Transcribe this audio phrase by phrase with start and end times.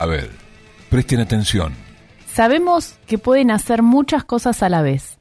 [0.00, 0.30] A ver,
[0.88, 1.74] presten atención.
[2.32, 5.18] Sabemos que pueden hacer muchas cosas a la vez,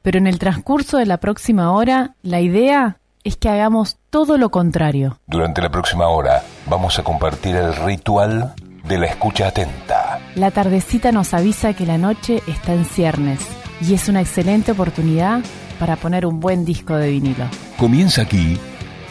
[0.00, 4.50] pero en el transcurso de la próxima hora, la idea es que hagamos todo lo
[4.50, 5.20] contrario.
[5.26, 8.54] Durante la próxima hora vamos a compartir el ritual
[8.88, 10.18] de la escucha atenta.
[10.34, 13.46] La tardecita nos avisa que la noche está en ciernes
[13.82, 15.40] y es una excelente oportunidad
[15.78, 17.44] para poner un buen disco de vinilo.
[17.76, 18.58] Comienza aquí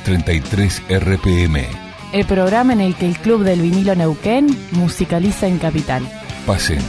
[0.03, 1.90] 33 RPM.
[2.13, 6.03] El programa en el que el Club del Vinilo Neuquén musicaliza en Capital.
[6.45, 6.81] Pasen,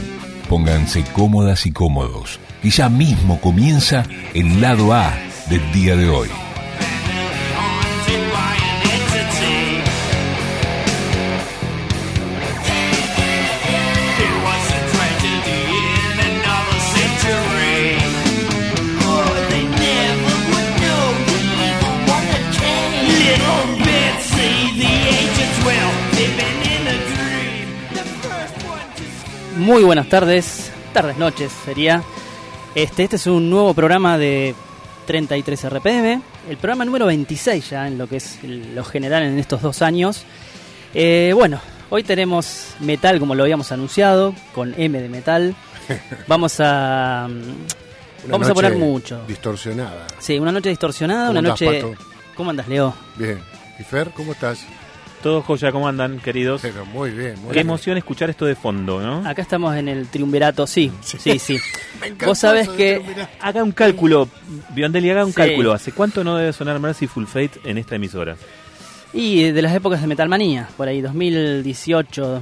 [0.49, 2.39] pónganse cómodas y cómodos.
[2.61, 5.13] Y ya mismo comienza el lado A
[5.49, 6.29] del día de hoy.
[29.63, 32.03] Muy buenas tardes, tardes, noches sería.
[32.75, 34.55] Este, este es un nuevo programa de
[35.07, 39.61] 33 RPM, el programa número 26 ya en lo que es lo general en estos
[39.61, 40.25] dos años.
[40.93, 45.55] Eh, bueno, hoy tenemos metal como lo habíamos anunciado, con M de metal.
[46.27, 49.23] Vamos a Una vamos a poner mucho.
[49.29, 50.07] Distorsionada.
[50.19, 51.81] Sí, una noche distorsionada, ¿Cómo una noche.
[51.81, 51.93] Pato?
[52.35, 52.93] ¿Cómo andas, Leo?
[53.15, 53.39] Bien.
[53.79, 54.65] ¿Y Fer, cómo estás?
[55.23, 56.61] Todo joya, ¿cómo andan, queridos?
[56.61, 57.67] Pero muy bien, muy Qué bien.
[57.67, 59.25] emoción escuchar esto de fondo, ¿no?
[59.27, 61.57] Acá estamos en el triunvirato, sí, sí, sí.
[62.25, 63.01] Vos sabés que.
[63.39, 64.27] Haga un cálculo,
[64.75, 65.37] Biondelli, haga un Sí.
[65.37, 65.71] cálculo.
[65.71, 68.35] ¿Hace cuánto no debe sonar Mercyful Fate en esta emisora?
[69.13, 72.41] Y de las épocas de Metalmanía, por ahí, 2018.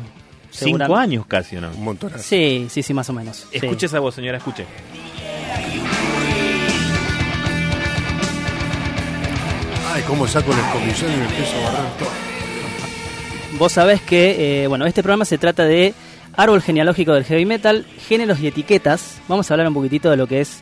[0.49, 1.69] Cinco años casi, ¿o no?
[1.69, 2.11] Un montón.
[2.17, 3.45] Sí, sí, sí, más o menos.
[3.51, 3.57] sí.
[3.57, 4.65] Escuche esa voz, señora, escuche.
[9.93, 12.30] Ay, cómo saco el escobillón y me empiezo a barrer todo.
[13.57, 15.93] Vos sabés que, eh, bueno, este programa se trata de
[16.35, 19.21] árbol genealógico del heavy metal, géneros y etiquetas.
[19.27, 20.61] Vamos a hablar un poquitito de lo que es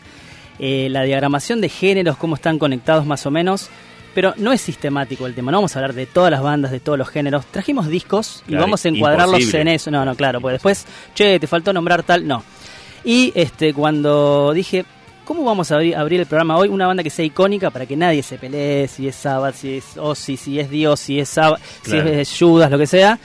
[0.57, 3.69] eh, la diagramación de géneros, cómo están conectados más o menos.
[4.15, 6.79] Pero no es sistemático el tema, no vamos a hablar de todas las bandas, de
[6.79, 7.45] todos los géneros.
[7.45, 9.61] Trajimos discos y Claro, vamos a encuadrarlos imposible.
[9.61, 9.91] en eso.
[9.91, 12.43] No, no, claro, pues después, che, te faltó nombrar tal, no.
[13.05, 14.83] Y este cuando dije,
[15.29, 16.69] ¿cómo vamos a abrir, abrir el programa hoy?
[16.69, 19.95] Una banda que sea icónica para que nadie se pelee, si es Sabbath, si es
[19.95, 22.09] Ozzy, si es Dios, si es, Sabbath, Claro.
[22.09, 23.19] si es Judas, lo que sea.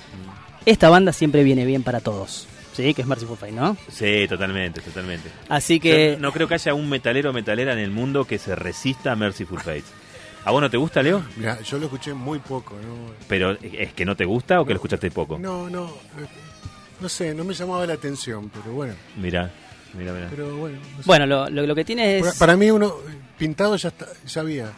[0.66, 2.46] Esta banda siempre viene bien para todos.
[2.74, 3.76] Sí, que es Merciful Fate, ¿no?
[3.88, 5.30] Sí, totalmente, totalmente.
[5.48, 8.36] Así que Yo no creo que haya un metalero o metalera en el mundo que
[8.38, 9.84] se resista a Mercyful Fate.
[10.44, 11.22] ¿A vos no te gusta, Leo?
[11.36, 13.14] Mirá, yo lo escuché muy poco, ¿no?
[13.28, 15.38] ¿Pero es que no te gusta o que lo escuchaste poco?
[15.38, 15.90] No, no.
[17.00, 18.92] No sé, no me llamaba la atención, pero bueno.
[19.16, 19.50] Mirá,
[19.96, 20.28] mirá.
[20.30, 20.78] Pero bueno.
[20.78, 21.02] no sé.
[21.06, 22.94] bueno, lo, lo, lo que tiene para, es para mí uno
[23.38, 24.72] pintado ya está, ya había.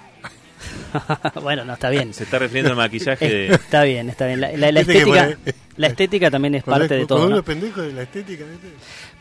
[1.43, 2.13] bueno, no está bien.
[2.15, 3.47] Se está refiriendo al maquillaje de...
[3.55, 4.41] Está bien, está bien.
[4.41, 5.37] La, estética,
[5.77, 7.29] la estética también es parte de todo.
[7.29, 7.43] ¿no?
[7.43, 8.45] pendejo de la estética.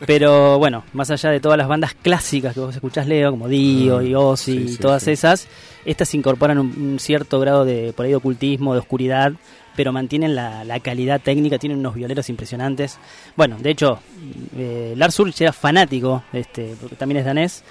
[0.06, 4.02] Pero bueno, más allá de todas las bandas clásicas que vos escuchás, Leo, como Dio
[4.02, 5.12] y Ozzy sí, y sí, todas sí.
[5.12, 5.48] esas,
[5.84, 9.32] estas incorporan un, un cierto grado de por ahí de ocultismo, de oscuridad,
[9.76, 12.98] pero mantienen la, la calidad técnica, tienen unos violeros impresionantes.
[13.36, 14.00] Bueno, de hecho,
[14.56, 17.64] eh, Lars Ulrich era fanático, este, porque también es danés,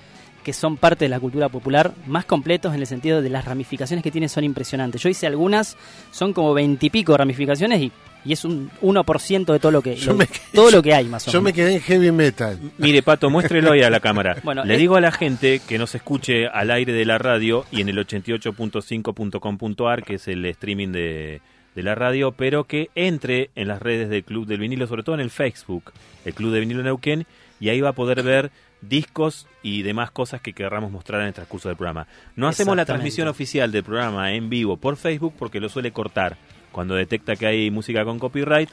[0.47, 4.05] que son parte de la cultura popular más completos en el sentido de las ramificaciones
[4.05, 5.03] que tiene son impresionantes.
[5.03, 5.77] Yo hice algunas,
[6.13, 7.91] son como veintipico ramificaciones y,
[8.25, 11.27] y es un 1% de todo lo que lo- me- todo lo que hay más
[11.27, 11.57] o Yo me menos.
[11.57, 12.61] quedé en heavy metal.
[12.79, 14.37] Mire, Pato, muéstrelo ahí a la cámara.
[14.45, 17.65] Bueno, Le es- digo a la gente que nos escuche al aire de la radio
[17.73, 21.41] y en el 88.5.com.ar, que es el streaming de,
[21.75, 25.15] de la radio, pero que entre en las redes del Club del Vinilo, sobre todo
[25.17, 25.93] en el Facebook,
[26.25, 27.27] el Club de Vinilo Neuquén,
[27.59, 28.51] y ahí va a poder ver
[28.89, 32.07] discos y demás cosas que querramos mostrar en el transcurso del programa.
[32.37, 36.37] No hacemos la transmisión oficial del programa en vivo por Facebook porque lo suele cortar.
[36.73, 38.69] Cuando detecta que hay música con copyright,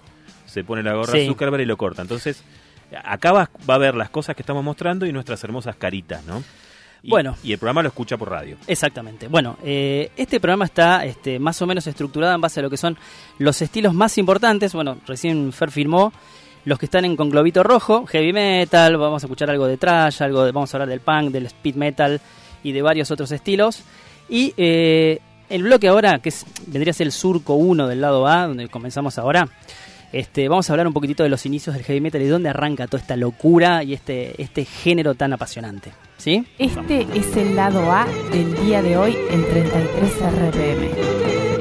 [0.45, 1.25] se pone la gorra Sí.
[1.27, 2.01] Zuckerberg y lo corta.
[2.01, 2.44] Entonces,
[3.04, 6.44] acá va, va a ver las cosas que estamos mostrando y nuestras hermosas caritas, ¿no?
[7.01, 7.36] Y- Bueno.
[7.44, 8.57] Y el programa lo escucha por radio.
[8.68, 9.27] Exactamente.
[9.27, 12.77] Bueno, eh, este programa está este, más o menos estructurado en base a lo que
[12.77, 12.98] son
[13.39, 14.74] los estilos más importantes.
[14.74, 16.13] Bueno, recién Fer firmó
[16.65, 20.24] los que están en con globito rojo, heavy metal, vamos a escuchar algo de trash,
[20.24, 22.21] algo de, vamos a hablar del punk, del speed metal
[22.63, 23.83] y de varios otros estilos.
[24.30, 25.19] Y eh,
[25.50, 26.33] el bloque ahora, que
[26.68, 29.48] vendría a ser el surco 1 del lado A, donde comenzamos ahora,
[30.13, 32.50] este, vamos a hablar un poquitito de los inicios del heavy metal y de dónde
[32.50, 35.92] arranca toda esta locura y este, este género tan apasionante.
[36.18, 36.45] ¿Sí?
[36.57, 41.52] Este es el lado A del día de hoy en 33 RPM.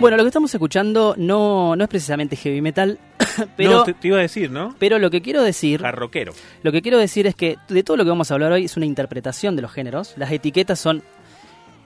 [0.00, 2.98] Bueno, lo que estamos escuchando no, no es precisamente heavy metal,
[3.56, 4.74] pero, no, te, te iba a decir, ¿no?
[4.78, 6.32] pero lo que quiero decir, Jarroquero.
[6.62, 8.76] lo que quiero decir es que de todo lo que vamos a hablar hoy es
[8.78, 10.14] una interpretación de los géneros.
[10.16, 11.02] Las etiquetas son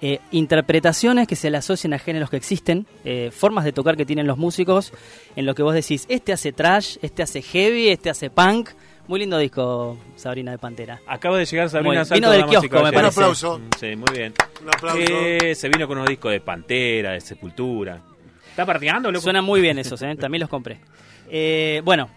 [0.00, 4.06] eh, interpretaciones que se le asocian a géneros que existen, eh, formas de tocar que
[4.06, 4.92] tienen los músicos,
[5.34, 8.70] en lo que vos decís, este hace trash, este hace heavy, este hace punk.
[9.06, 11.00] Muy lindo disco, Sabrina de Pantera.
[11.06, 13.02] Acaba de llegar Sabrina Muy- Salto, vino del kiosco, me caballeros.
[13.16, 13.60] Un aplauso.
[13.78, 14.32] Sí, muy bien.
[14.62, 14.98] Un aplauso.
[14.98, 18.00] Eh, se vino con unos discos de Pantera, de Sepultura.
[18.48, 19.22] ¿Está partiendo, loco?
[19.22, 20.16] Suenan muy bien esos, ¿eh?
[20.20, 20.80] también los compré.
[21.28, 22.08] Eh, bueno,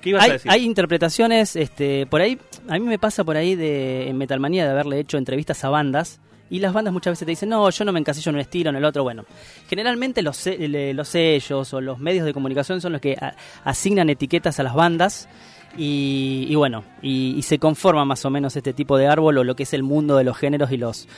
[0.00, 0.50] ¿Qué ibas a hay, decir?
[0.50, 2.36] hay interpretaciones, este, por ahí,
[2.68, 6.20] a mí me pasa por ahí de, en Metalmanía de haberle hecho entrevistas a bandas
[6.50, 8.70] y las bandas muchas veces te dicen, no, yo no me encasillo en un estilo,
[8.70, 9.24] en el otro, bueno.
[9.68, 13.34] Generalmente los, los sellos o los medios de comunicación son los que a-
[13.64, 15.28] asignan etiquetas a las bandas
[15.76, 19.44] y, y bueno, y, y se conforma más o menos este tipo de árbol o
[19.44, 21.08] lo que es el mundo de los géneros y los,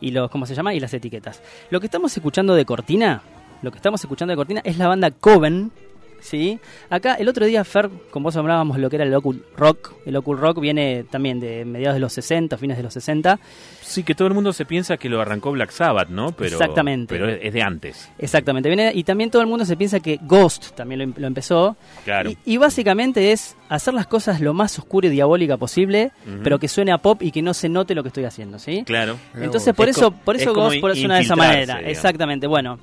[0.00, 0.74] y los, ¿cómo se llama?
[0.74, 1.42] Y las etiquetas.
[1.70, 3.22] Lo que estamos escuchando de Cortina,
[3.62, 5.72] lo que estamos escuchando de Cortina es la banda Coven,
[6.20, 6.58] ¿sí?
[6.90, 9.92] Acá el otro día, Fer, con vos hablábamos lo que era el Occult Rock.
[10.06, 13.38] El Occult Rock viene también de mediados de los 60, fines de los 60.
[13.82, 16.32] Sí, que todo el mundo se piensa que lo arrancó Black Sabbath, ¿no?
[16.32, 17.14] Pero, Exactamente.
[17.14, 18.10] Pero es es de antes.
[18.18, 21.26] Exactamente, viene, y también todo el mundo se piensa que Ghost también lo, em- lo
[21.26, 21.76] empezó.
[22.04, 22.30] Claro.
[22.30, 26.10] Y, y básicamente es hacer las cosas lo más oscura y diabólica posible,
[26.44, 28.82] pero que suene a pop y que no se note lo que estoy haciendo, ¿sí?
[28.84, 29.16] Claro.
[29.34, 31.60] Entonces, por Es eso, por es eso como Ghost por eso suena de esa manera.
[31.76, 31.90] digamos.
[31.90, 32.46] Exactamente.
[32.46, 32.78] Bueno,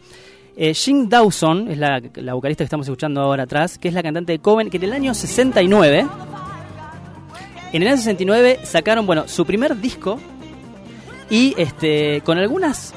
[0.58, 4.02] eh, Jim Dawson es la, la vocalista que estamos escuchando ahora atrás, que es la
[4.04, 6.08] cantante de Coven, que en el año 69,
[7.74, 10.20] en el año 69 sacaron, bueno, su primer disco
[11.30, 12.94] y este con algunas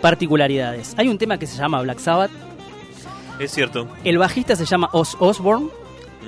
[0.00, 0.94] particularidades.
[0.96, 2.30] Hay un tema que se llama Black Sabbath,
[3.38, 3.88] Es cierto.
[4.04, 5.68] el bajista se llama Oz Osbourne.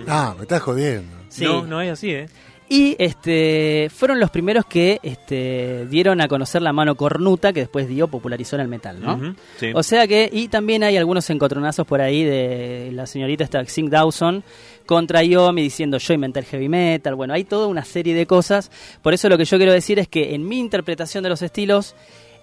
[0.08, 1.16] Ah, me estás jodiendo.
[1.28, 1.44] Sí.
[1.44, 2.28] No, no es así, ¿eh?
[2.72, 7.88] Y este fueron los primeros que este, dieron a conocer la mano cornuta que después
[7.88, 9.34] dio, popularizó en el metal, ¿no?
[9.58, 9.72] Sí.
[9.74, 13.90] O sea que, y también hay algunos encontronazos por ahí de la señorita esta Sing
[13.90, 14.44] Dawson
[14.86, 17.16] contra Yomi diciendo yo inventé el heavy metal.
[17.16, 18.70] Bueno, hay toda una serie de cosas.
[19.02, 21.96] Por eso lo que yo quiero decir es que en mi interpretación de los estilos,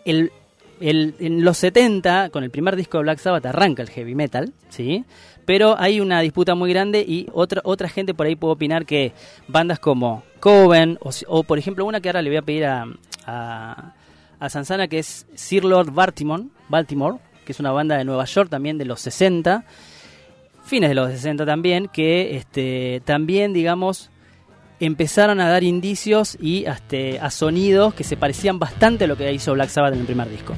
[0.04, 0.34] el,
[0.82, 4.52] el- en los 70, con el primer disco de Black Sabbath, arranca el heavy metal,
[4.68, 5.06] ¿sí?
[5.48, 9.14] Pero hay una disputa muy grande y otra, otra gente por ahí puede opinar que
[9.48, 12.86] bandas como Coven, o, por ejemplo una que ahora le voy a pedir a,
[13.26, 13.94] a,
[14.42, 18.50] a Sansana, que es Sir Lord Baltimore, Baltimore, que es una banda de Nueva York
[18.50, 19.64] también de los 60,
[20.66, 24.12] fines de los 60 también, que este, también, digamos,
[24.82, 29.32] empezaron a dar indicios y este, a sonidos que se parecían bastante a lo que
[29.32, 30.56] hizo Black Sabbath en el primer disco.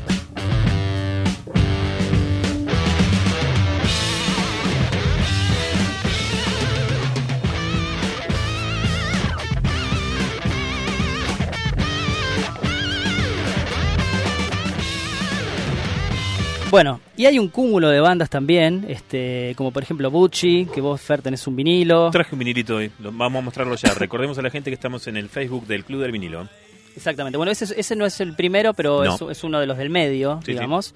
[16.71, 21.01] Bueno, y hay un cúmulo de bandas también, este, como por ejemplo Bucci, que vos,
[21.01, 22.11] Fer, tenés un vinilo.
[22.11, 22.91] Traje un vinilito hoy.
[22.99, 23.93] Lo- vamos a mostrarlo ya.
[23.95, 26.47] Recordemos a la gente que estamos en el Facebook del Club del Vinilo.
[26.95, 27.37] Exactamente.
[27.37, 29.15] Bueno, ese, ese no es el primero, pero No.
[29.15, 30.93] es, es uno de los del medio, Sí, digamos.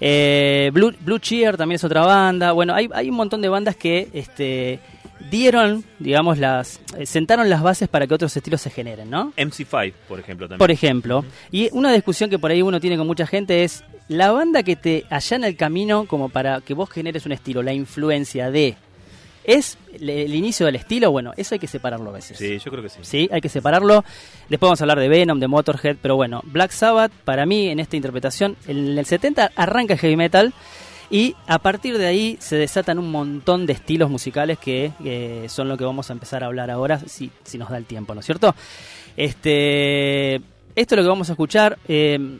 [0.00, 2.52] Eh, Blue, Blue Cheer también es otra banda.
[2.52, 4.80] Bueno, hay, hay un montón de bandas que este,
[5.30, 9.32] dieron, digamos, las eh, sentaron las bases para que otros estilos se generen, ¿no?
[9.36, 10.58] MC5, por ejemplo, también.
[10.58, 11.24] Por ejemplo.
[11.50, 14.76] Y una discusión que por ahí uno tiene con mucha gente es la banda que
[14.76, 18.76] te allana el camino como para que vos generes un estilo, la influencia de
[19.44, 21.10] ¿Es el, inicio del estilo?
[21.10, 22.38] Bueno, eso hay que separarlo a veces.
[22.38, 23.00] Sí, yo creo que sí.
[23.02, 24.04] Sí, hay que separarlo.
[24.48, 27.80] Después vamos a hablar de Venom, de Motorhead, pero bueno, Black Sabbath, para mí, en
[27.80, 30.54] esta interpretación, en el 70 arranca el heavy metal
[31.10, 35.68] y a partir de ahí se desatan un montón de estilos musicales que eh, son
[35.68, 38.20] lo que vamos a empezar a hablar ahora, si, si nos da el tiempo, ¿no
[38.20, 38.54] es cierto?
[39.16, 41.78] Este, esto es lo que vamos a escuchar.
[41.88, 42.38] eh,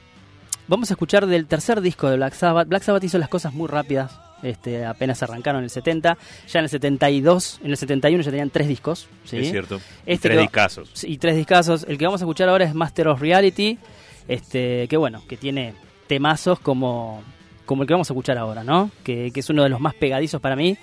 [0.69, 2.69] vamos a escuchar del tercer disco de Black Sabbath.
[2.69, 4.19] Black Sabbath hizo las cosas muy rápidas.
[4.43, 8.51] Este, apenas arrancaron en el 70, ya en el 72, en el 71 ya tenían
[8.51, 9.07] tres discos.
[9.25, 9.39] ¿sí?
[9.39, 9.81] Es cierto.
[10.07, 11.05] Y Este tres discazos.
[11.05, 11.85] y tres discazos.
[11.89, 13.79] El que vamos a escuchar ahora es Master of Reality,
[14.27, 15.75] este, que bueno, que tiene
[16.09, 17.23] temazos como,
[17.67, 18.91] como el que vamos a escuchar ahora, ¿no?
[19.05, 20.77] Que, que es uno de los más pegadizos para mí,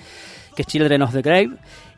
[0.55, 1.49] que es Children of the Grave.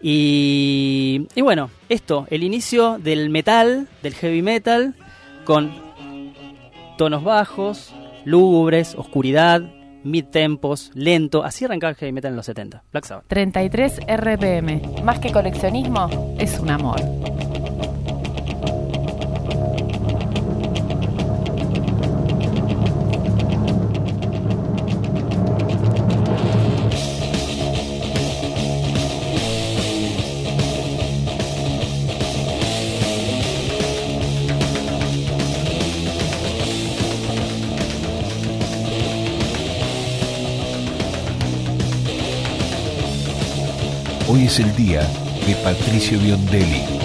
[0.01, 4.95] Y, y bueno, esto, el inicio del metal, del heavy metal,
[5.45, 5.71] con
[7.01, 9.63] tonos bajos, lúgubres, oscuridad,
[10.03, 11.43] mid tempos, lento.
[11.43, 12.83] Así arrancaba el heavy metal en los 70.
[12.91, 13.25] Black Sabbath.
[13.27, 15.01] 33 RPM.
[15.03, 17.01] Más que coleccionismo, es un amor.
[44.51, 44.99] Es el día
[45.47, 47.00] de Patricio Biondelli.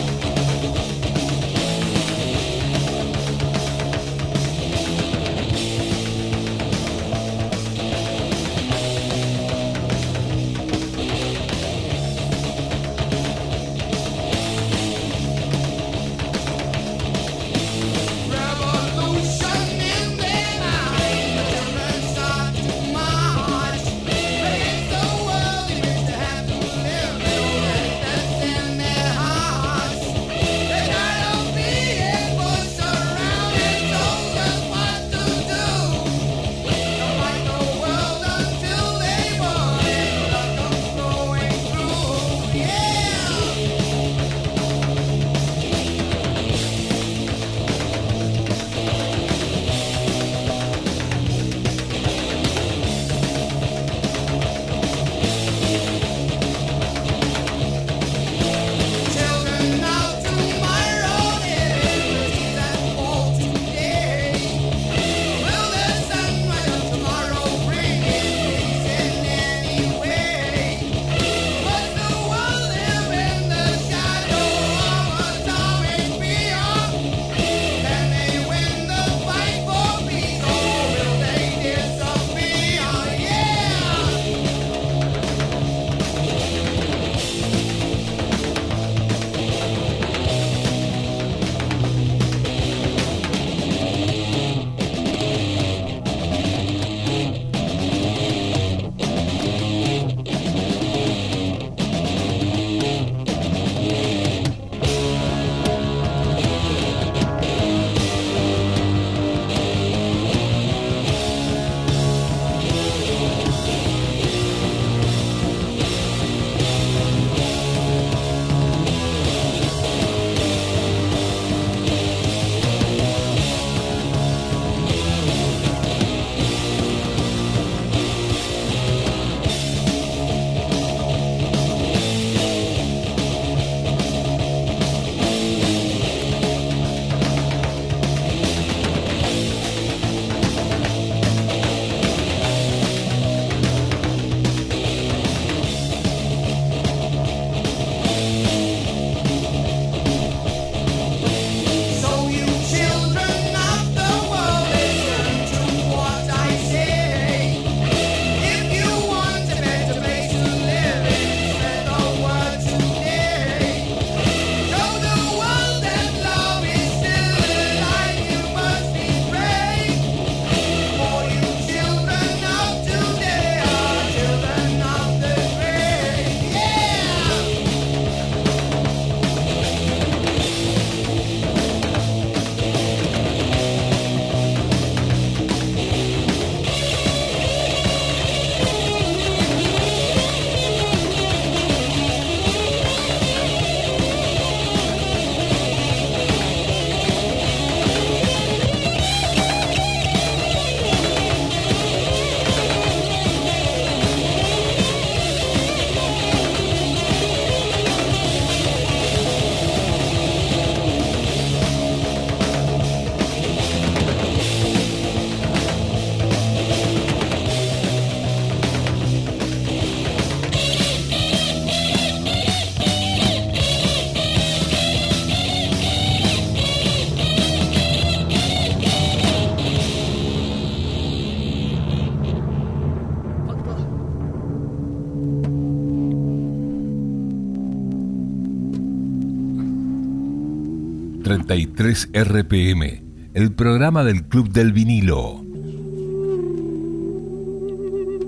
[241.86, 245.40] 33 RPM, el programa del Club del Vinilo.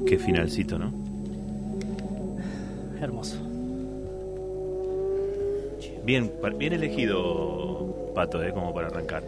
[0.06, 0.92] Qué finalcito, ¿no?
[3.00, 3.36] Hermoso.
[6.04, 8.52] Bien, bien elegido, Pato, ¿eh?
[8.52, 9.24] Como para arrancar.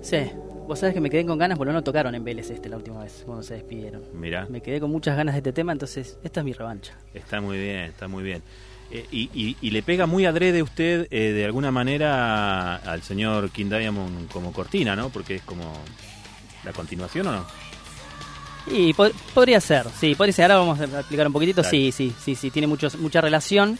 [0.00, 0.30] Sí,
[0.66, 3.02] vos sabés que me quedé con ganas porque no tocaron en Vélez este la última
[3.02, 4.00] vez, cuando se despidieron.
[4.14, 6.94] Mirá, Me quedé con muchas ganas de este tema, entonces esta es mi revancha.
[7.12, 8.42] está muy bien, está muy bien.
[8.90, 13.50] Eh, y, y- y le pega muy adrede usted, eh, de alguna manera, al señor
[13.50, 15.10] King Diamond como cortina, ¿no?
[15.10, 15.74] Porque es como
[16.64, 17.46] la continuación, ¿o no?
[18.70, 20.44] Y po- podría ser, sí, podría ser.
[20.52, 21.62] Ahora vamos a explicar un poquitito.
[21.64, 23.78] Sí, sí, sí, sí, tiene muchos, mucha relación.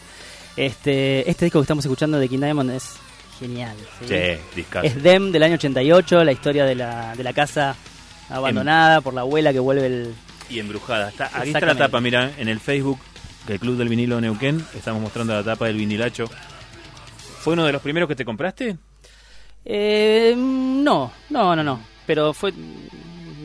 [0.57, 2.95] Este, este disco que estamos escuchando de King Diamond es
[3.39, 3.77] genial.
[4.01, 4.15] ¿sí?
[4.55, 4.65] Sí.
[4.83, 7.77] Es Dem del año 88, la historia de la, de la casa
[8.29, 10.15] abandonada por la abuela que vuelve el...
[10.51, 11.11] Y embrujada.
[11.11, 12.99] Está, aquí está la tapa, mira, en el Facebook
[13.49, 14.65] del Club del Vinilo Neuquén.
[14.75, 16.27] Estamos mostrando la tapa del vinilacho.
[17.41, 18.77] ¿Fue uno de los primeros que te compraste?
[19.65, 21.81] Eh, no, no, no, no.
[22.07, 22.53] Pero fue...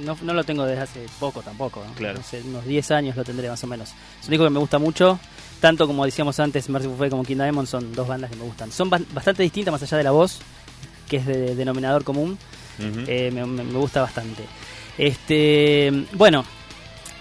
[0.03, 1.83] No, no lo tengo desde hace poco tampoco.
[1.87, 1.93] ¿no?
[1.93, 2.19] Claro.
[2.19, 3.89] Hace unos 10 años lo tendré más o menos.
[4.19, 5.19] Es un disco que me gusta mucho.
[5.61, 8.69] Tanto como decíamos antes, Merciful Fate como King Diamond son dos bandas que me gustan.
[8.71, 10.39] Son ba- bastante distintas más allá de la voz,
[11.07, 12.37] que es de denominador común.
[12.79, 14.43] Eh, me, me- me gusta bastante.
[14.97, 16.43] Este, bueno,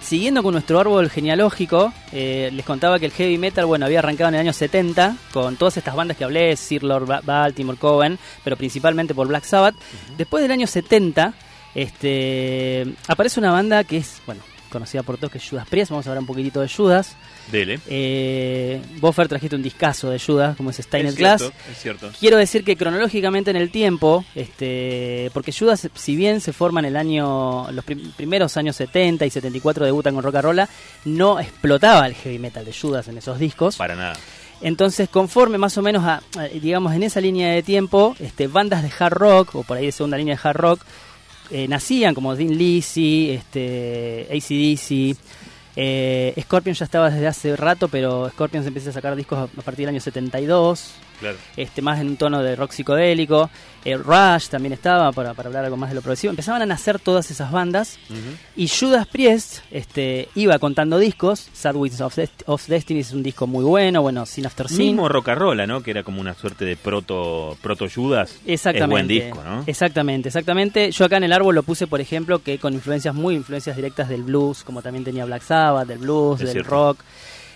[0.03, 4.29] siguiendo con nuestro árbol genealógico, eh, les contaba que el heavy metal, bueno, había arrancado
[4.29, 8.19] en el año 70 con todas estas bandas que hablé, Sir Lord Ba- Baltimore, Coven,
[8.45, 9.75] pero principalmente por Black Sabbath.
[10.19, 11.33] Después del año 70,
[11.75, 15.91] este, aparece una banda que es, bueno, conocida por todos, que es Judas Priest.
[15.91, 17.17] Vamos a hablar un poquitito de Judas.
[17.51, 17.81] Dele.
[17.89, 22.11] Eh, Boffer trajiste un discazo de Judas, como es Steiner cierto, es cierto.
[22.19, 26.87] Quiero decir que cronológicamente en el tiempo, este, porque Judas, si bien se forma en
[26.87, 30.69] el año, los prim- primeros años 70 y 74 debutan con Rock and Rolla,
[31.05, 33.77] no explotaba el heavy metal de Judas en esos discos.
[33.77, 34.17] Para nada.
[34.61, 38.83] Entonces, conforme más o menos a, a, digamos, en esa línea de tiempo, este, bandas
[38.85, 40.81] de hard rock, o por ahí de segunda línea de hard rock,
[41.51, 45.17] eh, nacían como Dean Lisi, este, ACDC.
[45.77, 49.63] Eh, Scorpion ya estaba desde hace rato, pero Scorpion se empieza a sacar discos a
[49.63, 51.39] partir del año 72 Claro.
[51.57, 53.49] este, más en un tono de rock psicodélico.
[53.85, 56.31] Eh, Rush también estaba, para, para hablar algo más de lo progresivo.
[56.31, 57.99] Empezaban a nacer todas esas bandas.
[58.55, 61.49] Y Judas Priest este, iba contando discos.
[61.53, 64.01] Sad Wings of, Dest- of Destiny es un disco muy bueno.
[64.03, 64.79] Bueno, Sin After Sin.
[64.79, 65.83] Mismo Rocarola, ¿no?
[65.83, 68.37] Que era como una suerte de proto, proto Judas.
[68.47, 68.85] Exactamente.
[68.85, 69.65] Es buen disco, ¿no?
[69.67, 70.93] Exactamente, exactamente.
[70.93, 74.09] Yo acá en el árbol lo puse, por ejemplo, que con influencias muy influencias directas
[74.09, 76.71] del blues, como también tenía Black Sabbath, del blues, Es del cierto.
[76.71, 76.99] rock.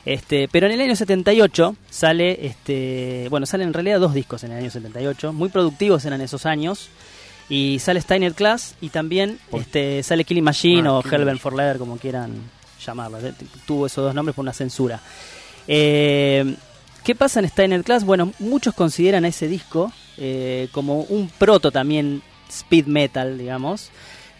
[0.06, 4.52] Este, pero en el año 78 sale, este, bueno, salen en realidad dos discos en
[4.52, 6.88] el año 78, muy productivos eran esos años.
[7.48, 11.78] Y sale Steiner Class y también este, sale Killing Machine Ah, o Hellbent for Leather,
[11.78, 12.34] como quieran
[12.84, 13.18] llamarlo.
[13.66, 15.00] Tuvo esos dos nombres por una censura.
[15.68, 16.56] Eh,
[17.04, 18.04] ¿Qué pasa en Steiner Class?
[18.04, 23.90] Bueno, muchos consideran a ese disco eh, como un proto también speed metal, digamos.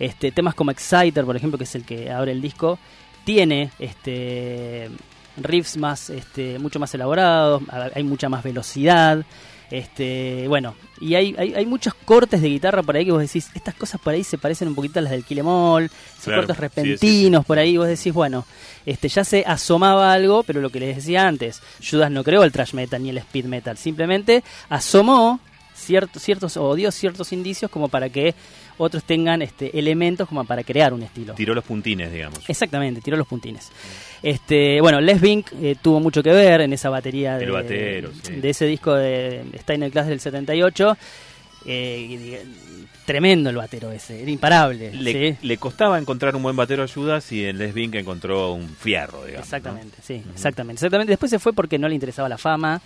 [0.00, 2.78] Este, temas como Exciter, por ejemplo, que es el que abre el disco,
[3.24, 4.90] tiene este,
[5.36, 7.62] riffs más, este, mucho más elaborados,
[7.94, 9.24] hay mucha más velocidad.
[9.68, 13.50] Este, bueno, y hay, hay, hay muchos cortes de guitarra por ahí que vos decís,
[13.52, 16.42] estas cosas por ahí se parecen un poquito a las del Em All, esos Claro,
[16.42, 17.00] cortes sí, repentinos
[17.40, 17.46] sí, sí.
[17.48, 18.46] por ahí, vos decís, bueno,
[18.84, 22.52] este ya se asomaba algo, pero lo que les decía antes, Judas no creó el
[22.52, 25.40] thrash metal ni el speed metal, simplemente asomó
[25.74, 28.34] ciertos, ciertos o dio ciertos indicios como para que
[28.78, 31.34] otros tengan este elementos como para crear un estilo.
[31.34, 32.48] Tiró los puntines, digamos.
[32.48, 33.70] Exactamente, tiró los puntines.
[34.22, 38.10] Este, bueno, Les Bink eh, tuvo mucho que ver en esa batería de, El batero,
[38.22, 38.34] sí.
[38.34, 40.96] de ese disco de Steiner Class del 78.
[41.66, 42.44] Eh,
[43.06, 44.92] tremendo el batero ese, era imparable.
[44.92, 45.38] Le, ¿sí?
[45.46, 49.24] le costaba encontrar un buen batero a Judas y en Les Bink encontró un fierro,
[49.24, 49.32] digamos.
[49.32, 49.56] ¿no?
[49.56, 51.10] Exactamente, sí, exactamente, exactamente.
[51.12, 52.82] Después se fue porque no le interesaba la fama,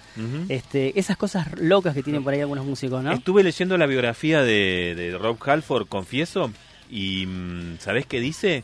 [0.48, 3.12] este, esas cosas locas que tienen por ahí algunos músicos, ¿no?
[3.12, 6.52] Estuve leyendo la biografía de, de Rob Halford, confieso,
[6.90, 8.62] y mm, ¿sabés qué dice?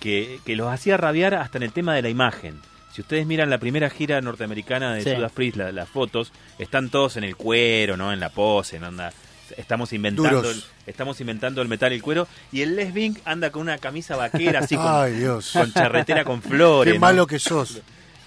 [0.00, 2.60] Que, que los hacía rabiar hasta en el tema de la imagen.
[2.92, 5.10] Si ustedes miran la primera gira norteamericana de Sí.
[5.14, 8.12] Judas Priest, la- las fotos, están todos en el cuero, ¿no?
[8.12, 9.12] En la pose, en onda.
[9.56, 12.28] Estamos inventando, el, estamos inventando el metal y el cuero.
[12.50, 15.50] Y el Les Bink anda con una camisa vaquera, así con, Ay, Dios.
[15.52, 16.92] con charretera con flores.
[16.92, 17.00] Qué ¿no?
[17.00, 17.80] malo que sos.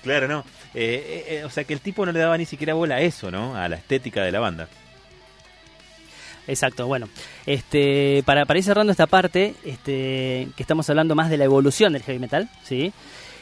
[0.03, 0.39] Claro, no.
[0.73, 3.01] Eh, eh, eh, o sea que el tipo no le daba ni siquiera bola a
[3.01, 3.55] eso, ¿no?
[3.55, 4.67] A la estética de la banda.
[6.47, 7.09] Exacto, bueno,
[7.45, 11.93] este, para, para ir cerrando esta parte, este, que estamos hablando más de la evolución
[11.93, 12.93] del heavy metal, ¿sí?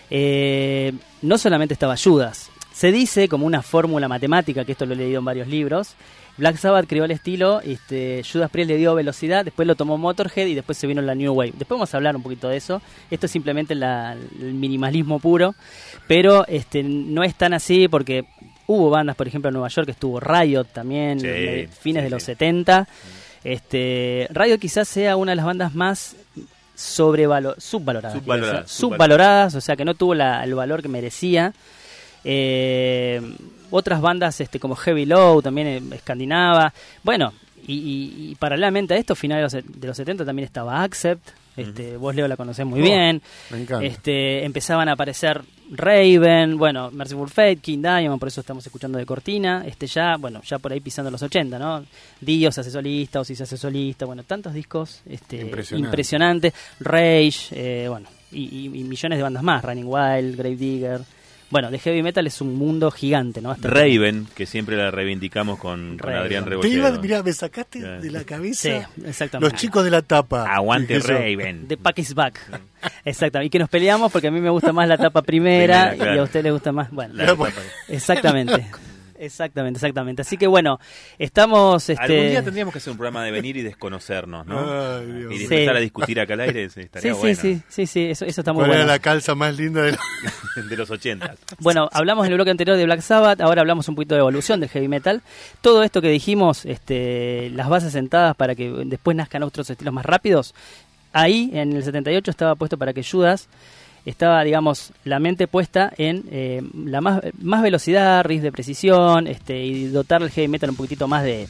[0.10, 4.98] Eh, no solamente estaba Judas, se dice como una fórmula matemática, que esto lo he
[4.98, 5.96] leído en varios libros,
[6.38, 10.48] Black Sabbath creó el estilo, este, Judas Priest le dio velocidad, después lo tomó Motorhead
[10.48, 11.52] y después se vino la New Wave.
[11.56, 12.82] Después vamos a hablar un poquito de eso.
[13.12, 15.54] Esto es simplemente la- el minimalismo puro,
[16.08, 18.26] pero este, no es tan así porque
[18.66, 22.10] Hubo bandas, por ejemplo, en Nueva York estuvo Riot también, Sí, eh, fines sí, de
[22.10, 22.28] los sí.
[22.28, 22.88] 70.
[23.44, 26.16] Este, Riot quizás sea una de las bandas más
[26.74, 31.54] sobrevalo- subvaloradas, subvaloradas, o sea que no tuvo la- el valor que merecía.
[32.24, 33.22] Eh,
[33.76, 36.74] otras bandas este, como Heavy Low, también eh, escandinava.
[37.04, 37.34] Bueno,
[37.66, 41.28] y, y- y paralelamente a esto, finales de los, de los 70 también estaba Accept.
[41.56, 43.22] Este, Vos, Leo, la conocés muy Oh, bien.
[43.52, 43.86] me encanta.
[43.86, 49.06] Este, empezaban a aparecer Raven, bueno, Merciful Fate, King Diamond, por eso estamos escuchando de
[49.06, 49.64] cortina.
[49.66, 51.86] Este ya, bueno, ya por ahí pisando los 80, ¿no?
[52.22, 55.88] Dio se hace solista, o si se hace solista, bueno, tantos discos este, Impresionante.
[55.88, 56.54] impresionantes.
[56.80, 61.02] Rage, eh, bueno, y, y- y millones de bandas más, Running Wild, Grave Digger.
[61.54, 63.52] Bueno, de heavy metal es un mundo gigante, ¿no?
[63.52, 66.12] Hasta Raven, que siempre la reivindicamos con, con.
[66.12, 69.52] Adrián iba, mirá, me sacaste de la Sí, cabeza exactamente.
[69.54, 70.52] los chicos de la tapa.
[70.52, 71.10] Aguante Eso.
[71.10, 71.68] Raven.
[71.68, 72.40] The Pack is Back.
[73.06, 73.48] Exactamente.
[73.48, 76.16] Y que nos peleamos porque a mí me gusta más la tapa primera, Primera, claro.
[76.16, 76.90] y a usted le gusta más.
[76.92, 77.56] Bueno, La- Bueno.
[77.88, 78.66] exactamente.
[79.26, 80.22] Exactamente, exactamente.
[80.22, 80.80] Así que bueno,
[81.18, 81.90] estamos.
[81.90, 82.02] Este...
[82.02, 84.60] Algún día tendríamos que hacer un programa de venir y desconocernos, ¿no?
[84.60, 85.38] Ay, Dios y.
[85.38, 85.44] Sí.
[85.44, 87.40] empezar a discutir acá al aire, sí, Sí, estaría sí, bueno.
[87.40, 88.92] sí, sí, sí, eso, eso está muy ¿Cuál era bueno.
[88.92, 90.00] la calza más linda de la...
[90.70, 91.36] de los 80.
[91.60, 94.60] Bueno, hablamos en el bloque anterior de Black Sabbath, ahora hablamos un poquito de evolución
[94.60, 95.22] del heavy metal.
[95.62, 100.06] Todo esto que dijimos, este, las bases sentadas para que después nazcan otros estilos más
[100.06, 100.54] rápidos,
[101.14, 103.48] ahí en el 78 estaba puesto para que Judas
[104.06, 109.64] estaba, digamos, la mente puesta en eh, la más, más velocidad, riff de precisión, este,
[109.64, 111.48] y dotar el heavy metal un poquitito más de,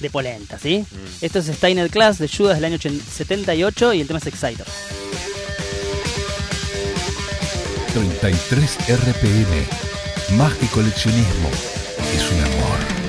[0.00, 0.84] de polenta, ¿sí?
[1.20, 4.66] Esto es Steiner Class de Judas del año 80 78 y el tema es Exciter.
[7.92, 10.36] 33 RPM.
[10.36, 11.48] Más que coleccionismo,
[12.14, 12.99] es un amor.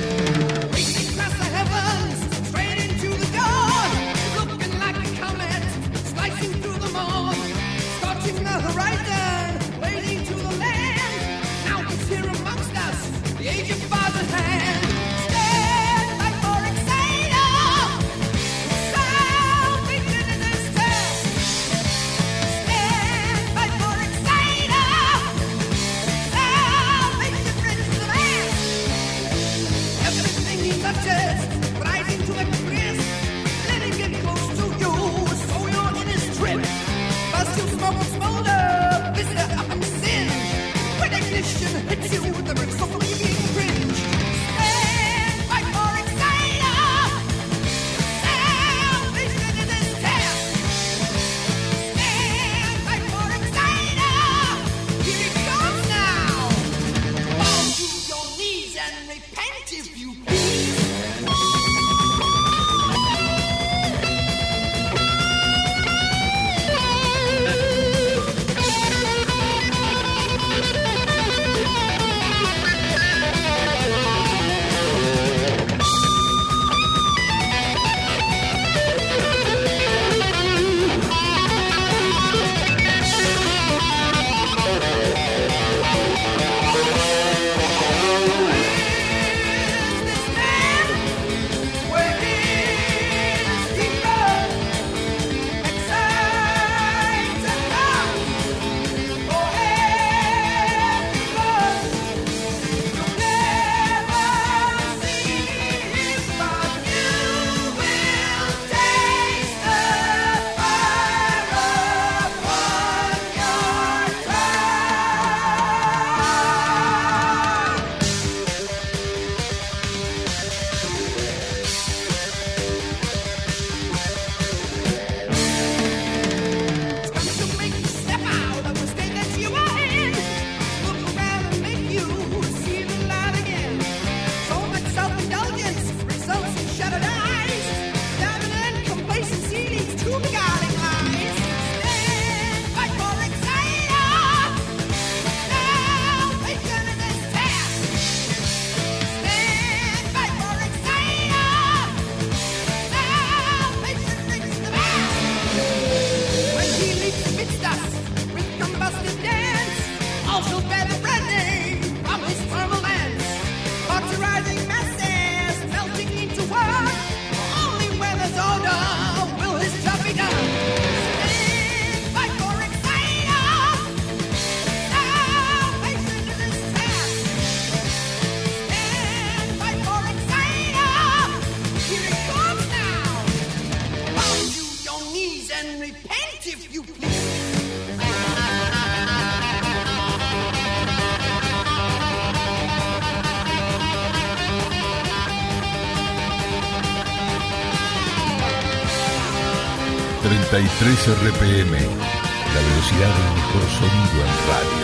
[200.94, 204.81] 33 RPM, la velocidad del mejor sonido en radio.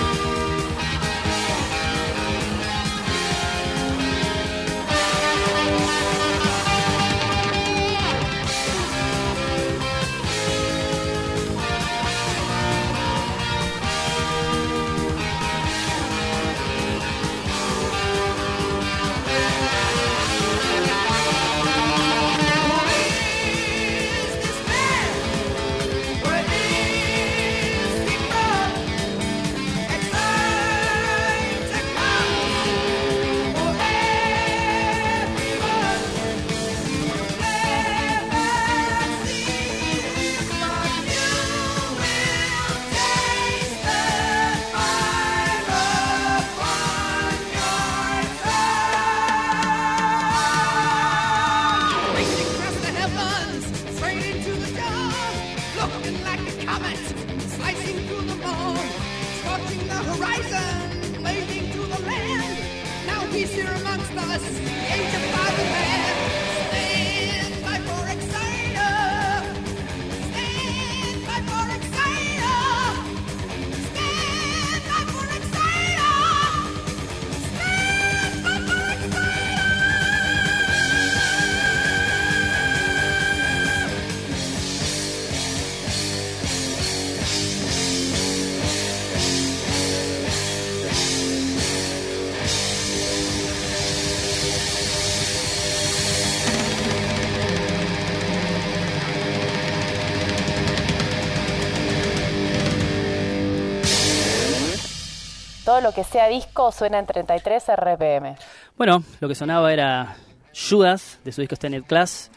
[105.99, 108.37] Que sea disco suena en 33 RPM.
[108.77, 110.15] Bueno, lo que sonaba era
[110.55, 112.31] Judas, de su disco Tenet Class.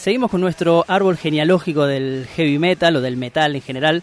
[0.04, 4.02] Seguimos con nuestro árbol genealógico del heavy metal o del metal en general.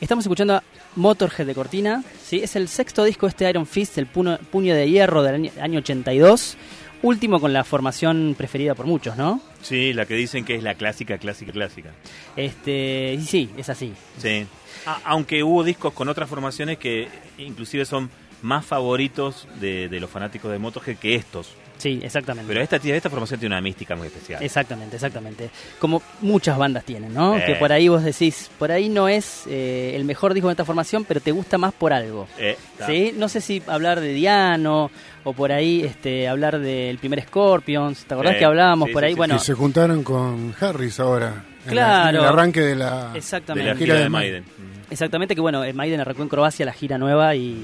[0.00, 0.64] Estamos escuchando a
[0.96, 2.02] Motorhead de Cortina.
[2.20, 2.40] ¿sí?
[2.42, 5.50] Es el sexto disco de este Iron Fist, el puño, puño de hierro del año,
[5.60, 6.56] año 82.
[7.02, 9.40] Último con la formación preferida por muchos, ¿no?
[9.62, 11.90] Sí, la que dicen que es la clásica, clásica, clásica.
[12.34, 13.92] Este, sí, es así.
[14.16, 14.44] Sí.
[14.86, 17.06] A- aunque hubo discos con otras formaciones que
[17.38, 18.10] inclusive son
[18.42, 21.50] más favoritos de, de los fanáticos de Motorhead que estos.
[21.78, 22.48] Sí, exactamente.
[22.48, 24.42] Pero esta, esta formación tiene una mística muy especial.
[24.42, 25.48] Exactamente, exactamente.
[25.78, 27.36] Como muchas bandas tienen, ¿no?
[27.38, 27.44] Eh.
[27.46, 30.64] Que por ahí vos decís, por ahí no es eh, el mejor disco de esta
[30.64, 32.26] formación, pero te gusta más por algo.
[32.36, 32.56] Eh.
[32.86, 33.14] ¿Sí?
[33.16, 34.90] No sé si hablar de Diano
[35.24, 38.04] o por ahí este, hablar del primer Scorpions.
[38.06, 39.12] ¿Te acordás Eh, que hablábamos sí, por sí, ahí?
[39.12, 41.44] sí, bueno, Que se juntaron con Harris ahora.
[41.66, 42.18] Claro.
[42.18, 42.90] En el arranque de la.
[42.90, 43.76] de la exactamente.
[43.76, 44.44] gira de de Maiden.
[44.58, 44.82] Maiden.
[44.90, 47.62] Exactamente, que bueno, eh, Maiden arrancó en Croacia la gira nueva y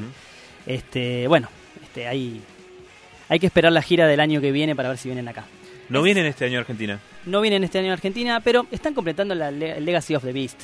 [0.67, 1.49] este, bueno,
[1.83, 2.41] este, hay,
[3.29, 5.45] hay que esperar la gira del año que viene para ver si vienen acá.
[5.89, 6.99] No vienen este año a Argentina.
[7.27, 10.61] No vienen este año a Argentina, pero están completando la Le- Legacy of the Beast.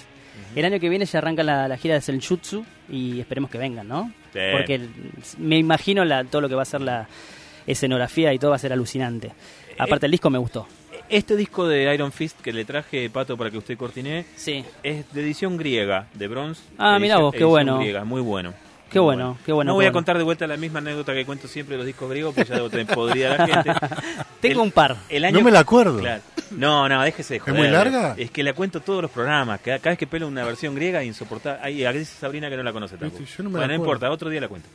[0.57, 3.87] El año que viene ya arranca la, la gira de Senjutsu y esperemos que vengan,
[3.87, 4.13] ¿no?
[4.33, 4.39] Sí.
[4.53, 4.89] Porque el-
[5.39, 7.07] me imagino la, todo lo que va a ser la
[7.67, 9.33] escenografía y todo va a ser alucinante.
[9.79, 10.67] Aparte el disco me gustó.
[11.09, 14.65] Este disco de Iron Fist que le traje, Pato, para que usted cortine, Sí.
[14.83, 16.63] es de edición griega, de bronce.
[16.79, 17.79] Ah, edición- vos, qué bueno.
[17.79, 18.55] griega, muy bueno.
[18.91, 19.71] Qué bueno, qué bueno.
[19.71, 21.87] No qué voy a contar de vuelta la misma anécdota que cuento siempre de los
[21.87, 23.71] discos griegos, porque ya te podría la gente.
[24.41, 24.97] Tengo El- un par.
[25.09, 25.99] El año, No me la acuerdo.
[25.99, 26.23] Claro.
[26.51, 27.57] No, no, déjese de ¿Es joder.
[27.59, 28.15] muy larga?
[28.19, 29.61] Es que la cuento todos los programas.
[29.61, 31.61] Cada, cada vez que pelo una versión griega, insoportable.
[31.63, 33.23] Ahí dice Sabrina que no la conoce tampoco.
[33.23, 34.69] Yo no me la bueno, no importa, otro día la cuento.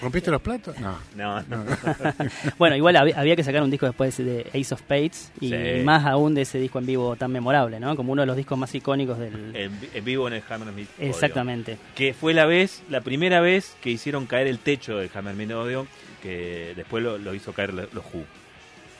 [0.00, 0.78] ¿Rompiste los platos?
[0.78, 0.98] No.
[1.14, 1.64] No, no.
[2.58, 5.56] Bueno, igual había, había que sacar un disco después de Ace of Spades y Sí.
[5.84, 7.96] más aún de ese disco en vivo tan memorable, ¿no?
[7.96, 9.54] Como uno de los discos más icónicos del...
[9.56, 10.88] En, en vivo en el Hammersmith.
[10.98, 11.10] Odeon.
[11.10, 11.78] Exactamente.
[11.94, 15.88] Que fue la vez, la primera vez que hicieron caer el techo del Hammersmith Odeon,
[16.22, 18.24] que después lo, lo hizo caer los los Who.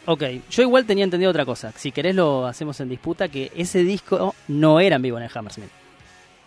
[0.09, 1.73] Ok, yo igual tenía entendido otra cosa.
[1.77, 5.31] Si querés lo hacemos en disputa, que ese disco no era en vivo en el
[5.35, 5.69] Hammersmith.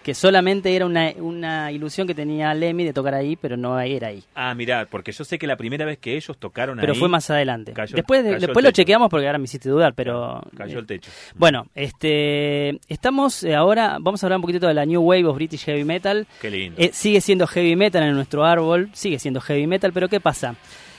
[0.10, 4.08] Que solamente era una, una ilusión que tenía Lemmy de tocar ahí, pero no era
[4.08, 4.24] ahí.
[4.34, 7.08] Ah, mirá, porque yo sé que la primera vez que ellos tocaron Pero ahí, fue
[7.08, 7.74] más adelante.
[7.74, 10.42] cayó- después de- cayó el después lo chequeamos porque ahora me hiciste dudar, pero...
[10.58, 11.12] cayó el techo.
[11.36, 15.36] Bueno, este, estamos eh, ahora, vamos a hablar un poquito de la New Wave of
[15.36, 16.26] British Heavy Metal.
[16.42, 16.82] Qué lindo.
[16.82, 20.56] Eh, sigue siendo heavy metal en nuestro árbol, sigue siendo heavy metal, pero ¿qué pasa?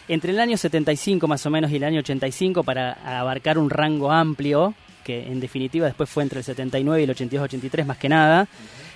[0.06, 4.12] Entre el año 75 más o menos y el año 85, para abarcar un rango
[4.12, 8.46] amplio, que en definitiva después fue entre el 79 y el 82-83 más que nada,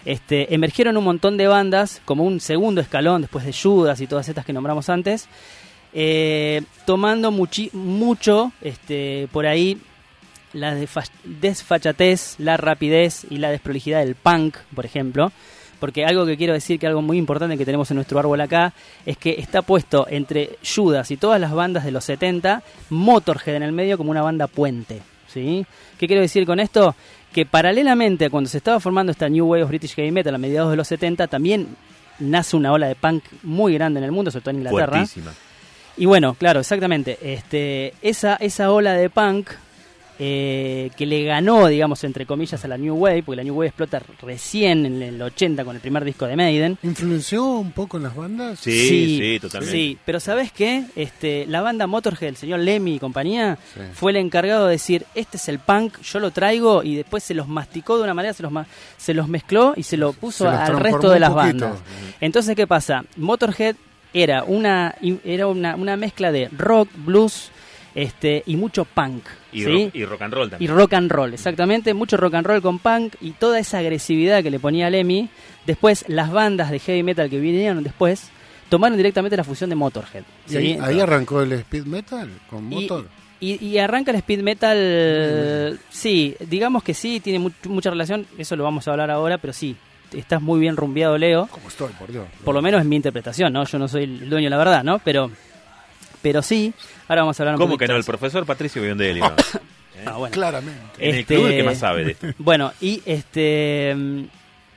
[0.04, 4.28] este, emergieron un montón de bandas como un segundo escalón después de Judas y todas
[4.28, 5.28] estas que nombramos antes,
[5.92, 9.78] eh, tomando mucho este, por ahí
[10.52, 15.32] la desfa- desfachatez, la rapidez y la desprolijidad del punk, por ejemplo.
[15.80, 18.72] Porque algo que quiero decir, que algo muy importante que tenemos en nuestro árbol acá,
[19.04, 23.62] es que está puesto entre Judas y todas las bandas de los 70, Motorhead en
[23.64, 25.02] el medio como una banda puente.
[25.26, 25.66] ¿sí?
[25.98, 26.94] ¿Qué quiero decir con esto?
[27.34, 30.38] Que paralelamente a cuando se estaba formando esta New Wave of British Heavy Metal a
[30.38, 31.76] mediados de los 70, también
[32.18, 34.92] nace una ola de punk muy grande en el mundo, sobre todo en Inglaterra.
[34.92, 35.32] Fuertísima.
[35.96, 37.18] Y bueno, claro, exactamente.
[37.20, 39.50] Este, esa, esa ola de punk
[40.18, 43.66] eh, que le ganó, digamos, entre comillas, a la New Wave, porque la New Wave
[43.68, 46.78] explota recién en el 80 con el primer disco de Maiden.
[46.82, 48.60] ¿Influenció un poco en las bandas?
[48.60, 49.76] Sí, sí, totalmente.
[49.76, 50.84] Sí, pero ¿sabes qué?
[50.94, 53.80] Este, la banda Motorhead, el señor Lemmy y compañía, Sí.
[53.92, 57.34] fue el encargado de decir, este es el punk, yo lo traigo, y después se
[57.34, 60.44] los masticó de una manera, se los, ma- se los mezcló y se lo puso
[60.44, 61.64] Se al resto de las poquito.
[61.66, 61.80] bandas.
[62.20, 63.04] Entonces, ¿qué pasa?
[63.16, 63.74] Motorhead
[64.12, 67.50] era una, era una, una mezcla de rock, blues
[67.96, 69.24] este, y mucho punk.
[69.54, 69.84] Y, ¿sí?
[69.84, 70.74] rock, y rock and roll Y también.
[70.76, 71.94] rock and roll, exactamente.
[71.94, 75.28] Mucho rock and roll con punk y toda esa agresividad que le ponía Lemmy.
[75.66, 78.28] Después, las bandas de heavy metal que vinieron después
[78.68, 80.24] tomaron directamente la fusión de Motorhead.
[80.46, 80.56] ¿Y ¿sí?
[80.56, 83.08] ahí, ahí arrancó el speed metal con Y- motor?
[83.40, 88.56] Y, y arranca el speed metal, sí, digamos que sí, tiene mu- mucha relación, eso
[88.56, 89.76] lo vamos a hablar ahora, pero sí,
[90.14, 91.48] estás muy bien rumbeado, Leo.
[91.50, 92.24] ¿Cómo estoy, por Dios?
[92.44, 93.64] Por lo menos es mi interpretación, ¿no?
[93.64, 94.98] Yo no soy el dueño de la verdad, ¿no?
[95.00, 95.30] Pero,
[96.24, 96.72] pero sí,
[97.06, 97.94] ahora vamos a hablar un ¿Cómo poquito que no?
[97.94, 98.10] El eso.
[98.10, 99.20] profesor Patricio Biondelli.
[99.20, 99.32] ¿no?
[100.06, 100.34] Ah, bueno.
[100.34, 100.80] Claramente.
[100.98, 102.26] En el Este- club el que más sabe de esto.
[102.38, 103.94] Bueno, y este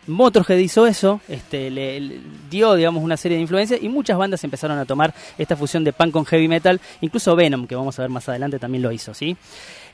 [0.05, 4.41] Motorhead hizo eso, este, le, le dio, digamos, una serie de influencias y muchas bandas
[4.45, 8.03] empezaron a tomar esta fusión de punk con heavy metal, incluso Venom, que vamos a
[8.03, 9.35] ver más adelante, también lo hizo, ¿sí?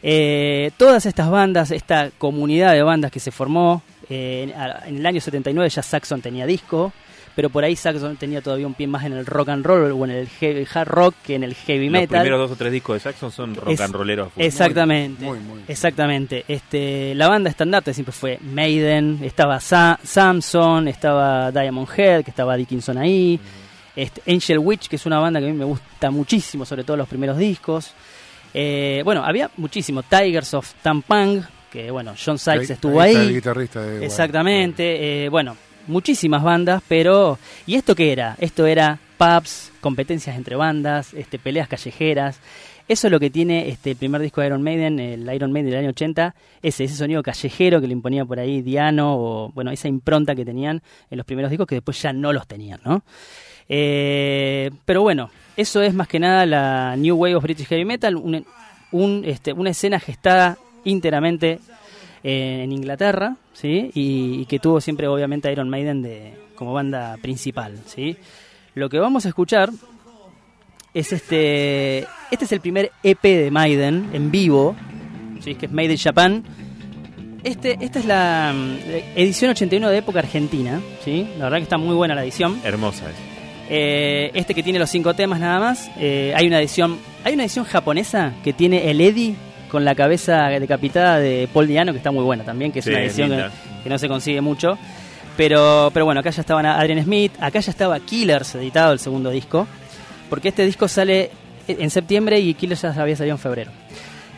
[0.04, 4.98] Eh, todas estas bandas, esta comunidad de bandas que se formó, eh, en, a- en
[4.98, 6.94] el año 79 ya Saxon tenía disco,
[7.36, 10.06] pero por ahí Saxon tenía todavía un pie más en el rock and roll o
[10.06, 12.22] en el heavy, hard rock que en el heavy Los metal.
[12.22, 14.30] primeros dos o tres discos de Saxon son rock Es- and rolleros.
[14.38, 15.26] Exactamente.
[15.26, 15.62] Muy, muy.
[15.68, 16.46] Exactamente.
[16.48, 22.56] Este, la banda estandarte siempre fue Maiden, estaba Sa- Samson, estaba Diamond Head, que estaba
[22.56, 23.40] Dickinson ahí,
[23.96, 26.98] este, Angel Witch, que es una banda que a mí me gusta muchísimo, sobre todo
[26.98, 27.94] los primeros discos.
[28.54, 30.04] Eh, bueno, había muchísimo.
[30.04, 33.16] Tigers of Tampang, que bueno, John Sykes Ahí- estuvo ahí.
[33.16, 35.58] el guitarrista de Exactamente, eh, bueno,
[35.88, 38.36] muchísimas bandas, pero ¿y esto qué era?
[38.40, 42.40] Esto era pubs, competencias entre bandas, este, peleas callejeras.
[42.88, 45.72] Eso es lo que tiene este el primer disco de Iron Maiden, el Iron Maiden
[45.72, 49.72] del año 80, ese, ese sonido callejero que le imponía por ahí Diano, o bueno,
[49.72, 53.04] esa impronta que tenían en los primeros discos que después ya no los tenían, ¿no?
[53.70, 58.16] Eh, pero bueno, eso es más que nada la New Wave of British Heavy Metal,
[58.18, 58.46] un,
[58.92, 61.73] un, este, una escena gestada íntegramente eh,
[62.24, 63.92] en Inglaterra, ¿sí?
[63.94, 68.18] Y, y que tuvo siempre obviamente a Iron Maiden de, como banda principal, ¿sí?
[68.76, 69.70] Lo que vamos a escuchar
[70.94, 74.76] es este este es el primer EP de Maiden en vivo,
[75.42, 75.56] ¿sí?
[75.56, 76.44] que es Made in Japan.
[77.44, 78.78] Este, esta es la mm,
[79.16, 81.28] edición 81 de época argentina, ¿sí?
[81.38, 82.60] La verdad que está muy buena la edición.
[82.64, 83.16] Hermosa es.
[83.70, 85.92] Eh, este que tiene los cinco temas nada más.
[86.00, 89.36] Eh, hay una edición, hay una edición japonesa que tiene el Eddie
[89.74, 92.92] con la cabeza decapitada de Paul Diano que está muy buena también, que es Sí,
[92.92, 93.52] una edición
[93.84, 94.78] que no se consigue mucho.
[95.36, 99.32] Pero, pero bueno, acá ya estaban Adrian Smith, acá ya estaba Killers editado el segundo
[99.32, 99.68] disco,
[100.30, 101.32] porque este disco sale
[101.68, 103.72] en septiembre y Killers ya había salido en febrero.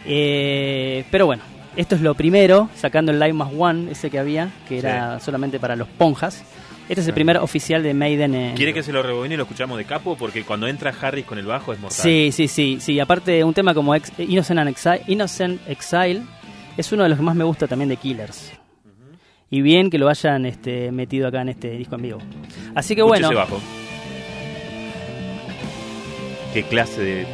[0.06, 1.44] Eh, pero bueno,
[1.76, 5.60] esto es lo primero, sacando el Live más One, ese que había, que era solamente
[5.60, 6.44] para los ponjas.
[6.88, 8.36] Este es el primer oficial de Maiden.
[8.36, 10.16] en- ¿Quiere que se lo rebobine y lo escuchamos de capo?
[10.16, 12.00] Porque cuando entra Harris con el bajo es mortal.
[12.00, 13.00] Sí, sí, sí, sí.
[13.00, 16.22] Aparte, un tema como Ex- Innocent, and Exile, Innocent Exile
[16.78, 18.52] es uno de los que más me gusta también de Killers.
[19.50, 22.20] Y bien que lo hayan este, metido acá en este disco en vivo.
[22.76, 23.60] Así que bueno, ese bajo.
[26.54, 27.26] Qué clase de,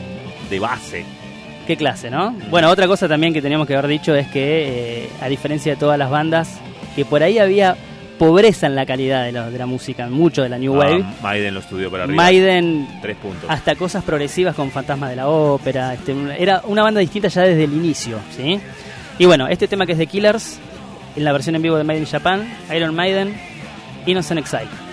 [0.50, 1.06] de base.
[1.68, 2.32] qué clase, ¿no?
[2.50, 5.78] Bueno, otra cosa también que teníamos que haber dicho es que, eh, a diferencia de
[5.80, 6.60] todas las bandas,
[6.96, 7.76] que por ahí había
[8.22, 11.04] pobreza en la calidad de la, de la música, mucho de la New Wave.
[11.04, 12.22] Ah, Maiden lo estudió para arriba.
[12.22, 13.50] Maiden Tres puntos.
[13.50, 15.96] hasta cosas progresivas con Fantasma de la Ópera.
[15.96, 18.62] este, era una banda distinta ya desde el inicio, ¿sí?
[19.18, 20.60] Y bueno, este tema que es de Killers,
[21.16, 23.34] en la versión en vivo de Made in Japan, Iron Maiden,
[24.06, 24.91] Innocent Exile.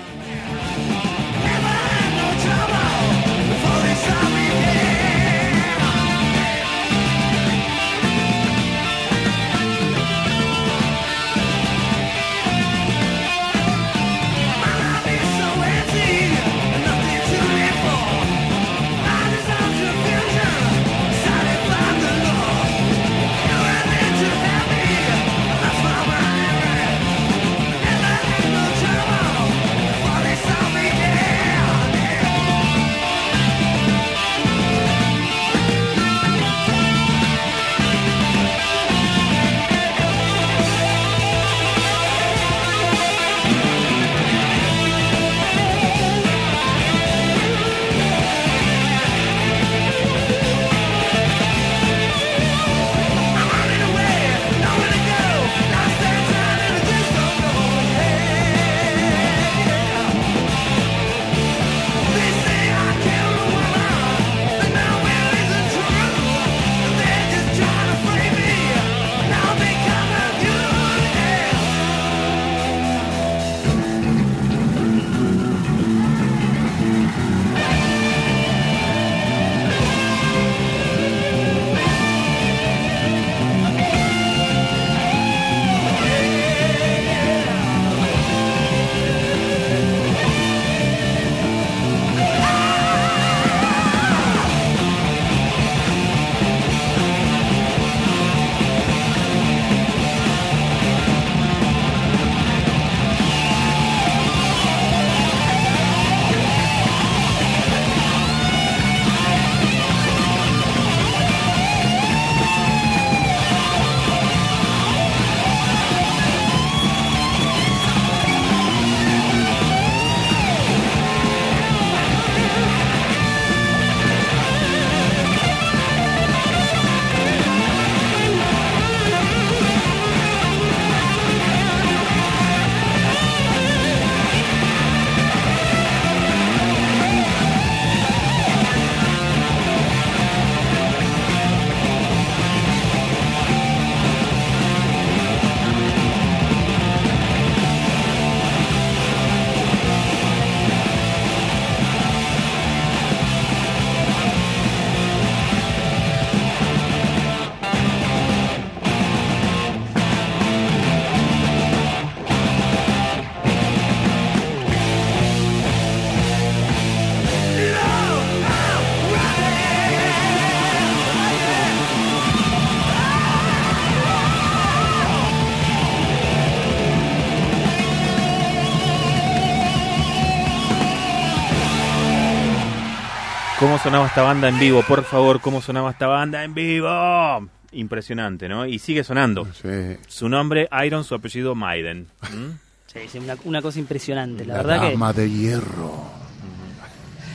[183.79, 184.83] ¿Cómo sonaba esta banda en vivo?
[184.83, 187.49] Por favor, ¿cómo sonaba esta banda en vivo?
[187.71, 188.67] Impresionante, ¿no?
[188.67, 189.47] Y sigue sonando.
[189.55, 189.69] Sí.
[190.09, 192.09] Su nombre, Iron, su apellido, Maiden.
[192.23, 192.51] ¿Mm?
[192.87, 194.45] Sí, sí, una, una cosa impresionante.
[194.45, 195.93] La, La, verdad que dama de hierro.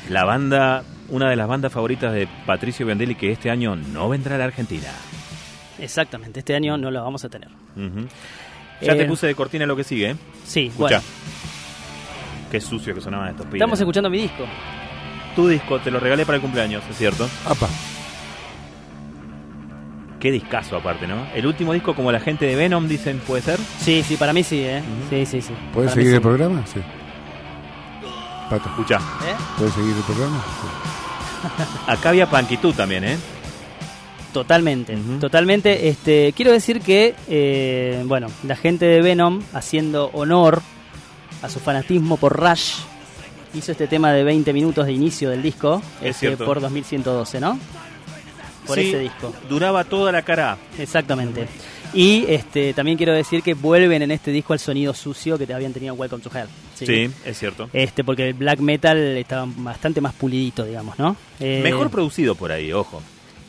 [0.10, 4.36] La banda, una de las bandas favoritas de Patricio Biandelli que este año no vendrá
[4.36, 4.89] a la Argentina.
[5.80, 7.48] exactamente, este año no lo vamos a tener.
[8.82, 10.16] Ya Eh, te puse de cortina lo que sigue, ¿eh?
[10.44, 11.00] Sí, Escucha.
[11.00, 11.04] bueno,
[12.52, 13.62] Qué sucio que sonaban estos pibes.
[13.62, 14.46] estamos escuchando mi disco.
[15.36, 17.27] Tu disco, te lo regalé para el cumpleaños, es cierto.
[17.45, 17.67] Apa.
[20.19, 21.25] Qué discazo aparte, ¿no?
[21.34, 23.59] El último disco como la gente de Venom, dicen, ¿puede ser?
[23.79, 24.81] Sí, sí, para mí sí, ¿eh?
[25.09, 25.53] Sí, sí, sí.
[25.73, 26.15] ¿Puedes Para seguir sí.
[26.15, 26.63] el programa?
[26.65, 26.79] Sí.
[28.49, 29.36] Pato, Escucha, ¿Eh?
[29.57, 30.43] ¿puedes seguir el programa?
[30.61, 31.73] Sí.
[31.88, 33.17] acá había Panquitud también, ¿eh?
[34.31, 35.89] Totalmente, totalmente.
[35.89, 40.61] Este, quiero decir que, eh, bueno, la gente de Venom, haciendo honor
[41.43, 42.77] a su fanatismo por Rush,
[43.54, 47.60] hizo este tema de 20 minutos de inicio del disco, Es este, por 2112, ¿no?
[48.66, 49.34] Por Sí, ese disco.
[49.49, 50.58] Duraba toda la cara.
[50.80, 51.47] Exactamente.
[51.93, 55.54] Y este, también quiero decir que vuelven en este disco al sonido sucio que te
[55.54, 56.47] habían tenido en Welcome to Hell.
[56.74, 57.70] Sí, es cierto.
[57.72, 61.16] Este, porque el black metal estaba bastante más pulidito, digamos, ¿no?
[61.39, 63.01] Eh, Mejor producido por ahí, ojo.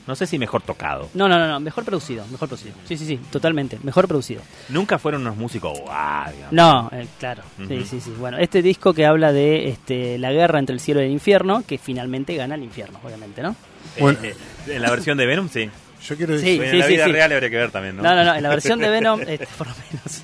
[0.06, 1.08] No sé si mejor tocado.
[1.14, 2.74] No, no, no, no, mejor producido, mejor producido.
[2.86, 4.42] Sí, sí, sí, totalmente, mejor producido.
[4.68, 6.52] Nunca fueron unos músicos digamos.
[6.52, 8.12] No, eh, claro, sí, sí, sí.
[8.18, 11.64] Bueno, este disco que habla de este, la guerra entre el cielo y el infierno,
[11.66, 13.56] que finalmente gana el infierno, obviamente, ¿no?
[13.98, 14.18] Bueno.
[14.22, 14.34] Eh,
[14.66, 15.70] eh, en la versión de Venom, sí.
[16.06, 16.40] Yo quiero Sí.
[16.44, 18.02] decir, Bueno, en la vida real habría que ver también, ¿no?
[18.02, 20.22] No, no, no, en la versión de Venom, este, por lo menos.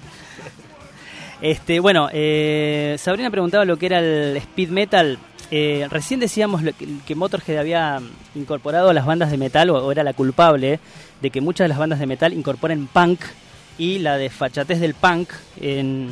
[1.40, 5.18] Este, bueno, eh, Sabrina preguntaba lo que era el speed metal.
[5.50, 6.62] Eh, recién decíamos
[7.06, 8.00] que, Motorhead había
[8.34, 10.78] incorporado a las bandas de metal, o, era la culpable,
[11.20, 13.20] de que muchas de las bandas de metal incorporen punk
[13.78, 15.30] y la desfachatez del punk
[15.60, 16.08] en,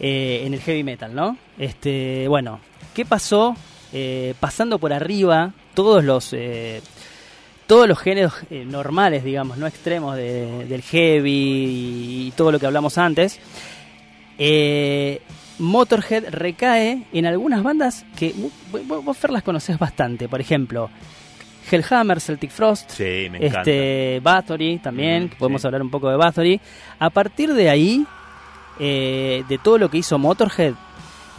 [0.00, 1.36] eh, en el heavy metal, ¿no?
[1.58, 2.58] Este, bueno,
[2.94, 3.54] ¿qué pasó?
[3.92, 6.34] Eh, pasando por arriba todos los
[7.66, 12.96] todos los géneros normales, digamos, no extremos de- del heavy y, todo lo que hablamos
[12.96, 13.38] antes,
[15.58, 18.34] Motorhead recae en algunas bandas que
[18.72, 20.28] vos, vos- Fer, las conocés bastante.
[20.28, 20.90] Por ejemplo,
[21.70, 25.66] Hellhammer, Celtic Frost, Sí, me este Bathory también, Mm, que podemos sí.
[25.68, 26.60] hablar un poco de Bathory.
[26.98, 28.06] A partir de ahí,
[28.78, 30.74] eh, de todo lo que hizo Motorhead,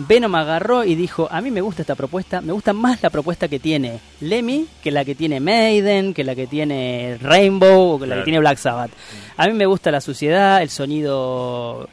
[0.02, 3.50] Venom agarró y dijo, a mí me gusta esta propuesta, me gusta más la propuesta
[3.50, 8.08] que tiene Lemmy que la que tiene Maiden, que la que tiene Rainbow o que
[8.08, 8.92] la que tiene Black Sabbath.
[9.36, 11.90] A mí me gusta la suciedad, el sonido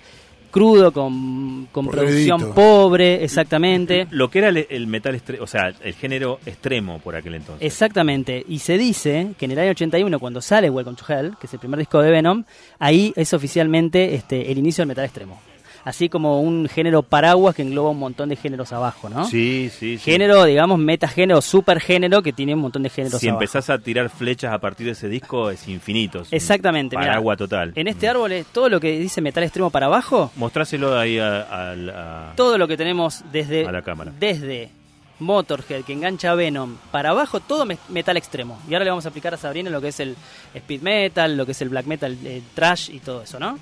[0.50, 4.06] crudo con, con producción pobre, exactamente.
[4.10, 7.66] Lo que era el, el metal, o sea, el género extremo por aquel entonces.
[7.66, 11.46] Exactamente, y se dice que en el año 81, cuando sale Welcome to Hell, que
[11.46, 12.44] es el primer disco de Venom,
[12.78, 15.40] ahí es oficialmente este, el inicio del metal extremo.
[15.86, 19.24] Así como un género paraguas que engloba un montón de géneros abajo, ¿no?
[19.24, 20.10] Sí, sí, sí.
[20.10, 23.40] Género, digamos, metagénero, supergénero que tiene un montón de géneros Si abajo.
[23.40, 26.22] empezás a tirar flechas a partir de ese disco, es infinito.
[26.22, 27.10] es Exactamente, mirá.
[27.12, 27.72] Paraguas total.
[27.76, 31.42] En este árbol, es todo lo que dice metal extremo para abajo, Mostráselo ahí a,
[31.42, 34.12] a- a- todo lo que tenemos desde, A la cámara.
[34.18, 34.70] desde
[35.18, 38.58] Motorhead, que engancha a Venom, para abajo, todo me- metal extremo.
[38.68, 40.14] Y ahora le vamos a aplicar a Sabrina lo que es el
[40.52, 43.58] speed metal, lo que es el black metal, el trash y todo eso, ¿no?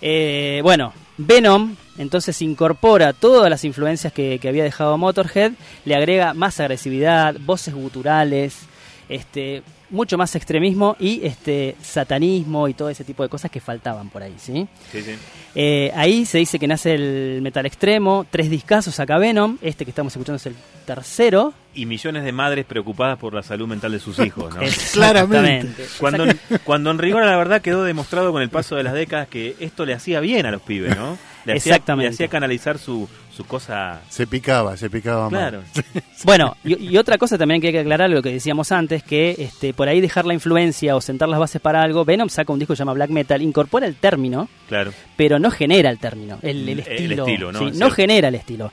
[0.00, 5.52] Eh, bueno, Venom entonces incorpora todas las influencias que, que había dejado Motorhead,
[5.84, 8.67] le agrega más agresividad, voces guturales,
[9.08, 14.10] este, mucho más extremismo y este satanismo y todo ese tipo de cosas que faltaban
[14.10, 14.68] por ahí, ¿sí?
[14.92, 15.12] Sí, sí.
[15.54, 19.90] Eh, ahí se dice que nace el metal extremo, tres discazos acá Venom, este que
[19.90, 20.54] estamos escuchando es el
[20.84, 21.52] tercero.
[21.74, 24.60] Y millones de madres preocupadas por la salud mental de sus hijos, ¿no?
[24.92, 25.86] Claramente.
[25.98, 26.26] Cuando,
[26.64, 29.86] cuando en rigor, la verdad, quedó demostrado con el paso de las décadas que esto
[29.86, 31.18] le hacía bien a los pibes, ¿no?
[31.44, 32.10] Le hacía, Exactamente.
[32.10, 34.00] le hacía canalizar su, su cosa.
[34.10, 35.30] se picaba, se picaba más.
[35.30, 35.62] Claro.
[36.24, 39.36] Bueno, y, y otra cosa también que hay que aclarar, lo que decíamos antes, que
[39.38, 42.58] este, por ahí dejar la influencia o sentar las bases para algo, Venom saca un
[42.58, 44.92] disco que se llama Black Metal, incorpora el término, Claro.
[45.16, 47.52] pero no genera el término, el, el El estilo.
[47.52, 47.58] ¿no?
[47.60, 48.72] sí, Es no genera el estilo.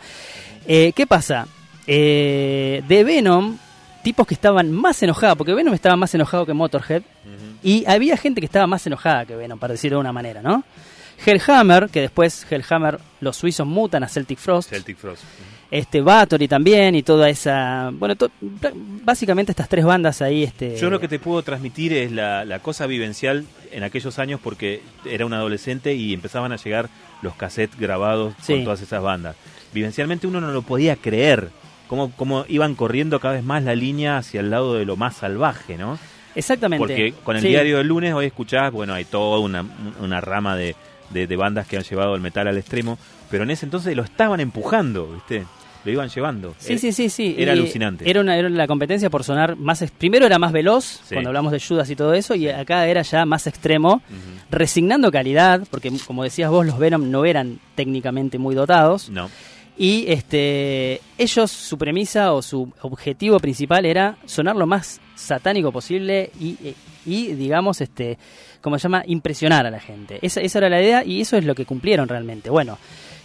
[0.67, 1.47] Eh, ¿Qué pasa?
[1.85, 3.57] Eh, de Venom,
[4.03, 7.03] tipos que estaban más enojados, porque Venom estaba más enojado que Motorhead,
[7.61, 10.63] y había gente que estaba más enojada que Venom, para decirlo de una manera, ¿no?
[11.23, 15.23] Hellhammer, que después Hellhammer, los suizos mutan a Celtic Frost, Celtic Frost.
[15.71, 18.29] este Bathory también y toda esa bueno to-
[19.03, 22.59] básicamente estas tres bandas ahí este Yo lo que te puedo transmitir es la, la
[22.59, 26.89] cosa vivencial en aquellos años porque era un adolescente y empezaban a llegar
[27.21, 28.53] los cassettes grabados Sí.
[28.53, 29.35] con todas esas bandas.
[29.73, 31.49] Vivencialmente uno no lo podía creer.
[31.87, 35.17] Cómo, cómo iban corriendo cada vez más la línea hacia el lado de lo más
[35.17, 35.99] salvaje, ¿no?
[36.33, 37.47] exactamente Porque con el Sí.
[37.49, 39.63] diario del lunes hoy escuchás, bueno, hay toda una,
[40.01, 40.75] una rama de,
[41.09, 42.97] de- de bandas que han llevado el metal al extremo,
[43.29, 45.45] pero en ese entonces lo estaban empujando, ¿viste?
[45.83, 46.55] Lo iban llevando.
[46.57, 47.35] Sí, Eh, sí, sí, sí.
[47.37, 48.09] Era Y alucinante.
[48.09, 49.83] Era, una, era la competencia por sonar más...
[49.99, 51.13] Primero era más veloz, Sí.
[51.13, 54.01] cuando hablamos de Judas y todo eso, y acá era ya más extremo,
[54.49, 59.29] resignando calidad, porque como decías vos, los Venom no eran técnicamente muy dotados, No.
[59.77, 66.31] y este ellos, su premisa o su objetivo principal era sonar lo más satánico posible
[66.39, 66.73] y, eh,
[67.05, 68.17] y digamos, este
[68.61, 70.17] como se llama, impresionar a la gente.
[70.23, 72.49] Esa, esa era la idea y eso es lo que cumplieron realmente.
[72.49, 72.79] Bueno,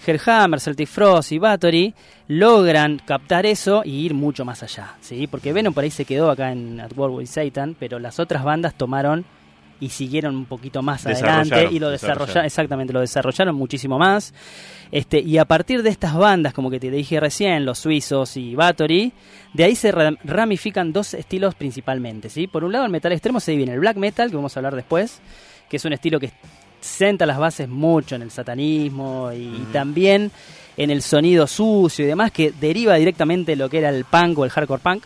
[0.07, 1.95] Hellhammer, Celtic Frost y Bathory
[2.29, 5.27] logran captar eso y ir mucho más allá, ¿sí?
[5.27, 8.45] Porque Venom por ahí se quedó acá en At War with Satan, pero las otras
[8.45, 9.25] bandas tomaron
[9.81, 12.45] y siguieron un poquito más adelante y lo desarrollaron.
[12.45, 14.33] exactamente, lo desarrollaron muchísimo más.
[14.93, 18.55] Este, y a partir de estas bandas, como que te dije recién, los suizos y
[18.55, 19.13] Bathory,
[19.55, 22.47] de ahí se ra- ramifican dos estilos principalmente, ¿sí?
[22.47, 24.61] Por un lado, el metal extremo se divide en el black metal, que vamos a
[24.61, 25.21] hablar después,
[25.69, 26.31] que es un estilo que
[26.81, 30.31] senta las bases mucho en el satanismo y, y también
[30.77, 34.39] en el sonido sucio y demás, que deriva directamente de lo que era el punk
[34.39, 35.05] o el hardcore punk.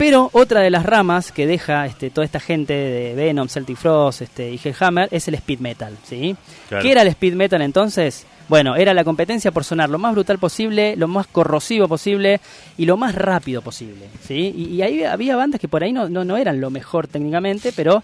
[0.00, 4.22] Pero otra de las ramas que deja este, toda esta gente de Venom, Celtic Frost
[4.22, 5.94] este, y Hellhammer es el speed metal.
[6.04, 6.34] ¿sí?
[6.70, 6.82] Claro.
[6.82, 8.26] ¿Qué era el speed metal entonces?
[8.48, 12.40] Bueno, era la competencia por sonar lo más brutal posible, lo más corrosivo posible
[12.78, 14.06] y lo más rápido posible.
[14.26, 14.54] ¿sí?
[14.56, 17.70] Y, y ahí había bandas que por ahí no, no, no eran lo mejor técnicamente,
[17.76, 18.02] pero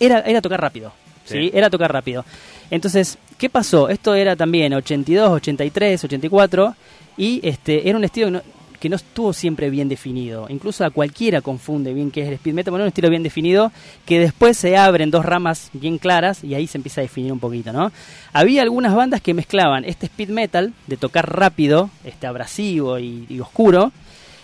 [0.00, 0.92] era, era tocar rápido.
[1.26, 1.34] ¿sí?
[1.34, 1.50] Sí.
[1.54, 2.24] Era tocar rápido.
[2.72, 3.88] Entonces, ¿qué pasó?
[3.88, 6.74] Esto era también 82, 83, 84
[7.16, 8.42] y este era un estilo que no,
[8.80, 10.46] que no estuvo siempre bien definido.
[10.48, 13.70] Incluso a cualquiera confunde bien qué es el speed metal, bueno, un estilo bien definido
[14.06, 17.38] que después se abren dos ramas bien claras y ahí se empieza a definir un
[17.38, 17.92] poquito, ¿no?
[18.32, 23.38] Había algunas bandas que mezclaban este speed metal de tocar rápido, este abrasivo y, y
[23.40, 23.92] oscuro,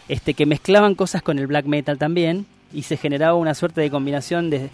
[0.09, 3.91] este que mezclaban cosas con el black metal también y se generaba una suerte de
[3.91, 4.71] combinación de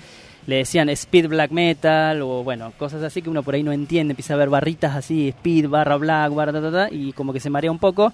[0.47, 4.13] le decían speed black metal o bueno, cosas así que uno por ahí no entiende,
[4.13, 7.41] empieza a ver barritas así, speed barra black, barra ta, ta, ta, y como que
[7.41, 8.13] se marea un poco.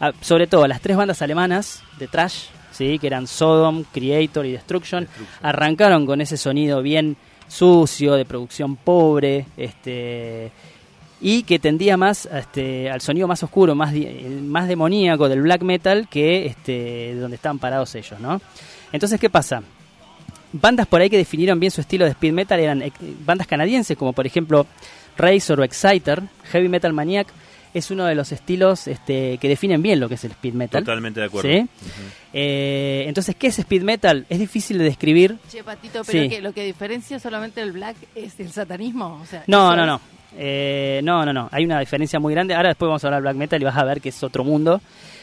[0.00, 4.52] Ah, sobre todo las tres bandas alemanas de trash, sí, que eran Sodom, Creator y
[4.52, 5.08] Destruction,
[5.42, 7.16] arrancaron con ese sonido bien
[7.48, 10.52] sucio, de producción pobre, este
[11.22, 15.62] y que tendía más este, al sonido más oscuro, más, el más demoníaco del black
[15.62, 18.40] metal que este, donde estaban parados ellos, ¿no?
[18.90, 19.62] Entonces, ¿qué pasa?
[20.52, 22.92] Bandas por ahí que definieron bien su estilo de speed metal eran eh,
[23.24, 24.66] bandas canadienses, como por ejemplo
[25.16, 27.28] Razor o Exciter, Heavy Metal Maniac,
[27.72, 30.82] es uno de los estilos este, que definen bien lo que es el speed metal.
[30.82, 31.48] Totalmente de acuerdo.
[31.48, 31.68] ¿sí?
[32.32, 34.26] Eh, entonces, ¿qué es speed metal?
[34.28, 35.36] Es difícil de describir.
[35.48, 36.28] Che, Patito, pero Sí.
[36.28, 39.20] que lo que diferencia solamente el black es el satanismo.
[39.22, 40.00] O sea, No, no, es- no.
[40.36, 41.48] Eh, no, no, no.
[41.52, 42.54] Hay una diferencia muy grande.
[42.54, 44.44] Ahora después vamos a hablar de black metal y vas a ver que es otro
[44.44, 44.80] mundo.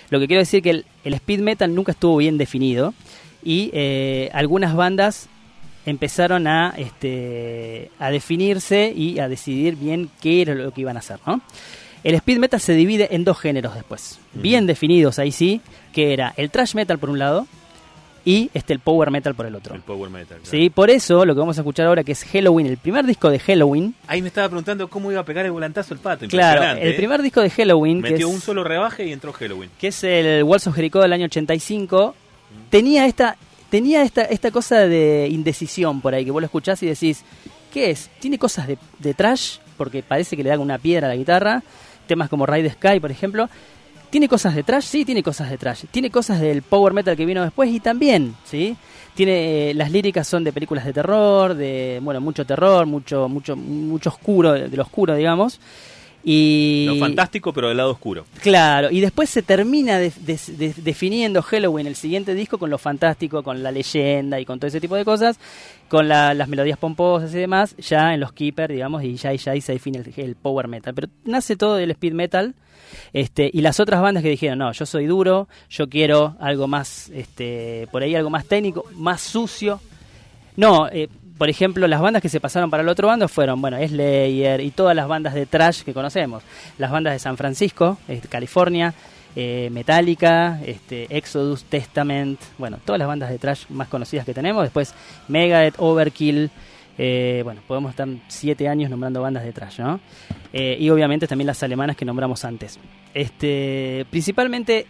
[0.09, 2.93] Lo que quiero decir es que el, el speed metal nunca estuvo bien definido
[3.47, 5.29] y eh, algunas bandas
[5.85, 10.99] empezaron a, este, a definirse y a decidir bien qué era lo que iban a
[10.99, 11.39] hacer, ¿no?
[12.03, 15.61] El speed metal se divide en dos géneros después, bien definidos ahí sí,
[15.93, 17.47] que era el thrash metal por un lado
[18.25, 19.75] y este el power metal por el otro.
[19.75, 20.39] El power metal.
[20.39, 20.43] claro.
[20.43, 23.29] Sí, por eso lo que vamos a escuchar ahora que es Halloween, el primer disco
[23.29, 26.27] de Halloween, Ahí me estaba preguntando cómo iba a pegar el volantazo el pato.
[26.27, 26.93] Claro, el ¿eh?
[26.95, 29.69] primer disco de Halloween, que Metió es, un solo rebaje y entró Halloween.
[29.79, 32.13] que es el Walls of Jericho del año 85,
[32.69, 33.37] tenía esta
[33.69, 37.23] tenía esta esta cosa de indecisión por ahí, que vos lo escuchás y decís,
[37.71, 38.09] ¿qué es?
[38.19, 41.63] Tiene cosas de, de trash, porque parece que le da una piedra a la guitarra,
[42.07, 43.49] temas como Ride Sky, por ejemplo.
[44.09, 44.85] ¿Tiene cosas de trash?
[44.85, 45.83] Sí, tiene cosas de trash.
[45.91, 48.77] Tiene cosas del power metal que vino después y también, ¿sí?
[49.13, 53.57] Tiene, eh, las líricas son de películas de terror, de, bueno, mucho terror, mucho, mucho,
[53.57, 55.59] mucho oscuro, de lo oscuro, digamos.
[56.29, 56.83] Y...
[56.87, 58.25] Lo fantástico, pero del lado oscuro.
[58.41, 62.77] Claro, y después se termina de- de- de- definiendo Halloween, el siguiente disco, con lo
[62.77, 65.39] fantástico, con la leyenda y con todo ese tipo de cosas,
[65.87, 69.53] con la- las melodías pomposas y demás, ya en los Keeper, digamos, y ya, ya
[69.53, 70.93] ahí se define el, el power metal.
[70.93, 72.55] Pero nace todo del speed metal,
[73.13, 77.09] este, y las otras bandas que dijeron, no, yo soy duro, yo quiero algo más,
[77.15, 79.79] este, por ahí algo más técnico, más sucio.
[80.57, 81.07] No, eh,
[81.37, 84.71] por ejemplo, las bandas que se pasaron para el otro bando fueron, bueno, Slayer y
[84.71, 86.43] todas las bandas de trash que conocemos.
[86.77, 88.93] Las bandas de San Francisco, eh, California,
[89.35, 94.63] eh, Metallica, este, Exodus, Testament, bueno, todas las bandas de trash más conocidas que tenemos.
[94.63, 94.93] Después
[95.27, 96.49] Megadeth, Overkill,
[96.97, 99.99] eh, bueno, podemos estar siete años nombrando bandas de trash, ¿no?
[100.53, 102.79] Y obviamente también las alemanas que nombramos antes.
[103.13, 104.87] Este, principalmente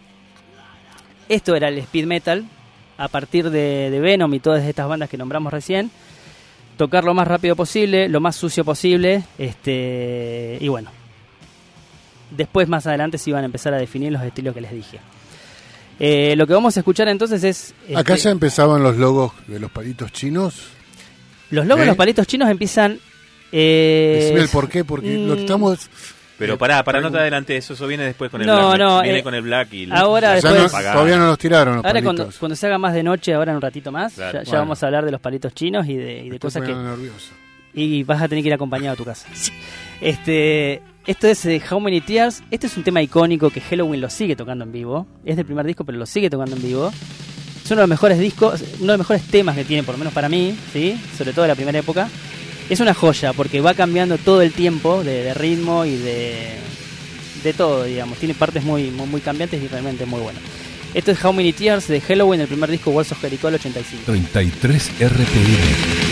[1.28, 2.46] esto era el speed metal,
[2.96, 5.90] a partir de, de Venom y todas estas bandas que nombramos recién,
[6.78, 10.90] tocar lo más rápido posible, lo más sucio posible, este y bueno.
[12.30, 15.00] Después más adelante se iban a empezar a definir los estilos que les dije.
[16.00, 19.58] Eh, lo que vamos a escuchar entonces es Acá este, ya empezaban los logos de
[19.58, 20.68] los palitos chinos.
[21.50, 21.88] los logos de ¿Eh?
[21.88, 23.00] los palitos chinos empiezan
[23.50, 25.90] eh, Decime el por qué, porque lo que mm, estamos...
[26.38, 28.78] Pero Eh, pará, para no te adelante eso, eso viene después con el No, black.
[28.78, 31.84] no, viene eh, con el black y ahora después- no- todavía no los tiraron los
[31.84, 34.32] Ahora cuando, cuando se haga más de noche, ahora en un ratito más, Claro.
[34.38, 34.62] ya, ya Bueno.
[34.62, 36.80] vamos a hablar de los palitos chinos y de, y de cosas estoy que...
[36.82, 37.32] nervioso.
[37.74, 39.26] Y vas a tener que ir acompañado a tu casa.
[40.00, 42.42] Este, esto es eh, How Many Tears.
[42.50, 45.06] Este es un tema icónico que Halloween lo sigue tocando en vivo.
[45.24, 46.88] Es del primer disco, pero lo sigue tocando en vivo.
[47.64, 49.98] Es uno de los mejores discos, uno de los mejores temas que tiene, por lo
[49.98, 50.98] menos para mí, ¿sí?
[51.16, 52.08] Sobre todo de la primera época.
[52.68, 56.56] Es una joya porque va cambiando todo el tiempo de, ritmo y de,
[57.42, 58.18] de todo, digamos.
[58.18, 60.38] Tiene partes muy, muy, cambiantes y realmente muy bueno.
[60.94, 64.02] Esto es How Many Tears de Halloween, el primer disco Walls of Jericho del 85.
[64.06, 66.07] 33 RPM.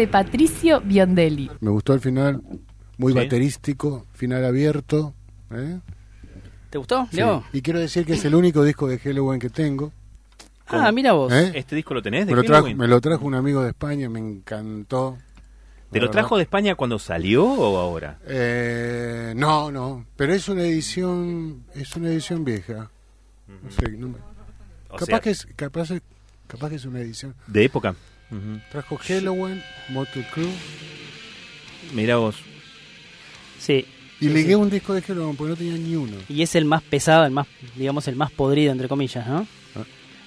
[0.00, 1.50] De Patricio Biondelli.
[1.60, 2.42] Me gustó el final,
[2.96, 3.18] muy Sí.
[3.18, 5.14] baterístico, final abierto.
[5.50, 5.78] ¿eh?
[6.70, 7.16] ¿Te gustó, Sí.
[7.16, 7.44] Leo?
[7.52, 9.92] Y quiero decir que es el único disco de Halloween que tengo.
[10.68, 11.32] Ah, mira vos.
[11.32, 11.52] ¿Eh?
[11.54, 14.08] ¿Este disco lo tenés de Me lo, trajo, me lo trajo un amigo de España,
[14.08, 15.18] me encantó.
[15.90, 16.44] ¿Te lo trajo de.
[16.44, 18.18] España cuando salió o ahora?
[18.26, 22.88] Eh, no, no, pero es una edición, es una edición vieja.
[23.48, 24.14] No sé, no me-
[24.88, 26.02] O capaz sea, que es, capaz, es-
[26.46, 27.34] capaz que es una edición.
[27.48, 27.96] de época.
[28.70, 30.50] Trajo Halloween, Motor Crew
[31.94, 32.36] Mirá vos.
[33.58, 33.84] Sí.
[34.20, 36.16] y ligué un disco de Halloween porque no tenía ni uno.
[36.28, 39.46] Y es el más pesado, el más, digamos, el más podrido, entre comillas, ¿no?
[39.74, 39.82] Ah.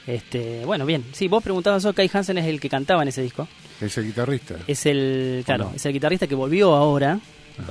[0.05, 1.03] Este, bueno, bien.
[1.13, 3.47] Sí, vos preguntabas Kai Hansen es el que cantaba en ese disco.
[3.79, 4.55] Es el guitarrista.
[4.67, 5.75] Es el, claro, no?
[5.75, 7.19] es el guitarrista que volvió ahora.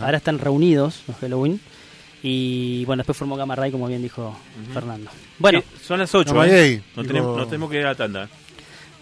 [0.00, 1.60] Ahora están reunidos los Halloween.
[2.22, 4.36] Y bueno, después formó Gamma Ray, como bien dijo
[4.72, 5.10] Fernando.
[5.38, 6.32] Bueno, Eh, son las 8.
[6.32, 6.80] No, ¿eh?
[6.94, 8.28] No, tenemos, no tenemos que ir a la tanda.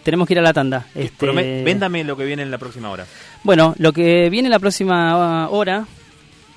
[0.03, 0.85] Tenemos que ir a la tanda.
[0.95, 1.25] Este,
[1.63, 3.05] véndame lo que viene en la próxima hora.
[3.43, 5.85] Bueno, lo que viene la próxima uh, hora,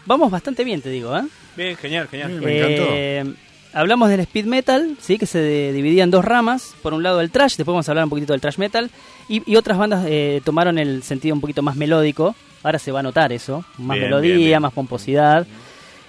[0.06, 1.22] vamos bastante bien, te digo, ¿eh?
[1.56, 2.32] Bien, genial, genial.
[2.40, 2.82] Me encantó.
[2.90, 3.34] Eh,
[3.72, 6.74] hablamos del speed metal, sí, que se de- dividía en dos ramas.
[6.82, 8.90] Por un lado el trash, después vamos a hablar un poquitito del trash metal.
[9.28, 12.34] Y, y otras bandas eh, tomaron el sentido un poquito más melódico.
[12.62, 14.62] Ahora se va a notar eso, más Bien, melodía, bien, bien.
[14.62, 15.46] más pomposidad.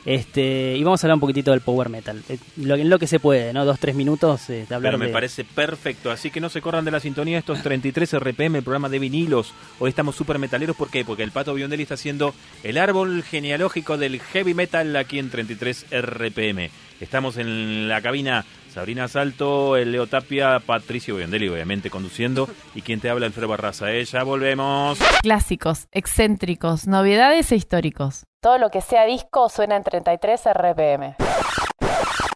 [0.06, 2.22] Este, y vamos a hablar un poquitito del power metal.
[2.30, 3.66] Eh, Lo, en lo que se puede, ¿no?
[3.66, 6.62] Dos, tres minutos eh, de hablar Pero me de- parece perfecto, así que no se
[6.62, 9.54] corran de la sintonía estos 33 RPM, el programa de vinilos.
[9.80, 11.04] Hoy estamos súper metaleros, ¿por qué?
[11.04, 15.88] Porque el Pato Biondelli está haciendo el árbol genealógico del heavy metal aquí en 33
[15.92, 16.70] RPM.
[17.02, 18.46] Estamos en la cabina
[18.76, 23.90] Sabrina Salto, el Leo Tapia, Patricio Biondelli obviamente conduciendo y quien te habla Alfredo Barraza.
[23.94, 24.04] ¿eh?
[24.04, 25.00] Ya volvemos.
[25.22, 28.26] Clásicos, excéntricos, novedades e históricos.
[28.42, 31.16] Todo lo que sea disco suena en 33 RPM.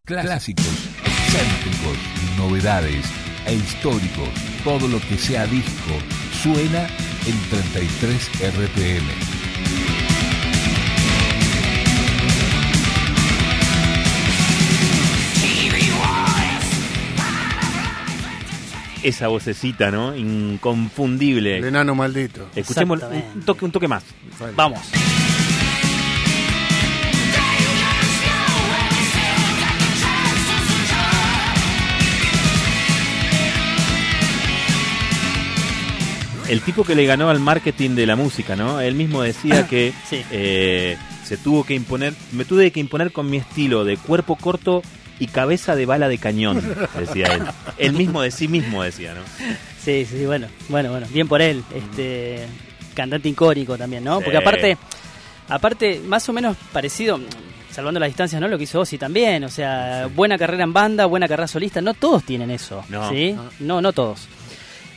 [0.05, 1.97] Clásicos, excéntricos,
[2.37, 3.05] novedades
[3.45, 4.29] e históricos.
[4.63, 5.91] Todo lo que sea disco
[6.41, 6.87] suena
[7.27, 9.38] en 33 RPM.
[19.01, 20.15] Esa vocecita, ¿no?
[20.15, 21.57] Inconfundible.
[21.59, 22.49] El enano maldito.
[22.55, 22.99] Escuchemos
[23.33, 24.03] un toque, un toque más.
[24.39, 24.53] Vale.
[24.55, 24.81] Vamos.
[36.47, 38.81] El tipo que le ganó al marketing de la música, ¿no?
[38.81, 40.21] Él mismo decía que Sí.
[40.31, 44.81] eh, se tuvo que imponer, me tuve que imponer con mi estilo de cuerpo corto
[45.19, 46.63] y cabeza de bala de cañón,
[46.99, 47.43] decía él.
[47.77, 49.21] Él mismo de sí mismo decía, ¿no?
[49.83, 52.45] Sí, sí, bueno, bueno, bueno, bien por él, este
[52.93, 54.17] cantante icónico también, ¿no?
[54.19, 54.23] Sí.
[54.25, 54.77] Porque aparte,
[55.47, 57.19] aparte, más o menos parecido,
[57.71, 58.47] salvando las distancias, ¿no?
[58.47, 61.93] Lo que hizo Ozzy también, o sea, buena carrera en banda, buena carrera solista, no
[61.93, 63.09] todos tienen eso, No.
[63.09, 63.33] ¿sí?
[63.33, 63.49] No.
[63.59, 64.27] No, no todos.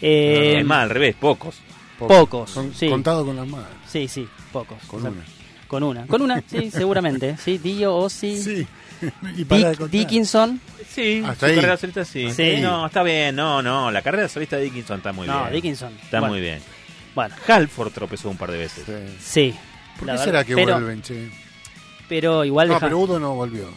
[0.00, 1.56] Eh, es más, al revés, pocos.
[1.98, 2.88] Pocos, Son sí.
[2.88, 3.68] Contado con las manos.
[3.86, 4.78] Sí, sí, pocos.
[4.88, 5.22] Con O sea, una.
[5.68, 8.66] Con una, con una, sí, seguramente, sí, Dio, Ozzy, Sí.
[9.36, 9.90] y para de Dick- contar.
[9.90, 11.54] Dickinson, Sí, Hasta su ahí.
[11.56, 12.26] carrera solista sí.
[12.26, 12.60] Hasta ahí.
[12.60, 13.90] No, está bien, no, no.
[13.90, 15.52] La carrera solista de Dickinson está muy no, bien.
[15.54, 15.92] Dickinson.
[16.02, 16.60] Está Bueno, muy bien.
[17.14, 18.84] Bueno, Halford tropezó un par de veces.
[19.18, 19.52] Sí.
[19.52, 19.58] sí.
[19.98, 21.30] ¿Por la qué verdad, será que pero, vuelven, che?
[22.08, 23.68] Pero igual No, deja- pero Udo no volvió.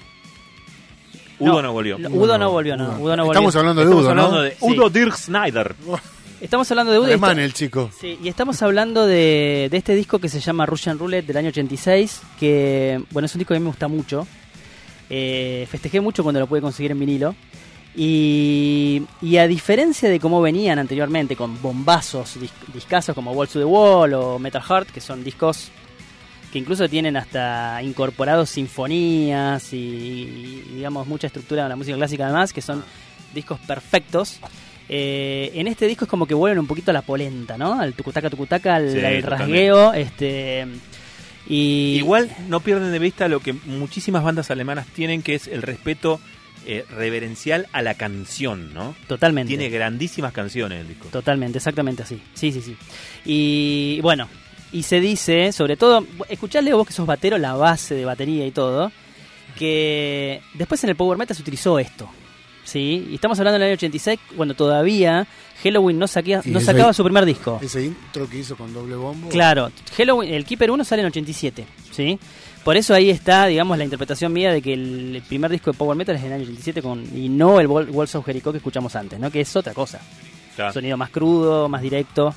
[1.39, 1.97] Udo no, volvió.
[1.97, 2.89] Udo no volvió, no.
[2.91, 2.99] Udo.
[2.99, 3.31] Udo no volvió.
[3.39, 4.41] Estamos hablando de Estamos Udo, hablando ¿no?
[4.41, 4.57] de Sí.
[4.61, 5.75] Udo Dirk Snyder.
[6.41, 7.07] Estamos hablando de Udo.
[7.07, 7.91] y Alemán está- el chico.
[7.99, 11.49] Sí, y estamos hablando de, de este disco que se llama Russian Roulette del año
[11.49, 14.27] 86, que, bueno, es un disco que a mí me gusta mucho.
[15.09, 17.35] Eh, festejé mucho cuando lo pude conseguir en vinilo.
[17.97, 23.59] Y, y a diferencia de cómo venían anteriormente, con bombazos, dis- discazos como Walls to
[23.59, 25.69] the Wall o Metal Heart, que son discos
[26.51, 32.25] que incluso tienen hasta incorporados sinfonías y, y, digamos mucha estructura de la música clásica
[32.25, 32.83] además, que son
[33.33, 34.39] discos perfectos.
[34.89, 37.79] Eh, en este disco es como que vuelven un poquito a la polenta, ¿no?
[37.79, 40.67] Al tucutaca tucutaca, al, Sí, al rasgueo, este
[41.47, 45.61] y Igual no pierden de vista lo que muchísimas bandas alemanas tienen, que es el
[45.61, 46.19] respeto
[46.65, 48.95] eh, reverencial a la canción, ¿no?
[49.07, 49.49] totalmente.
[49.49, 51.07] Tiene grandísimas canciones el disco.
[51.09, 52.21] Totalmente, exactamente así.
[52.33, 52.75] Sí, sí, sí.
[53.23, 54.27] Y bueno,
[54.71, 58.51] y se dice, sobre todo, escuchadle vos que sos batero, la base de batería y
[58.51, 58.91] todo,
[59.57, 62.09] que después en el Power Metal se utilizó esto.
[62.65, 63.07] ¿Sí?
[63.11, 65.25] Y estamos hablando del año 86, cuando todavía
[65.63, 67.59] Halloween no, Y no ese- sacaba su primer disco.
[67.63, 69.29] Ese intro que hizo con doble bombo.
[69.29, 72.19] Claro, Halloween, el Keeper 1 sale en 87, ¿sí?
[72.63, 75.95] Por eso ahí está, digamos, la interpretación mía de que el primer disco de Power
[75.95, 78.57] Metal es en el año 87 con, y no el Wall- Walls of Jericho que
[78.57, 79.29] escuchamos antes, ¿no?
[79.29, 80.01] Que es otra cosa.
[80.55, 80.73] Claro.
[80.73, 82.33] Sonido más crudo, más directo.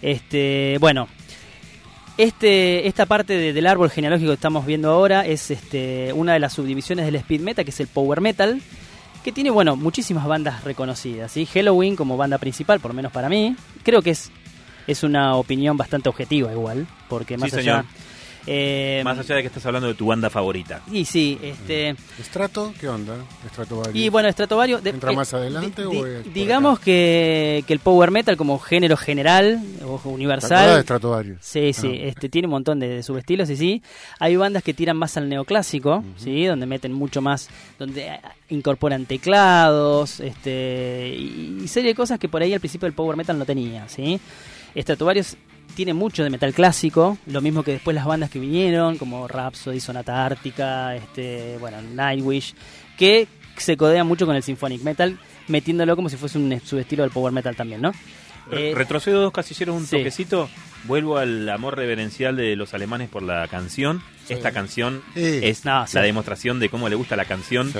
[0.00, 1.06] Este, bueno,
[2.16, 6.38] este, esta parte de- del árbol genealógico que estamos viendo ahora es este, una de
[6.38, 8.60] las subdivisiones del speed metal, que es el power metal,
[9.26, 11.32] que tiene, bueno, muchísimas bandas reconocidas.
[11.32, 11.46] ¿sí?
[11.46, 14.30] Halloween como banda principal, por lo menos para mí, creo que es
[14.86, 17.80] es una opinión bastante objetiva igual, porque más Sí, allá...
[17.82, 17.84] señor.
[18.46, 20.82] Eh, Más allá de que estás hablando de tu banda favorita.
[20.92, 21.96] Y sí, este...
[22.20, 22.72] ¿Estrato?
[22.80, 23.16] ¿Qué onda?
[23.44, 24.82] ¿Estrato Y bueno, Stratovarius...
[24.82, 28.58] de- ¿Entra eh, más adelante di- o di- digamos que, que el power metal como
[28.58, 30.82] género general o ¿Te acordás de universal...
[30.82, 31.38] Stratovarius?
[31.40, 32.06] Sí, sí, Ah.
[32.08, 33.82] este, tiene un montón de, de subestilos y sí.
[34.20, 36.44] Hay bandas que tiran más al neoclásico, ¿sí?
[36.46, 42.42] Donde meten mucho más, donde incorporan teclados, este, y, y serie de cosas que por
[42.42, 44.20] ahí al principio el power metal no tenía, ¿sí?
[44.76, 45.36] Stratovarius
[45.74, 49.80] tiene mucho de metal clásico, lo mismo que después las bandas que vinieron, como Rhapsody,
[49.80, 52.54] Sonata Ártica, este, bueno, Nightwish,
[52.96, 57.12] que se codean mucho con el symphonic metal, metiéndolo como si fuese un subestilo del
[57.12, 57.92] power metal también, ¿no?
[58.50, 59.96] Re- Eh, Retrocedo dos casilleros, un sí.
[59.98, 60.48] toquecito.
[60.84, 64.02] Vuelvo al amor reverencial de los alemanes por la canción.
[64.28, 65.40] Esta canción Sí.
[65.42, 65.96] es No, sí.
[65.96, 67.78] la demostración de cómo le gusta la canción Sí,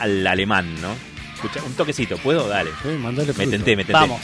[0.00, 0.94] al alemán, ¿no?
[1.34, 2.48] Escucha, un toquecito, ¿puedo?
[2.48, 2.70] Dale.
[2.82, 3.92] sí, mandale Me tenté, me tenté.
[3.92, 4.20] Vamos.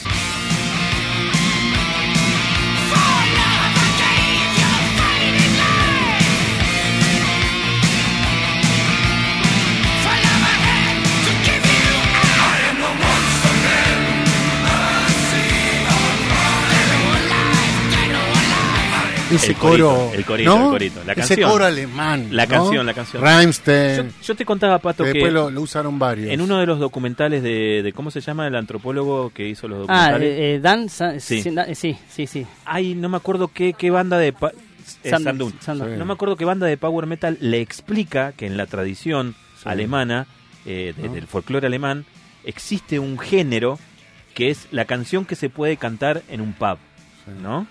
[19.31, 20.13] Ese El corito, coro.
[20.15, 20.65] el corito, ¿no?
[20.67, 21.05] el corito.
[21.05, 21.51] La Ese canción.
[21.51, 22.29] coro alemán.
[22.31, 22.51] La ¿no?
[22.51, 23.23] canción, la canción.
[23.23, 24.09] Rammstein.
[24.09, 26.31] Yo, yo te contaba, Pato, que que después lo, lo usaron varios.
[26.33, 29.87] en uno de los documentales de, de- ¿Cómo se llama el antropólogo que hizo los
[29.89, 30.29] Ah, documentales?
[30.29, 31.43] eh, eh, Dan, Sa- Sí.
[31.43, 32.47] sí, sí, sí, sí.
[32.65, 34.33] Ay, no me acuerdo qué, qué banda de...
[34.33, 34.53] pa-
[35.05, 35.55] eh, Sandun, Sandun.
[35.61, 35.91] Sandun.
[35.93, 35.97] Sí.
[35.99, 39.69] No me acuerdo qué banda de power metal le explica que en la tradición Sí.
[39.69, 40.27] alemana,
[40.67, 41.15] eh, de- ¿No?
[41.15, 42.05] del folclore alemán,
[42.45, 43.79] existe un género
[44.35, 46.79] que es la canción que se puede cantar en un pub,
[47.43, 47.67] ¿no?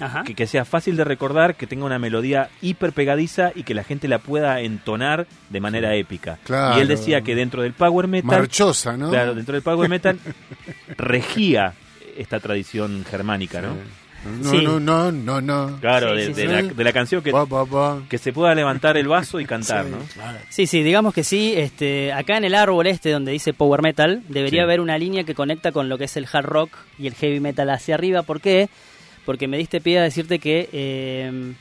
[0.00, 0.24] Ajá.
[0.24, 3.82] Que, que sea fácil de recordar, que tenga una melodía hiper pegadiza y que la
[3.84, 6.38] gente la pueda entonar de manera épica.
[6.44, 6.78] Claro.
[6.78, 9.10] Y él decía que dentro del power metal, Marchosa, ¿no?
[9.10, 10.18] claro, dentro del power metal
[10.96, 11.74] regía
[12.16, 13.68] esta tradición germánica, ¿no?
[14.42, 14.60] No, Sí.
[14.64, 15.78] no, no, no, no.
[15.80, 16.48] Claro, Sí, de, sí, de sí.
[16.48, 18.02] La, de la canción que, Ba, ba, ba.
[18.08, 19.98] que se pueda levantar el vaso y cantar, Sí, ¿no?
[20.14, 20.38] claro.
[20.48, 21.54] Sí, sí, digamos que sí.
[21.56, 24.64] Este, acá en el árbol este donde dice power metal, debería Sí.
[24.64, 27.38] haber una línea que conecta con lo que es el hard rock y el heavy
[27.38, 28.22] metal hacia arriba.
[28.24, 28.68] ¿Por qué?
[28.68, 28.70] Porque
[29.48, 31.52] me diste pie a decirte que eh,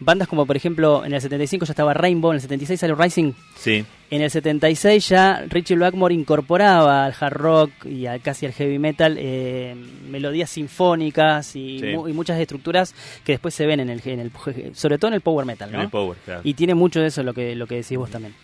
[0.00, 3.32] bandas como por ejemplo en el 75 ya estaba Rainbow, en el 76 salió Rising.
[3.56, 3.84] Sí.
[4.10, 8.78] En el 76 ya Richie Blackmore incorporaba al hard rock y a, casi al heavy
[8.78, 9.74] metal eh,
[10.08, 11.86] melodías sinfónicas y, Sí.
[11.94, 12.94] mu- y muchas estructuras
[13.24, 14.30] que después se ven en el, en el
[14.74, 15.82] sobre todo en el power metal, En ¿no?
[15.82, 16.40] el power, claro.
[16.44, 18.34] Y tiene mucho de eso lo que, lo que decís vos también.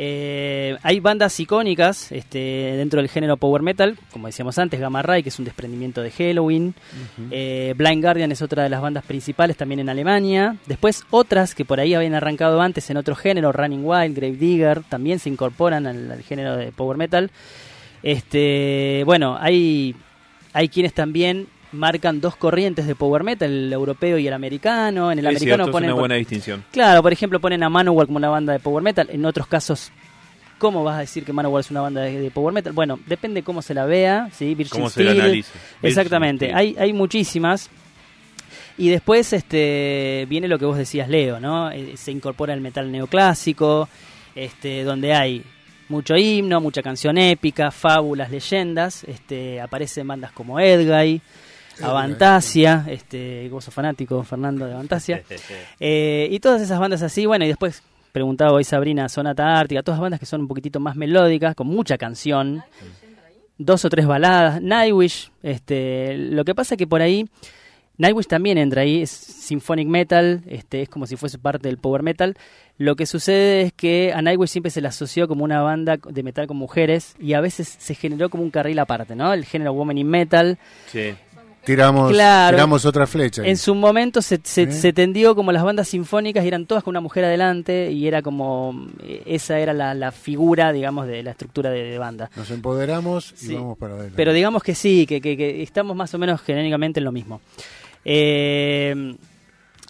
[0.00, 5.24] Eh, hay bandas icónicas este, dentro del género power metal, como decíamos antes, Gamma Ray,
[5.24, 6.72] que es un desprendimiento de Halloween.
[7.32, 10.54] Eh, Blind Guardian es otra de las bandas principales también en Alemania.
[10.66, 14.82] Después otras que por ahí habían arrancado antes en otro género, Running Wild, Grave Digger,
[14.84, 17.32] también se incorporan al, al género de power metal.
[18.04, 19.96] Este, bueno, hay,
[20.52, 25.12] hay quienes también marcan dos corrientes de power metal, el europeo y el americano.
[25.12, 26.64] En el es americano cierto, es ponen una buena distinción.
[26.70, 29.08] Claro, por ejemplo, ponen a Manowar como una banda de power metal.
[29.10, 29.90] En otros casos,
[30.58, 32.72] ¿cómo vas a decir que Manowar es una banda de, de power metal?
[32.72, 34.54] Bueno, depende cómo se la vea, ¿sí?
[34.54, 35.52] Virgin ¿Cómo se la analice?
[35.82, 37.70] Exactamente, Virgin hay, hay muchísimas.
[38.78, 41.70] Y después este viene lo que vos decías, Leo, ¿no?
[41.70, 43.88] Eh, se incorpora el metal neoclásico,
[44.36, 45.42] este, donde hay
[45.88, 49.02] mucho himno, mucha canción épica, fábulas, leyendas.
[49.04, 51.20] Este, aparecen bandas como Edguy,
[51.82, 55.22] Avantasia, este, vos sos fanático, Fernando, de Avantasia.
[55.80, 60.00] Eh, y todas esas bandas así, bueno, y después preguntaba hoy Sabrina, Sonata Ártica, todas
[60.00, 62.64] bandas que son un poquitito más melódicas, con mucha canción,
[63.58, 67.28] dos o tres baladas, Nightwish, este, lo que pasa que por ahí,
[67.98, 72.02] Nightwish también entra ahí, es symphonic metal, este, es como si fuese parte del power
[72.02, 72.36] metal.
[72.76, 76.22] Lo que sucede es que a Nightwish siempre se le asoció como una banda de
[76.22, 79.32] metal con mujeres y a veces se generó como un carril aparte, ¿no?
[79.32, 80.58] El género woman in metal.
[80.86, 81.14] Sí.
[81.68, 82.56] Tiramos, Claro.
[82.56, 83.42] tiramos otra flecha.
[83.42, 83.50] ahí.
[83.50, 84.72] En su momento se, se, ¿Eh?
[84.72, 88.22] se tendió como las bandas sinfónicas y eran todas con una mujer adelante y era
[88.22, 92.30] como eh, esa era la, la figura, digamos, de la estructura de, de banda.
[92.36, 93.54] Nos empoderamos y Sí.
[93.54, 94.16] vamos para adelante.
[94.16, 97.40] Pero digamos que sí, que, que- que estamos más o menos genéricamente en lo mismo.
[98.04, 99.16] Eh,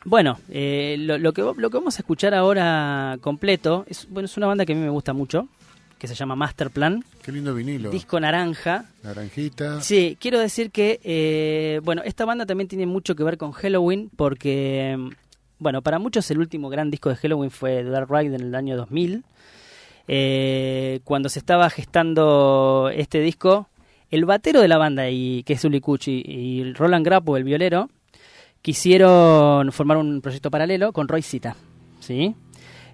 [0.04, 4.36] bueno, eh, lo, lo que, lo que vamos a escuchar ahora completo es, bueno, es
[4.36, 5.48] una banda que a mí me gusta mucho,
[5.98, 7.90] que se llama Masterplan, Qué lindo vinilo.
[7.90, 8.84] disco naranja.
[9.02, 9.80] Naranjita.
[9.80, 14.10] Sí, quiero decir que, eh, bueno, esta banda también tiene mucho que ver con Halloween
[14.16, 15.08] porque, mm,
[15.58, 18.76] bueno, para muchos el último gran disco de Halloween fue Dark Ride en el año
[18.76, 19.24] 2000.
[20.06, 23.68] Eh, cuando se estaba gestando este disco,
[24.10, 27.90] el batero de la banda, y, que es Uli Cucci, y Roland Grappo, el violero,
[28.62, 31.56] quisieron formar un proyecto paralelo con Roy Cita,
[32.00, 32.34] ¿sí?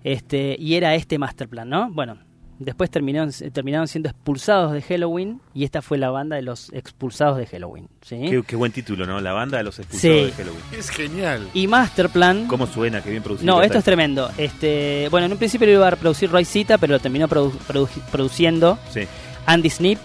[0.02, 1.90] Este, y era este Masterplan, ¿no?
[1.90, 2.18] Bueno,
[2.59, 7.36] Después terminaron, terminaron siendo expulsados de Halloween y esta fue la banda de los expulsados
[7.36, 7.88] de Halloween.
[8.00, 8.16] ¿sí?
[8.30, 9.20] Qué, qué buen título, ¿no?
[9.20, 10.24] La banda de los expulsados Sí.
[10.26, 10.62] de Halloween.
[10.78, 11.48] Es genial.
[11.52, 12.46] Y Masterplan.
[12.46, 13.02] ¿Cómo suena?
[13.02, 13.52] Qué bien producido.
[13.52, 14.30] No, esto es tremendo.
[14.38, 17.59] Este, bueno, en un principio lo iba a producir Roy Cita, pero lo terminó produ-
[17.68, 19.00] produ- produciendo Sí.
[19.46, 19.98] Andy Snip,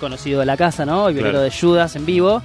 [0.00, 1.08] conocido de la casa, ¿no?
[1.08, 1.44] El violero Claro.
[1.44, 2.40] de Judas en vivo.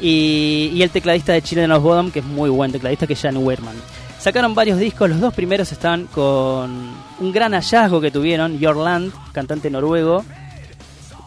[0.00, 3.20] Y, y el tecladista de Children of Bodom, que es muy buen tecladista, que es
[3.20, 3.76] Jan Weirman.
[4.26, 9.70] Sacaron varios discos, los dos primeros estaban con un gran hallazgo que tuvieron, Jorland, cantante
[9.70, 10.24] noruego,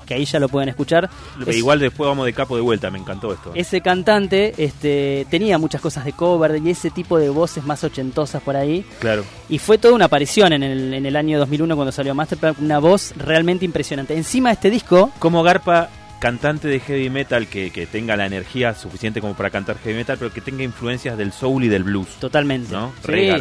[0.05, 1.09] que ahí ya lo pueden escuchar.
[1.37, 3.51] Pero Es- Igual después vamos de capo de vuelta, me encantó esto.
[3.55, 8.41] ese cantante este, tenía muchas cosas de cover y ese tipo de voces más ochentosas
[8.43, 8.83] por ahí.
[8.99, 9.23] Claro.
[9.47, 12.79] Y fue toda una aparición en el, en el año 2001 cuando salió Masterplan, una
[12.79, 14.13] voz realmente impresionante.
[14.17, 15.87] Encima de este disco, Como Garpa,
[16.19, 20.17] cantante de heavy metal que, que tenga la energía suficiente como para cantar heavy metal,
[20.19, 22.09] pero que tenga influencias del soul y del blues.
[22.19, 22.71] totalmente.
[22.73, 22.91] ¿No?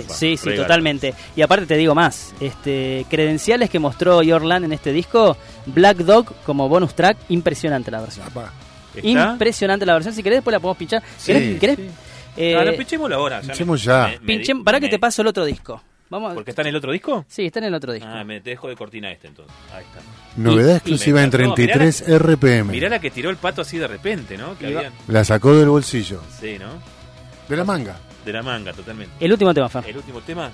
[0.09, 1.15] Sí, sí, totalmente.
[1.37, 6.35] Y aparte te digo más, este credenciales que mostró Yorland en este disco, Black Dog
[6.47, 8.27] como bonus track, impresionante la versión.
[9.03, 11.03] Impresionante la versión, si querés después la podemos pinchar.
[11.19, 11.61] Sí, ¿Querés?
[11.61, 11.77] querés?
[11.77, 11.89] sí.
[12.37, 13.41] Eh, no, pinchémoslo ahora.
[13.41, 14.19] ya Pinchemos me- ya.
[14.23, 15.83] me- me pará que te paso el otro disco.
[16.11, 16.35] Vamos.
[16.35, 17.25] ¿Porque está en el otro disco?
[17.29, 18.09] Sí, está en el otro disco.
[18.11, 19.55] Ah, me te dejo de cortina este entonces.
[19.75, 20.01] Ahí está.
[20.37, 21.55] Novedad y- exclusiva en encantó.
[21.55, 22.71] 33 RPM.
[22.73, 24.57] Mirá la que tiró el pato así de repente, ¿no?
[24.57, 26.23] Que Iba- habían- La sacó del bolsillo.
[26.41, 26.69] Sí, ¿no?
[27.49, 27.99] De la manga.
[28.25, 29.13] De la manga, totalmente.
[29.21, 29.85] El último tema, Fer.
[29.87, 30.51] El último tema.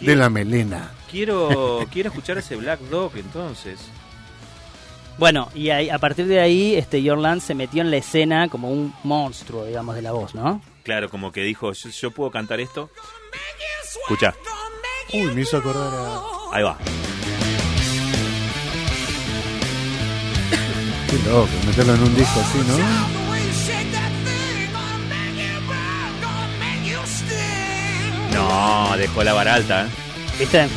[0.00, 0.90] De la melena.
[1.10, 3.78] Quiero, quiero escuchar ese Black Dog entonces.
[5.18, 8.70] Bueno, y ahí- a partir de ahí, este Yorland se metió en la escena como
[8.70, 10.62] un monstruo, digamos, de la voz, ¿no?
[10.82, 12.90] Claro, como que dijo, yo, yo puedo cantar esto.
[14.02, 14.34] Escucha,
[15.12, 16.56] Uy, me hizo acordar a.
[16.56, 16.76] ahí va.
[21.08, 23.20] Qué loco, meterlo en un disco así, ¿no?
[28.32, 29.86] No, dejó la vara alta.
[29.86, 29.88] ¿eh?
[30.38, 30.68] ¿Viste?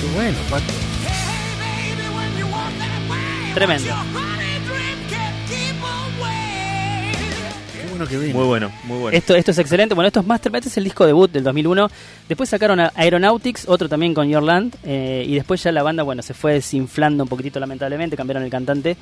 [0.00, 0.72] Qué bueno, Pato.
[3.54, 3.94] Tremendo.
[8.08, 8.38] Qué bueno que vino.
[8.38, 9.16] Muy bueno, muy bueno.
[9.16, 9.94] Esto, esto es excelente.
[9.94, 11.88] Bueno, esto es Masterplan, este es el disco debut del 2001.
[12.28, 14.74] Después sacaron a Aeronautics, otro también con Yorland.
[14.84, 18.50] eh, y después ya la banda, bueno, se fue desinflando un poquitito lamentablemente, cambiaron el
[18.50, 18.96] cantante.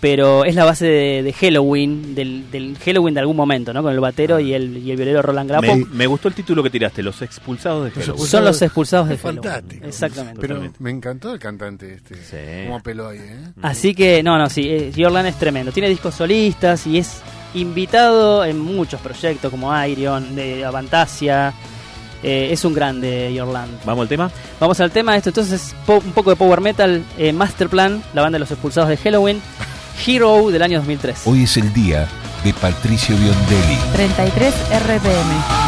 [0.00, 3.82] Pero es la base de, de Halloween, del, del Halloween de algún momento, ¿no?
[3.82, 5.74] Con el batero y el, y el violero Roland Grapo.
[5.74, 8.10] Me, me gustó el título que tiraste, Los expulsados de Los Halloween.
[8.12, 8.30] expulsados.
[8.30, 9.42] Son los expulsados de Es Halloween.
[9.42, 9.86] fantástico.
[9.86, 10.40] Exactamente.
[10.40, 10.78] Pero Totalmente.
[10.84, 12.14] me encantó el cantante este.
[12.14, 12.66] Sí.
[12.66, 13.38] Cómo apeló ahí, ¿eh?
[13.60, 15.72] Así que, no, no, sí, eh, Jordan es tremendo.
[15.72, 17.20] Tiene discos solistas y es
[17.54, 21.52] invitado en muchos proyectos como Iron, de Avantasia.
[22.22, 23.80] Eh, es un grande Jorland.
[23.84, 24.30] ¿Vamos al tema?
[24.60, 28.36] Vamos al tema, esto entonces po- un poco de power metal, eh, Masterplan, la banda
[28.36, 29.40] de los expulsados de Halloween,
[30.06, 31.22] Hero del año 2003.
[31.26, 32.08] Hoy es el día
[32.44, 33.78] de Patricio Biondelli.
[33.92, 35.67] 33 RPM.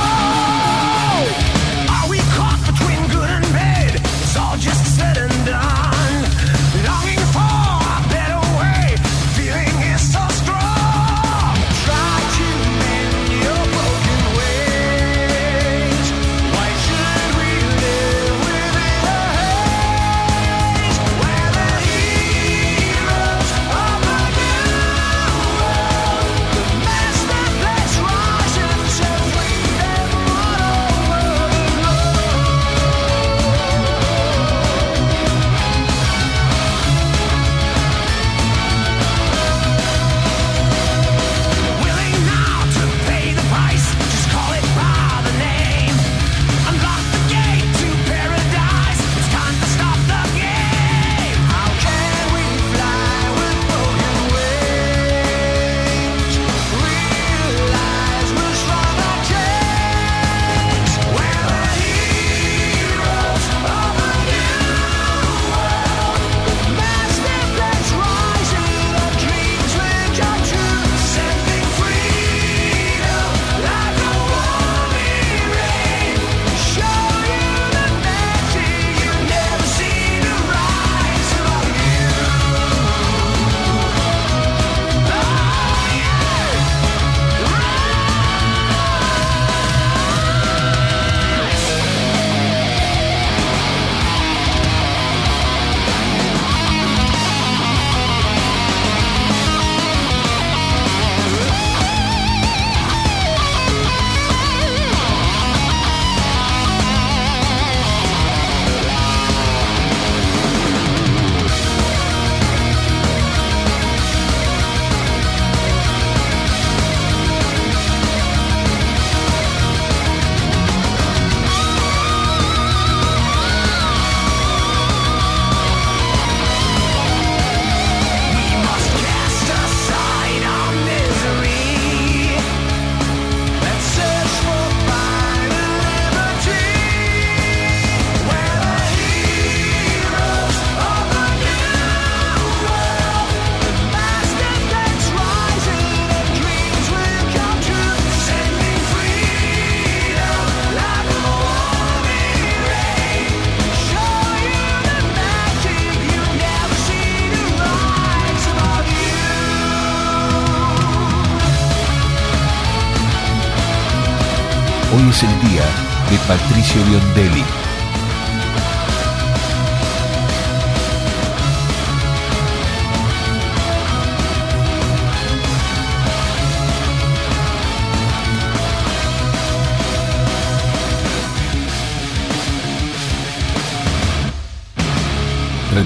[165.23, 165.63] El día
[166.11, 167.45] de Patricio Biondelli.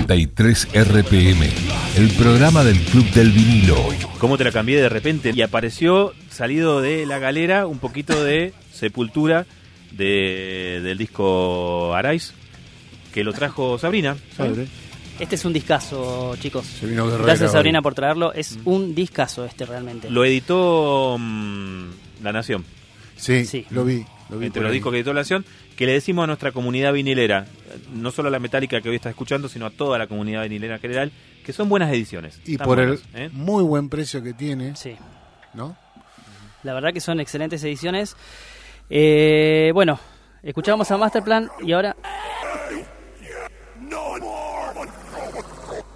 [0.07, 1.51] ...33 RPM...
[1.97, 3.77] ...el programa del Club del Vinilo...
[4.19, 5.33] ¿Cómo te la cambié de repente?
[5.35, 9.47] Y apareció, salido de la galera, un poquito de Sepultura
[9.93, 12.35] de, del disco Arais,
[13.13, 14.17] que lo trajo Sabrina.
[15.21, 16.67] Este es un discazo, chicos.
[16.67, 17.55] Se vino guerrera Gracias hoy.
[17.55, 18.33] Sabrina por traerlo.
[18.33, 20.11] Es un discazo este realmente.
[20.11, 21.85] Lo editó mm,
[22.25, 22.65] La Nación.
[23.17, 23.65] Sí, Sí.
[23.71, 24.05] lo vi.
[24.29, 24.75] Lo vi entre los ahí.
[24.79, 25.45] discos que editó La Nación,
[25.77, 27.47] que le decimos a nuestra comunidad vinilera,
[27.95, 30.75] no solo a la metálica que hoy está escuchando, sino a toda la comunidad vinilera
[30.77, 31.13] en general,
[31.45, 32.41] que son buenas ediciones.
[32.45, 33.31] Y por el ¿eh?
[33.33, 34.97] muy buen precio que tiene, Sí.
[35.53, 35.77] ¿no?
[36.65, 38.17] La verdad que son excelentes ediciones.
[38.91, 40.01] Eh, bueno,
[40.43, 41.95] escuchamos a Masterplan y ahora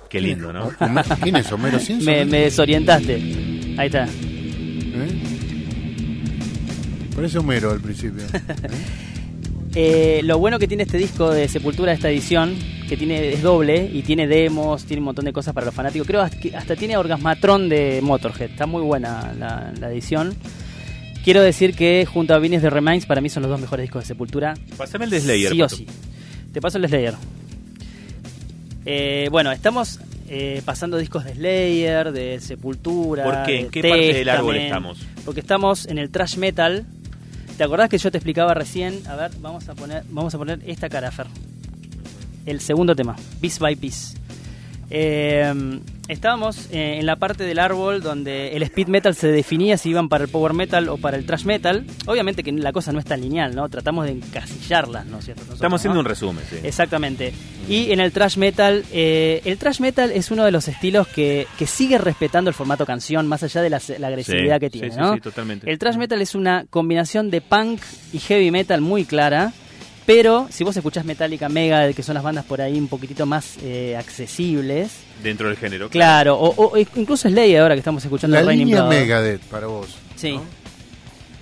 [0.09, 0.71] Qué lindo, ¿no?
[1.23, 2.07] ¿Quién es Homero Simpson?
[2.07, 3.15] me, me desorientaste.
[3.77, 4.05] Ahí está.
[4.07, 5.23] ¿Eh?
[7.15, 8.25] Parece Homero al principio.
[8.33, 8.41] Eh,
[10.25, 12.57] lo bueno que tiene este disco de Sepultura, esta edición,
[12.89, 16.07] que tiene es doble y tiene demos, tiene un montón de cosas para los fanáticos.
[16.07, 18.51] Creo hasta, que hasta tiene Orgasmatron de Motorhead.
[18.51, 20.35] Está muy buena la, la edición.
[21.25, 24.03] Quiero decir que junto a Vines de Remains para mí son los dos mejores discos
[24.03, 24.55] de Sepultura.
[24.77, 25.53] Pásame el de Slayer.
[25.53, 25.87] sí o sí.
[26.53, 27.15] Te paso el Slayer.
[28.87, 30.01] Eh, bueno, estamos
[30.31, 33.25] eh, pasando discos de Slayer, de Sepultura.
[33.25, 33.59] ¿Por qué?
[33.59, 34.99] ¿En de qué parte del árbol estamos?
[35.25, 36.87] Porque estamos en el thrash metal.
[37.59, 39.03] ¿Te acordás que yo te explicaba recién?
[39.09, 41.27] A ver, vamos a poner, vamos a poner esta cara, Fer.
[42.47, 44.17] El segundo tema, Piece by Piece.
[44.91, 49.91] Eh, estábamos eh, en la parte del árbol donde el speed metal se definía si
[49.91, 51.85] iban para el power metal o para el thrash metal.
[52.07, 53.69] Obviamente que la cosa no es tan lineal, ¿no?
[53.69, 55.41] Tratamos de encasillarlas, ¿no es cierto?
[55.43, 56.01] Nosotros, Estamos haciendo ¿no?
[56.01, 56.57] un resumen, sí.
[56.63, 57.33] Exactamente.
[57.69, 61.47] Y en el thrash metal, eh, el thrash metal es uno de los estilos que,
[61.59, 64.91] que sigue respetando el formato canción, más allá de la, la agresividad Sí, que tiene,
[64.91, 65.15] sí, ¿no?
[65.15, 65.71] sí, totalmente.
[65.71, 67.81] El thrash metal es una combinación de punk
[68.13, 69.53] y heavy metal muy clara,
[70.09, 73.59] pero si vos escuchás Metallica Mega, que son las bandas por ahí un poquitito más
[73.63, 74.91] eh, accesibles,
[75.23, 75.91] Dentro del género.
[75.91, 78.91] claro, o, o incluso Slayer ahora que estamos escuchando La Raining línea Blood.
[78.95, 79.99] Megadeth para vos.
[80.17, 80.33] Sí.
[80.33, 80.45] ¿no?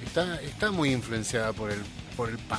[0.04, 1.78] Está, está muy influenciada por el,
[2.16, 2.58] por el punk.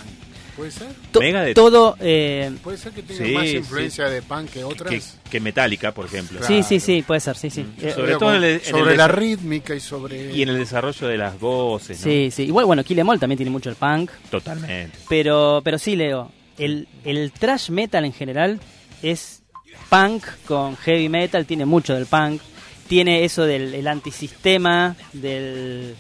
[0.58, 0.88] ¿Puede ser?
[1.12, 1.56] To- Megadeth.
[1.56, 3.58] Todo, eh, ¿Puede ser que tenga Sí, más sí.
[3.58, 4.90] influencia de punk que otras?
[5.24, 6.40] Que, que Metallica, por ejemplo.
[6.40, 6.54] Claro.
[6.54, 7.62] sí, sí, sí, puede ser, sí, sí.
[7.80, 10.34] Eh, Sobre Pero todo en con- el- en sobre el la rítmica y sobre...
[10.34, 12.04] Y en el desarrollo de las voces, ¿no?
[12.04, 12.44] sí, sí.
[12.44, 14.10] Igual, bueno, Kill Em All también tiene mucho el punk.
[14.32, 14.98] Totalmente.
[15.08, 18.60] Pero, pero sí, Leo, el, el thrash metal en general
[19.04, 19.44] es
[19.92, 22.42] punk con heavy metal, tiene mucho del punk,
[22.88, 25.96] tiene eso del el antisistema, del,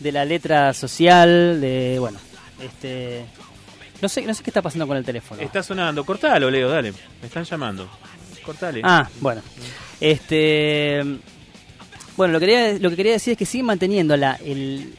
[0.00, 2.18] de la letra social, de, bueno,
[2.62, 3.24] este...
[4.02, 5.40] No sé, no sé qué está pasando con el teléfono.
[5.40, 6.04] Está sonando.
[6.04, 6.92] Cortalo, Leo, dale.
[7.20, 7.88] Me están llamando.
[8.44, 8.80] Cortale.
[8.82, 9.40] Ah, bueno.
[10.00, 11.00] Este.
[12.16, 14.94] Bueno, lo que, quería, lo que quería decir es que siguen manteniendo la, el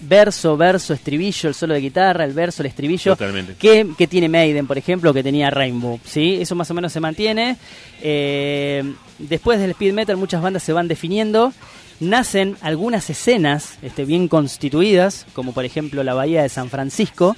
[0.00, 3.16] verso, verso, estribillo, el solo de guitarra, el verso, el estribillo.
[3.16, 3.54] Totalmente.
[3.54, 5.98] Que, que tiene Maiden, por ejemplo, que tenía Rainbow.
[6.04, 6.38] ¿sí?
[6.40, 7.56] Eso más o menos se mantiene.
[8.00, 11.52] Eh, después del speed metal, muchas bandas se van definiendo.
[12.00, 17.36] Nacen algunas escenas este, bien constituidas, como por ejemplo la Bahía de San Francisco,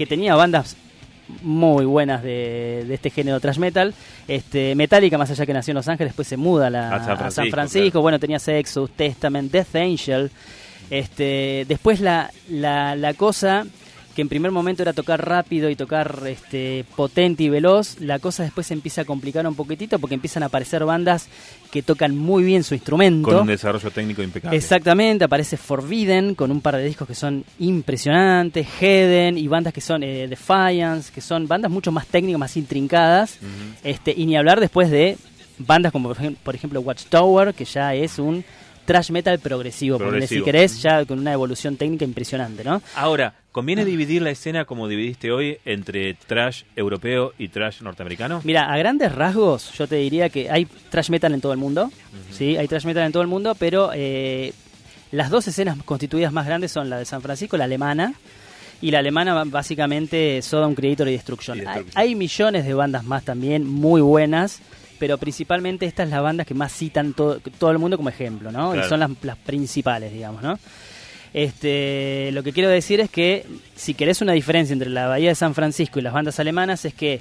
[0.00, 0.76] que tenía bandas
[1.42, 3.92] muy buenas de, de este género thrash metal.
[4.26, 7.04] Este, Metallica, más allá que nació en Los Ángeles, después se muda a, la- A
[7.04, 7.90] San a Francisco, Francisco.
[7.90, 8.02] claro.
[8.02, 10.30] Bueno, tenía Sexus, Testament, Death Angel.
[10.88, 13.66] Este, después la, la, la cosa
[14.14, 18.42] que en primer momento era tocar rápido y tocar este, potente y veloz, la cosa
[18.42, 21.28] después se empieza a complicar un poquitito porque empiezan a aparecer bandas
[21.70, 23.28] que tocan muy bien su instrumento.
[23.28, 24.56] Con un desarrollo técnico impecable.
[24.56, 29.80] Exactamente, aparece Forbidden con un par de discos que son impresionantes, Heden y bandas que
[29.80, 33.38] son eh, Defiance, que son bandas mucho más técnicas, más intrincadas.
[33.84, 35.16] este Y ni hablar después de
[35.58, 38.44] bandas como por ejem- por ejemplo Watchtower, que ya es un
[38.90, 40.44] thrash metal progresivo, ponele, si Progresivo.
[40.44, 42.82] querés, ya con una evolución técnica impresionante, ¿no?
[42.96, 48.40] Ahora, ¿conviene dividir la escena como dividiste hoy entre trash europeo y trash norteamericano?
[48.42, 51.90] Mira, a grandes rasgos, yo te diría que hay thrash metal en todo el mundo.
[52.32, 54.52] Sí, hay thrash metal en todo el mundo, pero eh,
[55.12, 58.14] las dos escenas constituidas más grandes son la de San Francisco, la alemana.
[58.82, 61.58] Y la alemana básicamente Sodom Creator y Destruction.
[61.58, 62.00] Y Hay, Destruction.
[62.02, 64.60] hay millones de bandas más también muy buenas,
[65.00, 68.52] pero principalmente esta es la banda que más citan todo, todo el mundo como ejemplo,
[68.52, 68.72] ¿no?
[68.72, 68.86] Claro.
[68.86, 70.58] Y son las, las principales, digamos, ¿no?
[71.32, 75.34] Este, lo que quiero decir es que si querés una diferencia entre la Bahía de
[75.34, 77.20] San Francisco y las bandas alemanas es que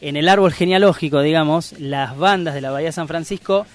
[0.00, 3.66] en el árbol genealógico, digamos, las bandas de la Bahía de San Francisco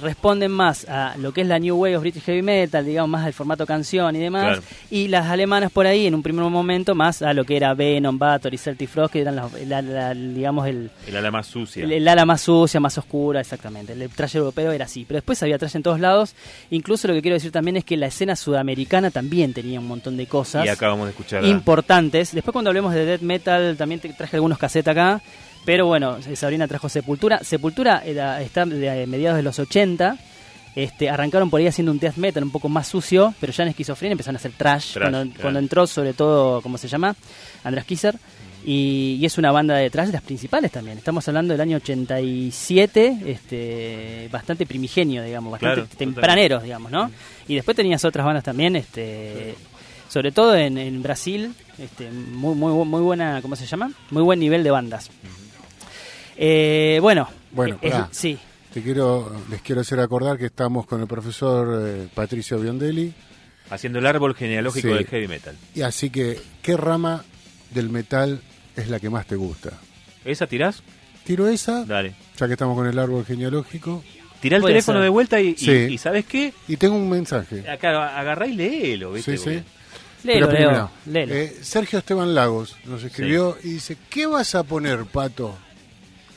[0.00, 3.26] responden más a lo que es la New Wave of British Heavy Metal, digamos, más
[3.26, 4.44] al formato canción y demás.
[4.58, 4.62] Claro.
[4.90, 8.18] Y las alemanas por ahí, en un primer momento, más a lo que era Venom,
[8.18, 11.84] Bathory, Celtic Frost, que eran, la- la- digamos, el, El ala más sucia.
[11.84, 13.92] el, el ala más sucia, más oscura, exactamente.
[13.92, 15.04] El trash europeo era así.
[15.06, 16.34] Pero después había trash en todos lados.
[16.70, 20.16] Incluso lo que quiero decir también es que la escena sudamericana también tenía un montón
[20.16, 21.44] de cosas y acabamos de escuchar.
[21.44, 22.32] importantes.
[22.32, 25.20] Después cuando hablemos de death metal también te traje algunos cassettes acá.
[25.64, 27.42] Pero bueno, Sabrina trajo Sepultura.
[27.42, 30.16] Sepultura era, está de mediados de los 80.
[30.74, 33.70] Este, arrancaron por ahí haciendo un death metal un poco más sucio, pero ya en
[33.70, 35.40] esquizofrenia empezaron a hacer trash, Trash, cuando, claro.
[35.40, 37.14] cuando entró sobre todo, ¿cómo se llama?
[37.62, 38.16] Andrés Kisser.
[38.66, 40.96] Y, y es una banda de trash de las principales también.
[40.98, 47.10] Estamos hablando del año 87, este, bastante primigenio, digamos, bastante Claro, tempraneros, digamos, ¿no?
[47.46, 49.54] Y después tenías otras bandas también, este,
[50.08, 53.92] sobre todo en, en Brasil, este, muy, muy, muy buena, ¿cómo se llama?
[54.10, 55.10] Muy buen nivel de bandas.
[56.36, 58.38] Eh, bueno, Bueno, eh, es- sí,
[58.72, 63.12] Te quiero, les quiero hacer acordar que estamos con el profesor eh, Patricio Biondelli.
[63.70, 64.94] Haciendo el árbol genealógico Sí.
[64.94, 65.54] del heavy metal.
[65.76, 67.24] Y así que, ¿qué rama
[67.70, 68.40] del metal
[68.76, 69.70] es la que más te gusta?
[70.24, 70.82] ¿Esa tirás?
[71.24, 72.14] Tiro esa, Dale.
[72.36, 74.02] ya que estamos con el árbol genealógico.
[74.40, 75.04] Tirá el Puede teléfono ser.
[75.04, 75.70] de vuelta y, Sí.
[75.70, 76.52] y ¿sabes qué?
[76.66, 77.68] Y tengo un mensaje.
[77.70, 79.36] Acá agarrá y léelo, ¿viste?
[79.38, 79.62] Sí, sí.
[80.24, 81.34] Léelo, Pero Leo, primero, léelo.
[81.34, 85.56] eh, Sergio Esteban Lagos nos escribió y dice, ¿qué vas a poner, Pato,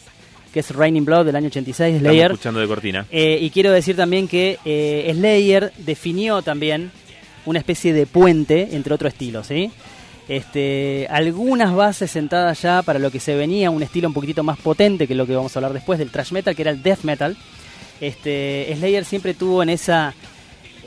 [0.56, 2.30] que es Raining Blood del año 86 de Estamos Slayer.
[2.30, 3.06] escuchando de cortina.
[3.10, 6.90] Eh, y quiero decir también que eh, Slayer definió también
[7.44, 9.70] una especie de puente entre otro estilo, ¿sí?
[10.30, 14.56] Este, algunas bases sentadas ya para lo que se venía, un estilo un poquitito más
[14.56, 17.02] potente que lo que vamos a hablar después del thrash metal, que era el death
[17.02, 17.36] metal.
[18.00, 20.14] Este, Slayer siempre tuvo en esa,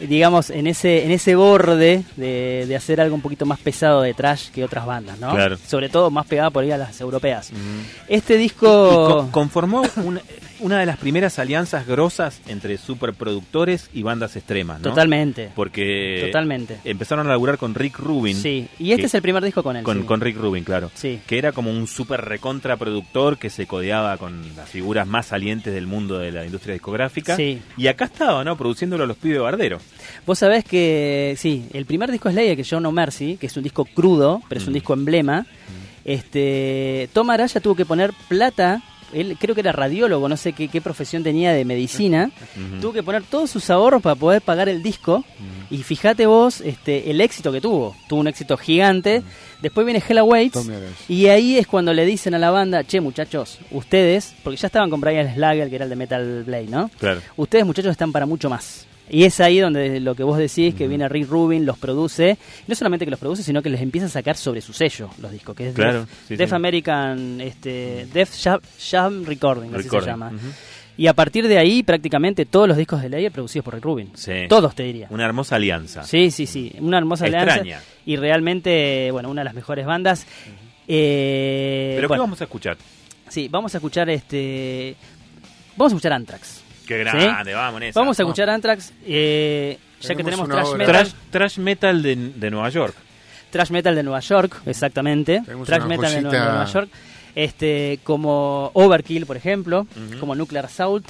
[0.08, 4.14] digamos, en ese, en ese borde de, de hacer algo un poquito más pesado de
[4.14, 5.32] trash que otras bandas, ¿no?
[5.32, 5.58] Claro.
[5.58, 7.52] Sobre todo más pegada por ahí a las europeas.
[8.08, 8.68] Este Y disco...
[8.68, 10.22] co- conformó una,
[10.60, 14.90] una de las primeras alianzas grosas entre superproductores y bandas extremas, ¿no?
[14.90, 15.50] Totalmente.
[15.56, 16.80] Porque Totalmente.
[16.86, 18.36] empezaron a laburar con Rick Rubin.
[18.38, 19.84] Sí, y este que- es el primer disco con él.
[19.84, 20.06] Con, sí.
[20.06, 20.92] con Rick Rubin, claro.
[20.96, 21.20] Sí.
[21.28, 25.74] Que era como un super recontra productor que se codeaba con las figuras más salientes
[25.74, 27.36] del mundo de la industria discográfica.
[27.36, 27.62] Sí.
[27.78, 28.58] Y acá estaba, ¿no?
[28.58, 29.80] Produciéndolo a los pibes Bardero.
[30.30, 33.48] Vos sabés que, sí, el primer disco es Slayer, que es Show No Mercy, que
[33.48, 34.76] es un disco crudo, pero es un Mm.
[34.76, 35.48] disco emblema.
[36.06, 40.68] Este, Tom Araya tuvo que poner plata, él creo que era radiólogo, no sé qué,
[40.68, 42.80] qué profesión tenía de medicina, Ujú.
[42.80, 45.26] tuvo que poner todos sus ahorros para poder pagar el disco.
[45.72, 49.24] Y fíjate vos este, el éxito que tuvo, tuvo un éxito gigante.
[49.64, 50.92] Después viene Hell Awaits, Tommy Araya.
[51.08, 54.92] y ahí es cuando le dicen a la banda, che muchachos, ustedes, porque ya estaban
[54.92, 56.92] con Brian Slager, que era el de Metal Blade, ¿no?
[57.00, 57.20] Claro.
[57.36, 58.86] ustedes muchachos están para mucho más.
[59.10, 62.38] Y es ahí donde lo que vos decís, que viene Rick Rubin, los produce,
[62.68, 65.32] no solamente que los produce, sino que les empieza a sacar sobre su sello los
[65.32, 66.56] discos, que es Claro, Def, sí, Def sí.
[66.56, 70.32] American, este, Def Jam, Jam Recording, así se Recording, llama.
[70.98, 74.12] Y a partir de ahí, prácticamente todos los discos de Layer producidos por Rick Rubin.
[74.16, 74.34] Sí.
[74.50, 75.08] Todos, te diría.
[75.10, 76.04] Una hermosa alianza.
[76.04, 76.74] Sí, sí, sí.
[76.80, 77.56] Una hermosa alianza.
[77.56, 77.82] Extraña.
[78.06, 80.28] Y realmente, bueno, una de las mejores bandas.
[80.90, 82.78] Eh, ¿Pero bueno, qué vamos a escuchar?
[83.30, 84.96] Sí, vamos a escuchar este.
[85.78, 86.59] Vamos a escuchar Anthrax.
[86.90, 88.00] Qué grande, vamos en esa.
[88.00, 90.64] Vamos a escuchar Anthrax, eh, ya que Tenemos hora.
[90.78, 92.96] metal, Trash, trash metal de, de Nueva York.
[93.52, 95.42] thrash metal de Nueva York, exactamente.
[95.46, 96.46] Tenemos Thrash una metal de, Nueva- joyita.
[96.46, 96.90] de Nueva York,
[97.36, 99.88] este, como Overkill, por ejemplo,
[100.20, 101.08] como Nuclear Assault.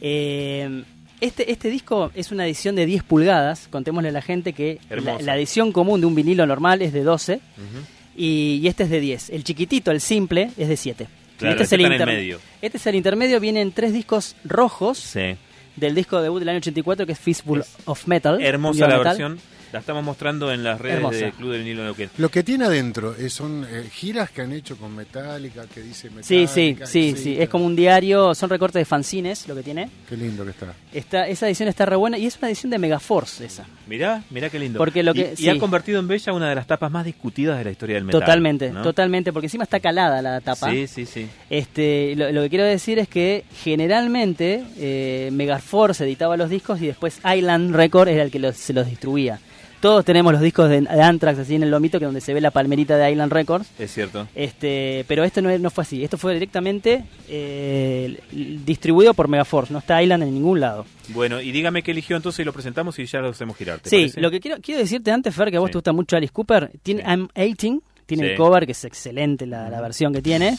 [0.00, 0.82] Eh,
[1.20, 3.68] este, este disco es una edición de 10 pulgadas.
[3.70, 4.78] Contémosle a la gente que
[5.20, 7.84] la, edición común de un vinilo normal es de 12 Ujú.
[8.16, 9.30] y, y este es de 10.
[9.30, 11.06] El chiquitito, el simple, es de 7.
[11.38, 12.40] Claro, este, este es el en inter- medio.
[12.60, 15.36] este es el intermedio, vienen tres discos rojos Sí.
[15.76, 18.40] del disco debut del año 84 que es Fistful Es of Metal.
[18.42, 19.04] Hermosa la metal.
[19.04, 19.38] versión.
[19.72, 21.16] La estamos mostrando en las redes Hermosa.
[21.16, 22.10] del Club del Vinilo Neuquén.
[22.18, 26.10] Lo que tiene adentro eh, son eh, giras que han hecho con Metallica, que dice
[26.10, 26.46] Metallica.
[26.52, 27.36] Sí, sí, sí, sí.
[27.40, 29.88] Es como un diario, son recortes de fanzines lo que tiene.
[30.08, 30.74] Qué lindo que está.
[30.92, 33.64] Está, esa edición está re buena y es una edición de Megaforce esa.
[33.86, 34.76] Mirá, mirá qué lindo.
[34.78, 35.48] Porque lo Y- que- y, sí.
[35.48, 38.20] ha convertido en Bella una de las tapas más discutidas de la historia del metal.
[38.20, 38.82] totalmente, ¿no?
[38.82, 40.70] totalmente, porque encima está calada la tapa.
[40.70, 41.26] Sí, sí, sí.
[41.48, 46.86] Este, lo, lo que quiero decir es que generalmente eh, Megaforce editaba los discos y
[46.88, 49.40] después Island Record era el que los- se los distribuía.
[49.82, 52.40] Todos tenemos los discos de, de Anthrax así en el lomito, que donde se ve
[52.40, 53.68] la palmerita de Island Records.
[53.78, 54.28] Es cierto.
[54.34, 56.02] Este, pero esto no, no fue así.
[56.04, 58.18] Esto fue directamente eh,
[58.64, 59.72] distribuido por Megaforce.
[59.72, 60.86] No está Island en ningún lado.
[61.08, 63.80] Bueno, y dígame qué eligió entonces y lo presentamos y ya lo hacemos girar.
[63.80, 64.20] ¿te Sí, parece?
[64.20, 65.72] lo que quiero, quiero decirte antes, Fer, que a vos Sí.
[65.72, 66.70] te gusta mucho Alice Cooper.
[66.82, 67.08] Tiene Sí.
[67.08, 68.30] I'm 18, tiene Sí.
[68.30, 70.56] el cover, que es excelente la, la versión que tiene.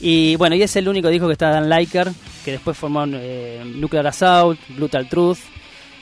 [0.00, 2.08] Y bueno, y es el único disco que está Dan Liker,
[2.44, 5.38] que después formó eh, Nuclear Assault, Brutal Truth.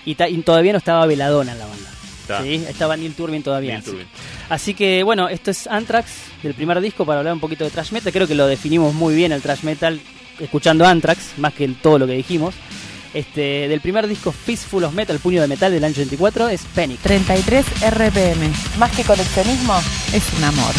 [0.04, 1.90] Y, ta- y todavía no estaba Veladona en la banda.
[2.30, 2.42] Está.
[2.42, 2.64] ¿sí?
[2.68, 3.72] Estaba Neil Turbin todavía.
[3.72, 3.90] Neil sí.
[3.90, 4.06] Turbin.
[4.48, 6.10] Así que bueno, esto es Anthrax
[6.42, 8.12] del primer disco para hablar un poquito de thrash metal.
[8.12, 10.00] Creo que lo definimos muy bien el thrash metal
[10.38, 12.54] escuchando Anthrax, más que todo lo que dijimos.
[13.12, 17.00] Este, del primer disco Fistful of Metal, Puño de Metal del año 84, es Panic.
[17.00, 18.52] 33 RPM.
[18.78, 19.74] Más que coleccionismo,
[20.12, 20.74] es un amor.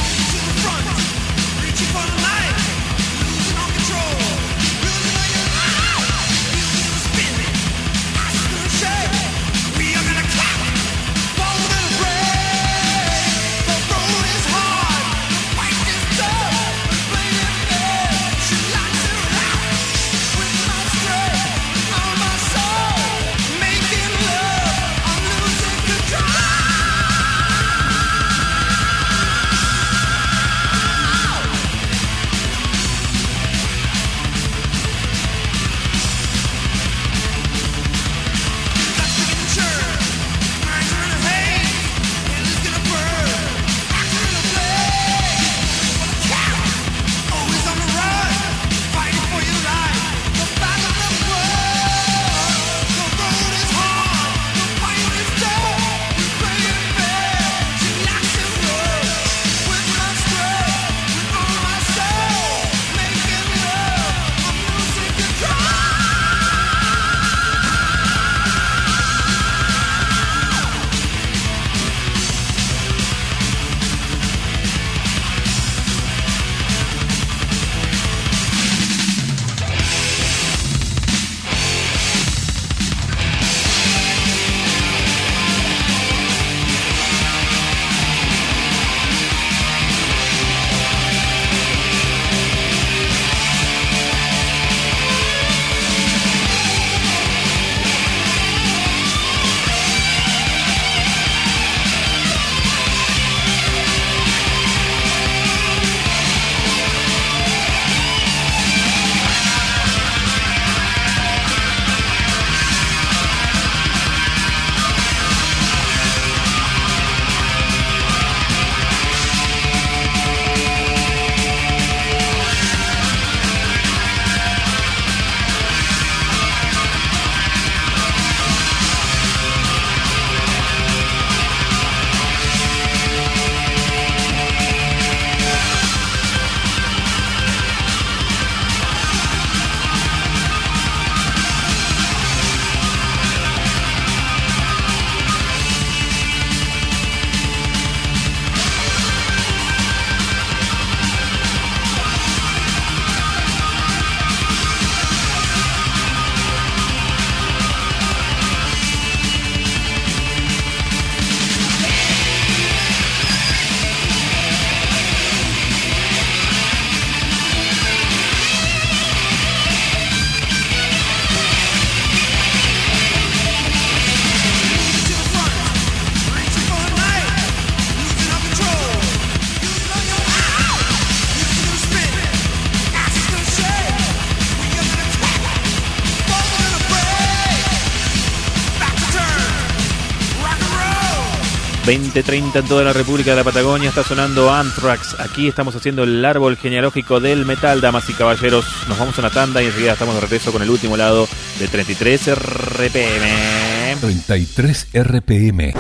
[191.86, 195.20] 2030 en toda la República de la Patagonia está sonando Anthrax.
[195.20, 198.66] Aquí estamos haciendo el árbol genealógico del metal, damas y caballeros.
[198.88, 201.28] Nos vamos a una tanda y enseguida estamos de regreso con el último lado
[201.58, 203.98] de 33 RPM.
[203.99, 205.74] 33 RPM.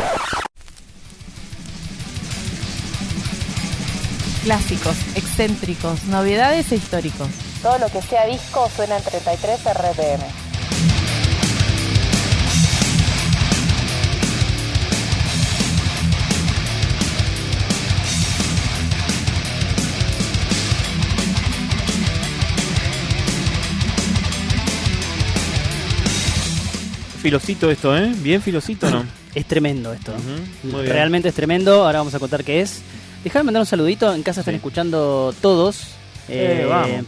[4.43, 7.27] Clásicos, excéntricos, novedades e históricos.
[7.61, 10.50] Todo lo que sea disco suena en 33 RPM.
[27.21, 28.11] Filosito esto, ¿eh?
[28.17, 29.05] Bien filosito, ¿no?
[29.35, 30.11] Es tremendo esto.
[30.11, 30.93] Ujú, muy bien.
[30.93, 31.85] Realmente es tremendo.
[31.85, 32.81] Ahora vamos a contar qué es.
[33.23, 34.13] Déjame mandar un saludito.
[34.13, 34.57] En casa están Sí.
[34.57, 35.83] escuchando todos.
[36.27, 37.05] Eh, vamos.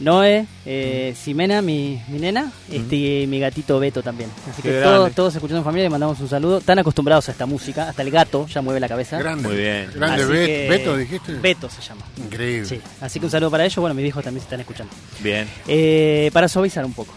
[0.00, 4.30] Noé, eh, Ximena, mi, mi nena, este, y mi gatito Beto también.
[4.50, 4.96] Así Qué que grande.
[4.96, 6.58] todos, todos escuchando en familia, le mandamos un saludo.
[6.58, 7.88] Están acostumbrados a esta música.
[7.90, 9.16] Hasta el gato ya mueve la cabeza.
[9.20, 9.46] Grande.
[9.46, 9.90] Muy bien.
[9.94, 11.32] Grande Así Bet- que- Beto, dijiste.
[11.34, 12.02] Beto se llama.
[12.16, 12.68] Increíble.
[12.68, 12.80] Sí.
[13.00, 13.76] Así que un saludo para ellos.
[13.76, 14.92] Bueno, mis hijos también se están escuchando.
[15.20, 15.46] Bien.
[15.68, 17.14] Eh, para suavizar un poco.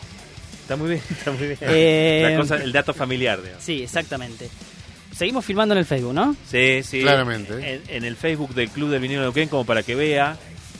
[0.66, 1.58] Está muy bien, está muy bien.
[1.62, 3.64] Eh, La cosa, el dato familiar, digamos.
[3.64, 4.50] Sí, exactamente.
[5.16, 6.36] Seguimos filmando en el Facebook, ¿no?
[6.50, 7.02] Sí, sí.
[7.02, 7.54] Claramente.
[7.76, 10.36] En, en el Facebook del Club del Vinilo de Neuquén, como para que vea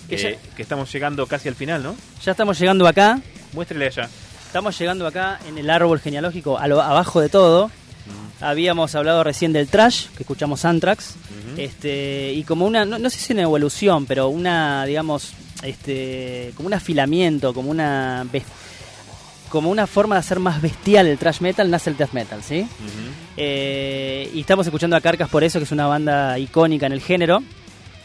[0.10, 1.96] Que eh, ya- que estamos llegando casi al final, ¿no?
[2.24, 3.22] Ya estamos llegando acá.
[3.54, 4.10] Muéstrele allá.
[4.48, 7.70] Estamos llegando acá en el árbol genealógico, a lo- abajo de todo.
[8.42, 11.16] Habíamos hablado recién del trash, que escuchamos Anthrax.
[11.58, 15.32] este, y como una, no, no sé si una evolución, pero una, digamos,
[15.64, 18.26] este, como un afilamiento, como una
[19.56, 22.68] como una forma de hacer más bestial el trash metal, nace el death metal, ¿sí?
[23.38, 27.02] Eh, y estamos escuchando a Carcas por eso, que es una banda icónica en el
[27.02, 27.42] género.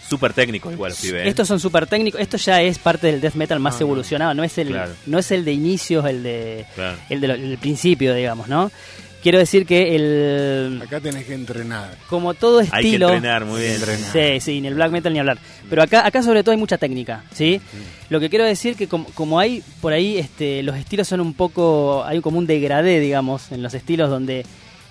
[0.09, 1.23] Súper técnico igual, pibe.
[1.25, 1.29] ¿eh?
[1.29, 2.21] Estos son súper técnicos.
[2.21, 4.35] Esto ya es parte del death metal más Ah, evolucionado.
[4.35, 4.93] No es el, Claro.
[5.07, 6.97] no es el de inicios, el de, Claro.
[7.09, 8.71] el de lo- el principio, digamos, ¿no?
[9.23, 11.97] Quiero decir que el, Acá tenés que entrenar.
[12.09, 13.75] como todo Hay que estilo, entrenar muy bien.
[13.75, 14.13] Entrenar.
[14.13, 15.39] sí, sí, en el black metal ni hablar.
[15.69, 17.61] Pero acá, acá sobre todo hay mucha técnica, ¿sí?
[18.09, 21.35] Lo que quiero decir que como, como hay por ahí, este, los estilos son un
[21.35, 24.45] poco, hay como un degradé, digamos, en los estilos donde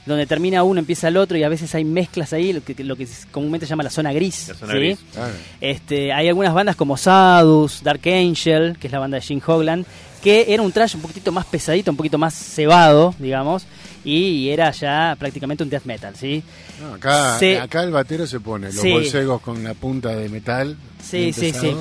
[0.05, 2.95] donde termina uno empieza el otro y a veces hay mezclas ahí, lo que, lo
[2.95, 4.47] que comúnmente se llama la zona gris.
[4.49, 4.79] La zona ¿sí?
[4.79, 4.99] gris.
[5.13, 5.33] Claro.
[5.61, 9.85] Este, hay algunas bandas como Sadus, Dark Angel, que es la banda de Jim Hogland,
[10.23, 13.65] que era un trash un poquitito más pesadito, un poquito más cebado, digamos,
[14.03, 16.41] y era ya prácticamente un death metal, ¿sí?
[16.81, 17.37] No, acá,
[17.83, 18.91] el batero se pone los Sí.
[18.91, 20.77] bolsegos con la punta de metal.
[21.03, 21.75] Sí, sí, sí.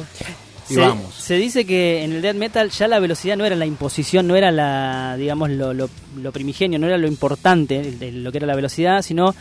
[0.70, 1.14] Y se, vamos.
[1.14, 4.36] se dice que en el death metal ya la velocidad no era la imposición, no
[4.36, 5.88] era la, digamos, lo, lo,
[6.20, 9.34] lo primigenio, no era lo importante, lo que era la velocidad, sino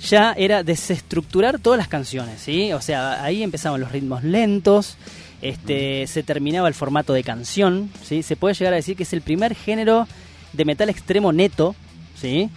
[0.00, 2.72] ya era desestructurar todas las canciones, ¿sí?
[2.72, 4.96] O sea, ahí empezaban los ritmos lentos,
[5.42, 8.22] este, se terminaba el formato de canción, ¿sí?
[8.24, 10.08] Se puede llegar a decir que es el primer género
[10.52, 11.76] de metal extremo neto,
[12.24, 12.48] ¿sí?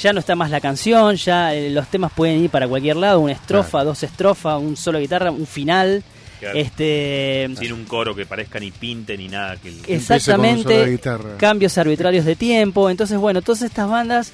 [0.00, 3.18] Ya no está más la canción, ya eh, los temas pueden ir para cualquier lado,
[3.20, 6.02] una estrofa, dos estrofas, un solo guitarra, un final.
[6.38, 6.56] Claro.
[6.58, 9.56] Este, Sin un coro que parezca ni pinte ni nada.
[9.56, 10.98] Que el- exactamente
[11.38, 12.88] cambios arbitrarios de tiempo.
[12.88, 14.32] Entonces, bueno, todas estas bandas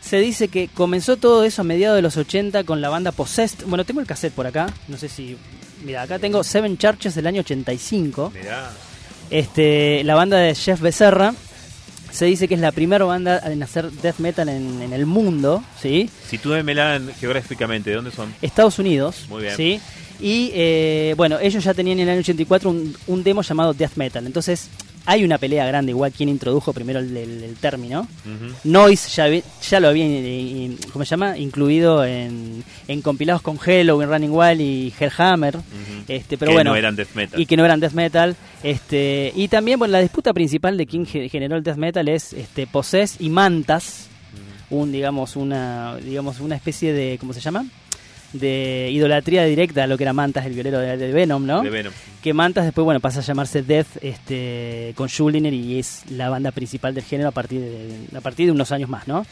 [0.00, 3.66] se dice que comenzó todo eso a mediados de los 80 con la banda Possessed.
[3.66, 5.36] Bueno, tengo el cassette por acá, no sé si
[5.84, 8.32] mira, acá tengo Seven Churches del año 85.
[8.34, 8.70] Mirá.
[9.30, 11.34] Este, la banda de Jeff Becerra
[12.14, 15.62] se dice que es la primera banda en hacer death metal en, en el mundo,
[15.80, 16.08] ¿sí?
[16.28, 18.32] Sitúemela en- geográficamente, ¿de dónde son?
[18.40, 19.26] Estados Unidos.
[19.28, 19.56] Muy bien.
[19.56, 19.80] ¿sí?
[20.20, 23.96] Y eh, bueno, ellos ya tenían en el año 84 un, un demo llamado Death
[23.96, 24.24] Metal.
[24.24, 24.68] Entonces
[25.06, 28.00] hay una pelea grande, igual quien introdujo primero el, el- el término.
[28.02, 28.54] Ujú.
[28.64, 31.36] Noise ya, lo había, eh, eh, ¿cómo se llama?
[31.38, 35.56] Incluido en, en compilados con Hello, en Running Wild y Hellhammer.
[35.56, 35.64] Ujú.
[36.08, 37.40] Este, pero que bueno, no eran death metal.
[37.40, 38.36] y que no eran death metal.
[38.62, 42.32] Este, y también, bueno, la disputa principal de quién ge- generó el death metal es
[42.32, 44.08] este, Possess y Mantas,
[44.70, 47.66] un digamos una digamos una especie de ¿cómo se llama?
[48.34, 51.62] De idolatría directa a lo que era Mantas, el violero de, de Venom, ¿no?
[51.62, 51.92] De Venom.
[52.22, 56.50] Que Mantas después, bueno, pasa a llamarse Death este, con Schuldiner y es la banda
[56.50, 59.24] principal del género a partir de, a partir de unos años más, ¿no?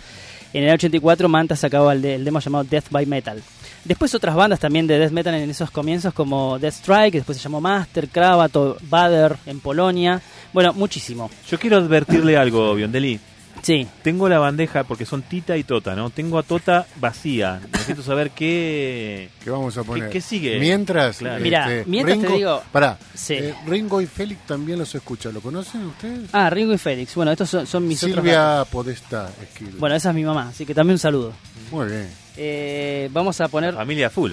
[0.54, 3.42] En el 84 Mantas sacaba el, de- el demo llamado Death by Metal.
[3.84, 7.38] Después otras bandas también de Death Metal en esos comienzos como Death Strike, que después
[7.38, 10.20] se llamó Master, Kravato, Bader en Polonia.
[10.52, 11.30] Bueno, muchísimo.
[11.50, 13.18] Yo quiero advertirle algo, Biondelli.
[13.62, 16.10] Sí, Tengo la bandeja, porque son Tita y Tota, ¿no?
[16.10, 17.60] Tengo a Tota vacía.
[17.72, 19.30] Necesito saber qué...
[19.43, 20.10] ¿Qué vamos a poner?
[20.10, 20.59] qué sigue?
[20.59, 21.18] Mientras.
[21.18, 21.40] Claro.
[21.43, 22.98] Mirá, mientras te digo- Pará.
[23.14, 23.34] Sí.
[23.34, 25.30] eh, Ringo y Félix también los escucha.
[25.30, 26.28] ¿Lo conocen ustedes?
[26.32, 27.14] Ah, Ringo y Félix.
[27.14, 28.16] Bueno, estos son, son mis otros.
[28.16, 29.78] Silvia Podestá escribe.
[29.78, 31.32] Bueno, esa es mi mamá, así que también un saludo.
[31.70, 32.09] Muy bien.
[32.36, 34.32] Eh, vamos a poner, Familia full,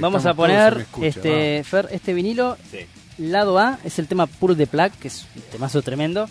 [0.00, 2.56] vamos a poner escucha, este Fer, este vinilo.
[2.70, 2.78] Sí.
[3.18, 6.28] Lado A es el tema Pur de Plague, que es un temazo tremendo.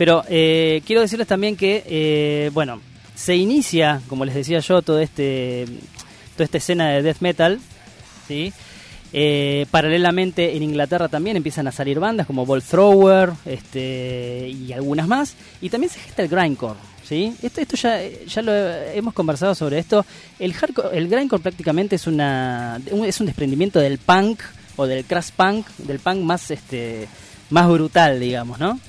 [0.00, 2.80] Pero eh, quiero decirles también que, eh, bueno,
[3.14, 5.66] se inicia, como les decía yo, todo este,
[6.32, 7.60] toda esta escena de death metal,
[8.26, 8.50] ¿sí?
[9.12, 15.06] Eh, paralelamente en Inglaterra también empiezan a salir bandas como Ball Thrower este, y algunas
[15.06, 15.34] más.
[15.60, 16.78] Y también se gesta el grindcore.
[17.06, 17.34] ¿sí?
[17.42, 20.06] Esto, esto ya, ya lo hemos conversado sobre esto.
[20.38, 24.40] El, hardcore, el grindcore prácticamente es, una, un- es un desprendimiento del punk
[24.76, 27.06] o del crash punk, del punk más, este,
[27.50, 28.80] más brutal, digamos, ¿no?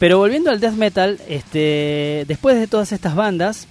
[0.00, 3.68] Pero volviendo al death metal, este, después de todas estas bandas,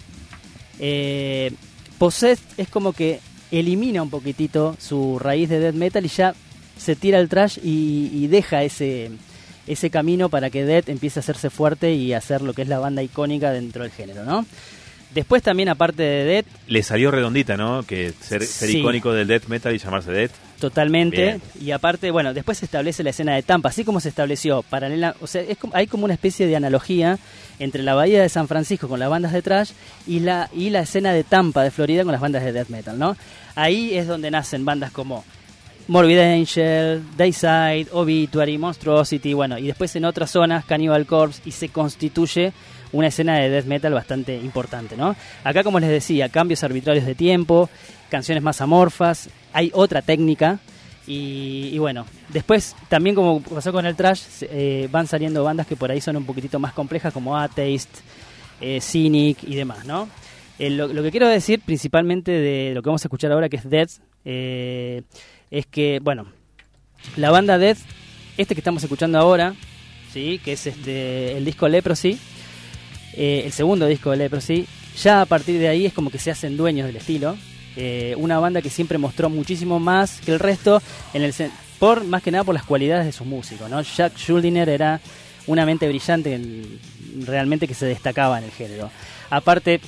[0.79, 1.51] eh,
[1.97, 3.19] Possessed es como que
[3.51, 6.33] elimina un poquitito su raíz de death metal y ya
[6.77, 9.11] se tira al trash y, y deja ese
[9.67, 12.67] ese camino para que Death empiece a hacerse fuerte y a ser lo que es
[12.67, 14.43] la banda icónica dentro del género, ¿no?
[15.13, 17.83] Después también, aparte de Death, Le salió redondita, ¿no?
[17.83, 18.79] Que ser, ser Sí.
[18.79, 20.31] icónico del death metal y llamarse death.
[20.59, 21.21] Totalmente.
[21.23, 21.41] Bien.
[21.61, 25.15] Y aparte, bueno, después se establece la escena de Tampa, así como se estableció paralela,
[25.21, 27.17] o sea, es como- hay como una especie de analogía
[27.59, 29.71] entre la bahía de San Francisco con las bandas de trash
[30.07, 32.97] y la y la escena de Tampa de Florida con las bandas de death metal,
[32.99, 33.15] ¿no?
[33.55, 35.23] Ahí es donde nacen bandas como
[35.87, 41.69] Morbid Angel, Dayside, Obituary, Monstrosity, bueno, y después en otras zonas Cannibal Corpse y se
[41.69, 42.53] constituye
[42.91, 45.15] una escena de death metal bastante importante, ¿no?
[45.43, 47.69] Acá, como les decía, cambios arbitrarios de tiempo,
[48.09, 50.59] canciones más amorfas, hay otra técnica
[51.07, 55.75] y, y bueno, después también como pasó con el trash, eh, van saliendo bandas que
[55.75, 57.89] por ahí son un poquitito más complejas como Atheist,
[58.61, 60.09] eh, Cynic y demás, ¿no?
[60.57, 63.69] Eh, lo, que quiero decir principalmente de lo que vamos a escuchar ahora, que es
[63.69, 63.91] Death,
[64.25, 65.03] eh,
[65.49, 66.27] es que, bueno,
[67.15, 67.77] la banda Death,
[68.37, 69.55] este que estamos escuchando ahora,
[70.11, 70.41] ¿sí?
[70.43, 72.19] que es este el disco Leprosy,
[73.15, 74.67] el segundo disco de Leprosy,
[75.01, 77.37] ya a partir de ahí es como que se hacen dueños del estilo.
[77.81, 80.81] Eh, una banda que siempre mostró muchísimo más que el resto,
[81.13, 81.33] en el
[81.79, 83.69] por más que nada por las cualidades de sus músicos.
[83.69, 83.81] ¿no?
[83.81, 84.99] Jack Schuldiner era
[85.47, 86.77] una mente brillante en-
[87.25, 88.91] realmente que se destacaba en el género.
[89.29, 89.79] Aparte,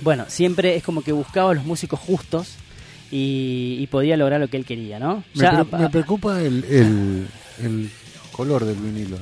[0.00, 2.56] bueno, siempre es como que buscaba los músicos justos
[3.10, 5.24] y, y podía lograr lo que él quería, ¿no?
[5.34, 7.28] Me, Ya pre- a- me preocupa el, el,
[7.62, 7.90] el
[8.32, 9.16] color del vinilo.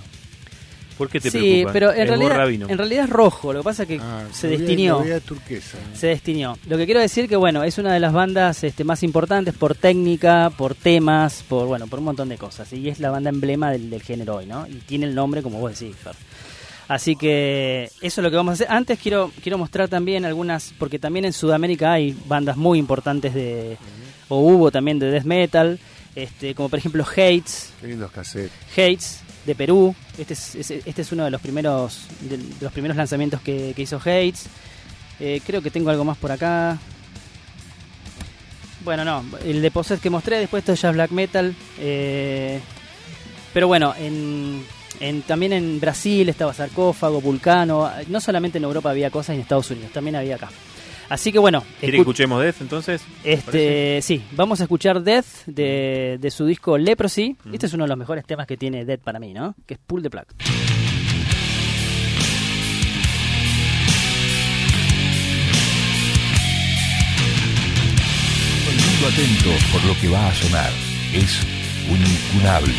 [0.98, 1.72] ¿Por qué te sí, preocupa?
[1.72, 4.48] pero en Es realidad, en realidad es rojo, lo que pasa es que Ah, se
[4.48, 5.02] destinió.
[5.26, 5.78] turquesa.
[5.94, 6.58] Se destinió.
[6.68, 9.74] Lo que quiero decir que bueno, es una de las bandas este, más importantes por
[9.74, 12.72] técnica, por temas, por bueno, por un montón de cosas.
[12.72, 14.66] Y es la banda emblema del, del género hoy, ¿no?
[14.66, 16.14] Y tiene el nombre como vos decís, Fer.
[16.88, 18.66] Así que eso es lo que vamos a hacer.
[18.70, 23.78] Antes quiero quiero mostrar también algunas, porque también en Sudamérica hay bandas muy importantes de,
[24.28, 25.78] o hubo también de death metal,
[26.14, 28.52] este, como por ejemplo Hates, Qué lindos cassettes.
[28.72, 29.94] Hates de Perú.
[30.18, 33.82] Este es, es- este es uno de los primeros de, los primeros lanzamientos que, que
[33.82, 34.46] hizo Hates.
[35.20, 36.78] Eh, creo que tengo algo más por acá.
[38.84, 39.70] Bueno, no, el de
[40.00, 41.54] que mostré, después esto ya es black metal.
[41.78, 42.60] eh,
[43.54, 44.64] pero bueno, en,
[44.98, 47.90] en- también en Brasil estaba Sarcófago, Vulcano.
[48.08, 50.48] No solamente en Europa había cosas, y en Estados Unidos también había acá.
[51.12, 53.02] Así que bueno, ¿Quiere que escu- escuchemos death entonces?
[53.22, 57.36] Este, sí, vamos a escuchar Death de, de su disco Leprosy.
[57.52, 59.54] Este es uno de los mejores temas que tiene Death para mí, ¿no?
[59.66, 60.24] Que es Pull the Plug.
[69.06, 70.70] Atento por lo que va a sonar.
[71.12, 71.40] Es
[71.90, 72.72] un incunable.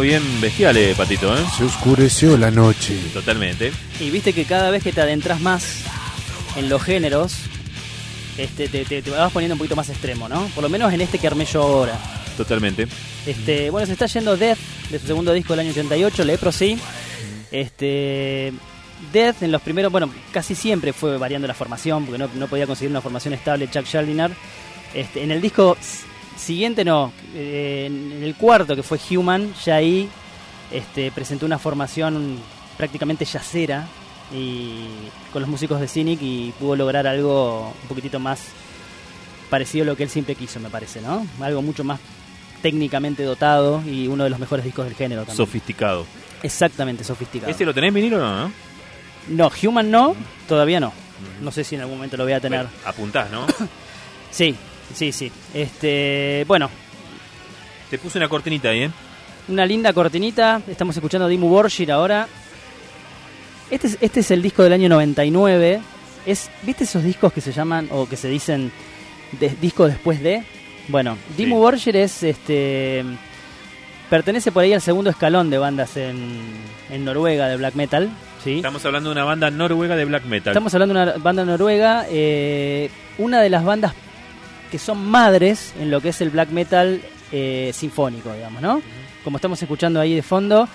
[0.00, 1.40] Bien bestiales, Patito, ¿eh?
[1.56, 2.96] Se oscureció la noche.
[3.12, 3.72] Totalmente.
[4.00, 5.82] Y viste que cada vez que te adentras más
[6.56, 7.34] en los géneros,
[8.38, 10.46] este, te, te- te vas poniendo un poquito más extremo, ¿no?
[10.54, 11.98] Por lo menos en este que armé yo ahora.
[12.36, 12.86] Totalmente.
[13.26, 14.58] Este, bueno, se está yendo Death
[14.90, 16.78] de su segundo disco del año 88, Leprosy.
[17.50, 18.52] Este,
[19.12, 22.66] Death en los primeros, bueno, casi siempre fue variando la formación, porque no, no podía
[22.66, 24.30] conseguir una formación estable Chuck Schuldiner.
[24.94, 25.76] Este, en el disco
[26.36, 30.08] siguiente no, eh, en el cuarto que fue Human, ya ahí
[30.70, 32.38] este, presentó una formación
[32.76, 33.86] prácticamente yacera
[34.32, 34.86] y
[35.32, 38.40] con los músicos de Cynic y pudo lograr algo un poquitito más
[39.50, 41.26] parecido a lo que él siempre quiso, me parece, ¿no?
[41.40, 42.00] Algo mucho más
[42.62, 45.36] técnicamente dotado y uno de los mejores discos del género también.
[45.36, 46.06] Sofisticado.
[46.42, 47.50] Exactamente sofisticado.
[47.50, 48.52] ¿Este lo tenés vinilo o no?
[49.28, 49.50] no?
[49.62, 50.16] Human no,
[50.48, 50.92] todavía no.
[51.40, 52.62] No sé si en algún momento lo voy a tener.
[52.64, 53.46] Bueno, apuntás, ¿no?
[54.30, 54.54] Sí,
[54.94, 55.30] sí, sí.
[55.54, 56.70] Este, bueno,
[57.90, 58.90] Te puse una cortinita ahí, ¿eh?
[59.48, 60.60] una linda cortinita.
[60.68, 62.26] Estamos escuchando Dimmu Borgir ahora.
[63.70, 65.80] Este es, este es el disco del año 99.
[66.26, 68.72] Es, ¿Viste esos discos que se llaman o que se dicen
[69.38, 70.42] de- disco después de?
[70.88, 71.60] Bueno, Dimmu Sí.
[71.60, 73.04] Borgir es este
[74.10, 76.40] pertenece por ahí al segundo escalón de bandas en,
[76.90, 78.08] en Noruega de black metal,
[78.44, 78.58] ¿sí?
[78.58, 80.52] Estamos hablando de una banda noruega de black metal.
[80.52, 82.88] Estamos hablando de una banda noruega, eh,
[83.18, 83.94] una de las bandas
[84.76, 87.00] que son madres en lo que es el black metal
[87.32, 88.82] eh, sinfónico, digamos, ¿no?
[89.24, 90.68] Como estamos escuchando ahí de fondo,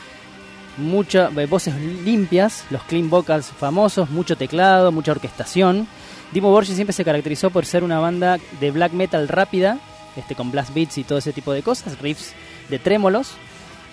[0.78, 5.88] muchas voces limpias, los clean vocals famosos, mucho teclado, mucha orquestación.
[6.32, 9.78] Dimo Borgi siempre se caracterizó por ser una banda de black metal rápida,
[10.16, 12.34] este con blast beats y todo ese tipo de cosas, riffs
[12.70, 13.34] de trémolos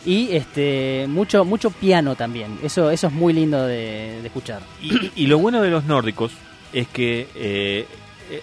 [0.07, 2.59] y este mucho mucho piano también.
[2.63, 4.63] Eso eso es muy lindo de- de escuchar.
[4.81, 6.33] Y, y lo bueno de los nórdicos
[6.73, 7.87] es que eh,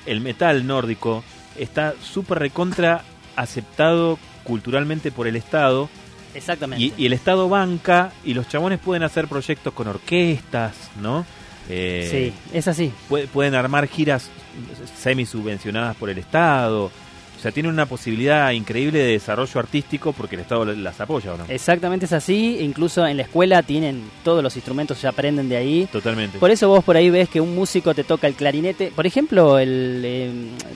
[0.05, 1.23] el metal nórdico
[1.57, 3.03] está súper recontra
[3.35, 5.89] aceptado culturalmente por el Estado
[6.33, 6.83] Exactamente.
[6.83, 11.25] y, y el Estado banca y los chabones pueden hacer proyectos con orquestas, ¿no?
[11.69, 12.07] Eh,
[12.51, 12.91] sí, es así.
[13.09, 14.29] pue- pueden armar giras
[14.99, 16.91] semi subvencionadas por el Estado.
[17.37, 21.37] O sea, tienen una posibilidad increíble de desarrollo artístico porque el Estado las apoya, ¿o
[21.37, 21.45] no?
[21.47, 22.57] Exactamente es así.
[22.61, 25.87] Incluso en la escuela tienen todos los instrumentos, se aprenden de ahí.
[25.91, 26.39] Totalmente.
[26.39, 28.91] Por eso vos por ahí ves que un músico te toca el clarinete.
[28.95, 30.31] Por ejemplo, el eh,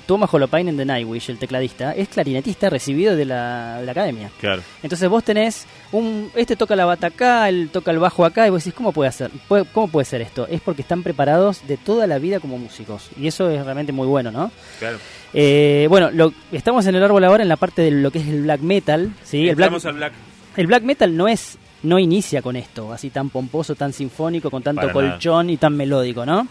[0.06, 4.30] Thomas Holopainen de Nightwish, el tecladista, es clarinetista recibido de la, de la academia.
[4.40, 4.61] Claro.
[4.84, 8.49] Entonces vos tenés un este toca la bata acá, él toca el bajo acá y
[8.52, 9.32] vos decís, ¿cómo puede hacer?
[9.48, 10.48] Puede- ¿Cómo puede ser esto?
[10.48, 13.10] Es porque están preparados de toda la vida como músicos.
[13.20, 14.52] Y eso es realmente muy bueno, ¿no?
[14.80, 14.98] Claro.
[15.34, 18.28] Eh, bueno, lo, estamos en el árbol ahora en la parte de lo que es
[18.28, 19.48] el black metal, ¿sí?
[19.49, 20.14] El black, al black.
[20.57, 24.61] el black metal no es no inicia con esto, así tan pomposo, tan sinfónico, con
[24.61, 26.45] tanto Para colchón y tan melódico, ¿no?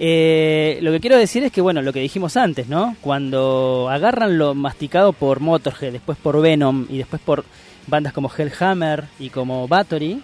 [0.00, 2.96] Eh, lo que quiero decir es que, bueno, lo que dijimos antes, ¿no?
[3.00, 7.44] Cuando agarran lo masticado por Motorhead, después por Venom y después por
[7.88, 10.22] bandas como Hellhammer y como Bathory,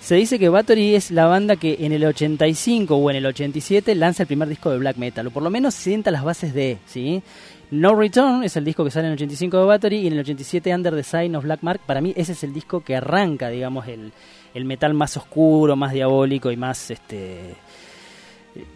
[0.00, 3.94] se dice que Bathory es la banda que en el 85 o en el 87
[3.94, 6.78] lanza el primer disco de black metal, o por lo menos sienta las bases de,
[6.86, 7.22] ¿sí?
[7.70, 10.18] No Return es el disco que sale en el 85 de Bathory y en el
[10.20, 11.80] 87 Under the Sign of Black Mark.
[11.86, 14.12] Para mí ese es el disco que arranca, digamos, el,
[14.52, 17.54] el metal más oscuro, más diabólico y más este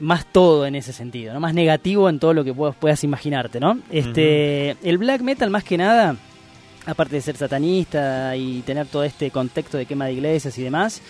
[0.00, 1.40] más todo en ese sentido, ¿no?
[1.40, 3.78] Más negativo en todo lo que puedas, puedas imaginarte, ¿no?
[3.90, 6.16] Este, el black metal más que nada,
[6.86, 11.02] aparte de ser satanista y tener todo este contexto de quema de iglesias y demás,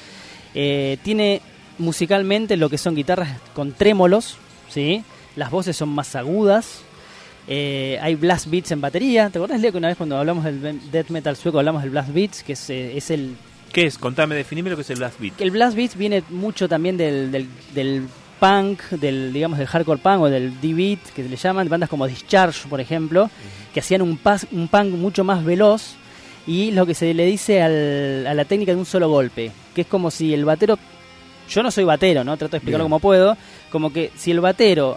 [0.54, 1.42] eh, tiene
[1.78, 4.36] musicalmente lo que son guitarras con trémolos,
[4.68, 5.04] ¿sí?
[5.36, 6.80] Las voces son más agudas.
[7.48, 9.30] eh, hay blast beats en batería.
[9.30, 12.12] ¿Te acordás, Leo, que una vez cuando hablamos del death metal sueco hablamos del blast
[12.12, 13.36] beats, que es, eh, es el
[13.72, 13.98] ¿Qué es?
[13.98, 15.40] Contame, definime lo que es el blast beat.
[15.40, 18.08] el blast beats viene mucho también del, del, del
[18.40, 22.68] punk, del digamos del hardcore punk o del D-beat que le llaman, bandas como Discharge,
[22.68, 23.30] por ejemplo,
[23.76, 25.96] que hacían un, pas- un punk mucho más veloz
[26.46, 29.82] y lo que se le dice al- a la técnica de un solo golpe, que
[29.82, 30.78] es como si el batero,
[31.50, 32.38] yo no soy batero, ¿no?
[32.38, 32.90] Trato de explicarlo Bien.
[32.90, 33.36] como puedo,
[33.70, 34.96] como que si el batero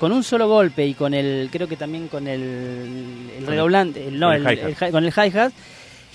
[0.00, 4.26] con un solo golpe y con el, creo que también con el, redoblante, el- no,
[4.32, 5.52] con el hi- con el hi-hat,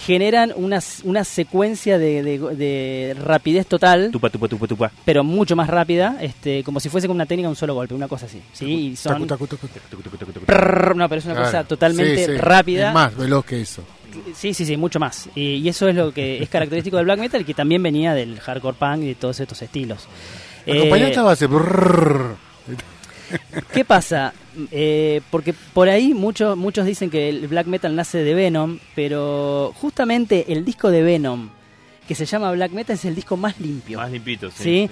[0.05, 4.91] generan una, una secuencia de, de- de rapidez total, Tupa, tupa, tupa, tupa.
[5.05, 8.07] pero mucho más rápida, este, como si fuese con una técnica un solo golpe, una
[8.07, 8.41] cosa así.
[8.53, 8.65] ¿sí?
[8.65, 10.45] Y son, Tacu, tacu, tacu.
[10.45, 12.37] Prrr, no, pero es una cosa totalmente Sí, sí.
[12.37, 12.87] rápida.
[12.89, 13.83] Es más veloz que eso.
[14.35, 15.29] Sí, sí, sí, mucho más.
[15.35, 18.39] Y, y eso es lo que es característico del black metal, que también venía del
[18.39, 20.07] hardcore punk y de todos estos estilos.
[20.65, 21.47] La Eh, compañía estaba hace...
[21.47, 22.35] brrrr.
[23.73, 24.33] ¿Qué pasa?
[24.71, 29.71] Eh, porque por ahí muchos muchos dicen que el black metal nace de Venom, pero
[29.75, 31.49] justamente el disco de Venom,
[32.07, 33.97] que se llama Black Metal, es el disco más limpio.
[33.99, 34.63] Más limpito, sí.
[34.63, 34.89] ¿sí?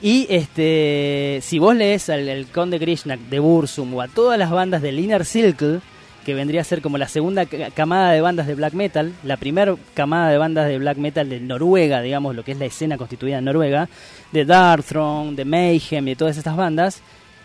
[0.00, 4.50] Y este, si vos lees al, al Conde Krishna de Bursum o a todas las
[4.50, 5.80] bandas del Inner Circle,
[6.24, 9.36] que vendría a ser como la segunda ca- camada de bandas de black metal, la
[9.36, 12.96] primera camada de bandas de black metal de Noruega, digamos, lo que es la escena
[12.96, 13.88] constituida en Noruega,
[14.32, 17.02] de Darkthrone, de Mayhem y de todas estas bandas,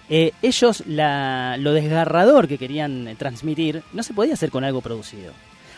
[0.09, 4.81] eh, ellos la- lo desgarrador que querían eh, transmitir no se podía hacer con algo
[4.81, 5.33] producido.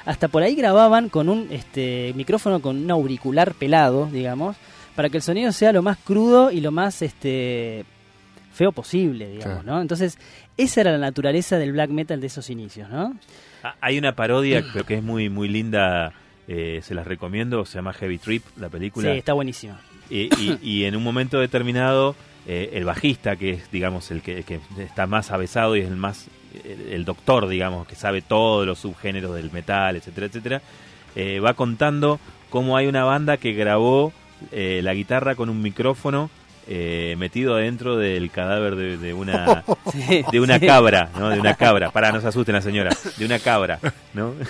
[0.06, 4.56] Hasta por ahí grababan con un este, micrófono con un auricular pelado, digamos,
[4.96, 7.86] para que el sonido sea lo más crudo y lo más este,
[8.54, 9.76] feo posible, digamos, Claro.
[9.78, 9.82] ¿no?
[9.82, 10.18] Entonces,
[10.58, 13.16] esa era la naturaleza del black metal de esos inicios, ¿no?
[13.64, 16.14] Ah, Hay una parodia pero que es muy muy linda,
[16.48, 19.12] eh, se las recomiendo, se llama Heavy Trip, la Sí, película.
[19.14, 19.78] está buenísimo.
[20.10, 22.16] Y, y- y en un momento determinado,
[22.48, 25.88] eh, el bajista, que es, digamos, el que, el que está más avesado y es
[25.88, 26.28] el más,
[26.64, 30.62] el, el doctor, digamos, que sabe todos los subgéneros del metal, etcétera, etcétera,
[31.16, 32.20] eh, va contando
[32.50, 34.12] cómo hay una banda que grabó
[34.52, 36.30] eh, la guitarra con un micrófono
[36.68, 40.66] eh, metido adentro del cadáver de, de una Sí, de una sí.
[40.68, 41.30] cabra, ¿no?
[41.30, 41.92] De una cabra.
[41.92, 42.92] Para, no se asusten la señora.
[43.18, 43.80] De una cabra,
[44.14, 44.34] ¿no?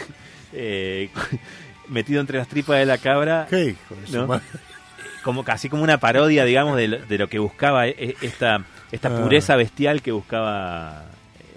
[0.54, 1.10] Eh,
[1.88, 4.28] metido entre las tripas de la cabra, ¿Qué hijo de su ¿No?
[4.28, 4.44] madre?
[5.24, 8.62] Como casi como una parodia, digamos, de lo, de lo que buscaba eh, esta
[8.92, 9.22] esta Ah.
[9.22, 11.04] pureza bestial que buscaba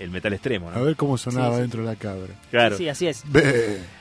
[0.01, 2.35] el metal extremo, A ver cómo sonaba Sí, dentro de la cabra.
[2.51, 2.77] Claro.
[2.77, 3.23] Sí, así es.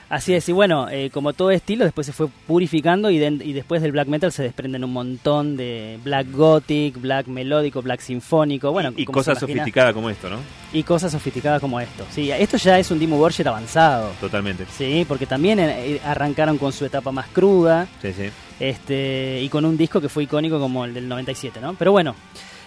[0.09, 3.53] Así es, y bueno, eh, como todo estilo, después se fue purificando y, den- y
[3.53, 8.71] después del black metal se desprenden un montón de black gothic, black melódico, black sinfónico,
[8.71, 10.37] bueno, y cosas sofisticadas como esto, ¿no?
[10.71, 12.05] y cosas sofisticadas como esto.
[12.11, 14.11] Sí, esto ya es un Dimo Borger avanzado.
[14.21, 14.65] Totalmente.
[14.77, 18.29] Sí, porque también eh, arrancaron con su etapa más cruda, Sí, sí.
[18.59, 21.73] este y con un disco que fue icónico como el del 97, ¿no?
[21.73, 22.15] Pero bueno,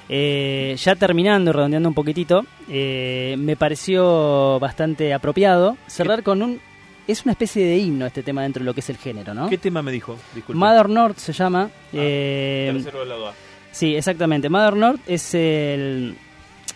[0.09, 6.61] eh, ya terminando, redondeando un poquitito, eh, me pareció bastante apropiado cerrar con un...
[7.09, 9.49] Es una especie de himno este tema dentro de lo que es el género, ¿no?
[9.49, 10.17] ¿Qué tema me dijo?
[10.35, 10.59] Disculpe.
[10.59, 11.71] Mother North se llama.
[11.93, 13.35] eh, Tercero del lado A.
[13.71, 14.49] sí, exactamente.
[14.49, 16.17] Mother North es el...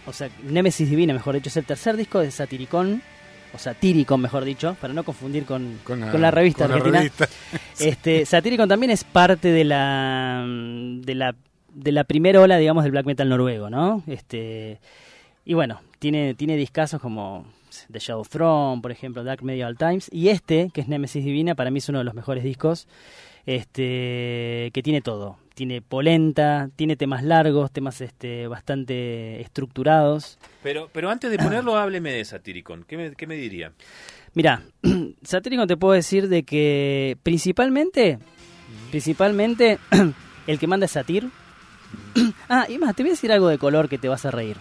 [0.07, 3.02] O sea, Nemesis Divina, mejor dicho, es el tercer disco de Satiricon.
[3.52, 6.98] O Satiricon, mejor dicho, para no confundir con, con la, revista con la argentina.
[7.01, 7.28] revista.
[7.81, 11.35] Este, Satyricon también es parte de la de la
[11.72, 14.02] de la primera ola, digamos, del black metal noruego, ¿no?
[14.06, 14.80] Este
[15.44, 17.47] y bueno, tiene tiene discazos como
[17.90, 21.70] The Shadow Throne, por ejemplo, Dark Medieval Times y este, que es Nemesis Divina, para
[21.70, 22.86] mí es uno de los mejores discos
[23.47, 25.38] este que tiene todo.
[25.55, 30.38] Tiene polenta, tiene temas largos, temas este bastante estructurados.
[30.62, 32.84] Pero, pero antes de ponerlo, hábleme de Satyricon.
[32.84, 33.72] ¿Qué me, qué me diría?
[34.34, 34.62] Mira,
[35.22, 38.18] Satyricon te puedo decir de que principalmente,
[38.90, 39.78] principalmente
[40.47, 41.28] el que manda es Satir.
[42.48, 44.56] ah, y más, te voy a decir algo de color que te vas a reír.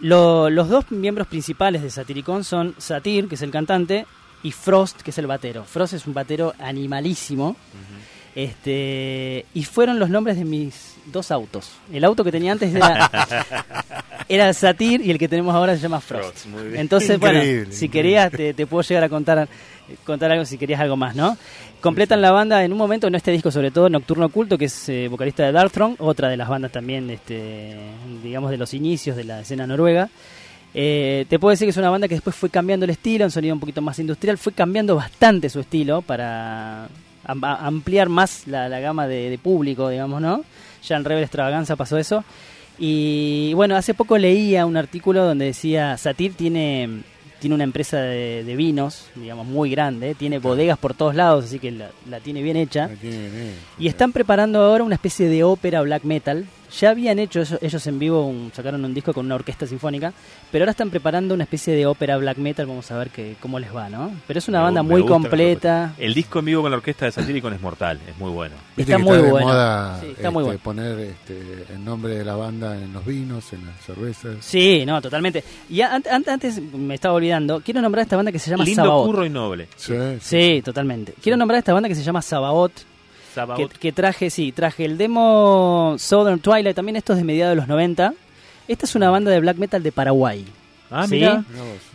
[0.00, 4.06] Lo- los dos miembros principales de Satyricon son Satir, que es el cantante,
[4.42, 5.64] y Frost, que es el batero.
[5.64, 7.56] Frost es un batero animalísimo.
[8.34, 11.70] Este, y fueron los nombres de mis dos autos.
[11.92, 13.08] El auto que tenía antes era,
[14.28, 16.24] era Satir y el que tenemos ahora se llama Frost.
[16.24, 16.80] Frost, muy bien.
[16.80, 19.48] Entonces, bueno, Increíble, si querías, te, te puedo llegar a contar,
[20.04, 21.36] contar algo si querías algo más, ¿no?
[21.80, 24.88] Completan la banda en un momento, en este disco sobre todo, Nocturno Oculto, que es
[24.88, 27.76] eh, vocalista de Darkthrone, otra de las bandas también, este,
[28.22, 30.08] digamos, de los inicios de la escena noruega.
[30.72, 33.30] Eh, te puedo decir que es una banda que después fue cambiando el estilo, un
[33.30, 36.88] sonido un poquito más industrial, fue cambiando bastante su estilo para
[37.26, 40.44] a- ampliar más la, la gama de, de público, digamos, ¿no?
[40.86, 42.24] Ya en Rebel Extravaganza pasó eso.
[42.78, 47.02] Y bueno, hace poco leía un artículo donde decía, Satir tiene,
[47.40, 51.58] tiene una empresa de, de vinos, digamos, muy grande, tiene bodegas por todos lados, así
[51.60, 52.88] que la, la tiene bien hecha.
[53.78, 56.46] Y están preparando ahora una especie de ópera black metal.
[56.80, 60.12] Ya habían hecho eso- ellos en vivo, un- sacaron un disco con una orquesta sinfónica,
[60.50, 63.58] pero ahora están preparando una especie de ópera black metal, vamos a ver que, cómo
[63.58, 64.10] les va, ¿no?
[64.26, 65.94] Pero es una Me banda me muy completa.
[65.98, 68.54] El disco en vivo con la orquesta de Satyricon es mortal, es muy bueno.
[68.76, 69.46] Viste Está que muy de bueno.
[69.46, 70.58] moda Sí, está muy bueno.
[70.62, 74.36] poner este, el nombre de la banda en los vinos, en las cervezas.
[74.40, 75.44] Sí, no, totalmente.
[75.70, 78.82] Y an- an- antes me estaba olvidando, quiero nombrar esta banda que se llama Lindo
[78.82, 79.06] Sabaoth.
[79.06, 79.68] curro y noble.
[79.76, 81.14] Sí, Sí, totalmente.
[81.22, 82.72] Quiero nombrar esta banda que se llama Sabaoth,
[83.56, 87.56] que, que traje, sí, traje el demo Southern Twilight, también esto es de mediados de
[87.56, 88.14] los 90.
[88.66, 90.44] Esta es una banda de black metal de Paraguay.
[90.90, 91.16] Ah, ¿sí?
[91.16, 91.44] mira.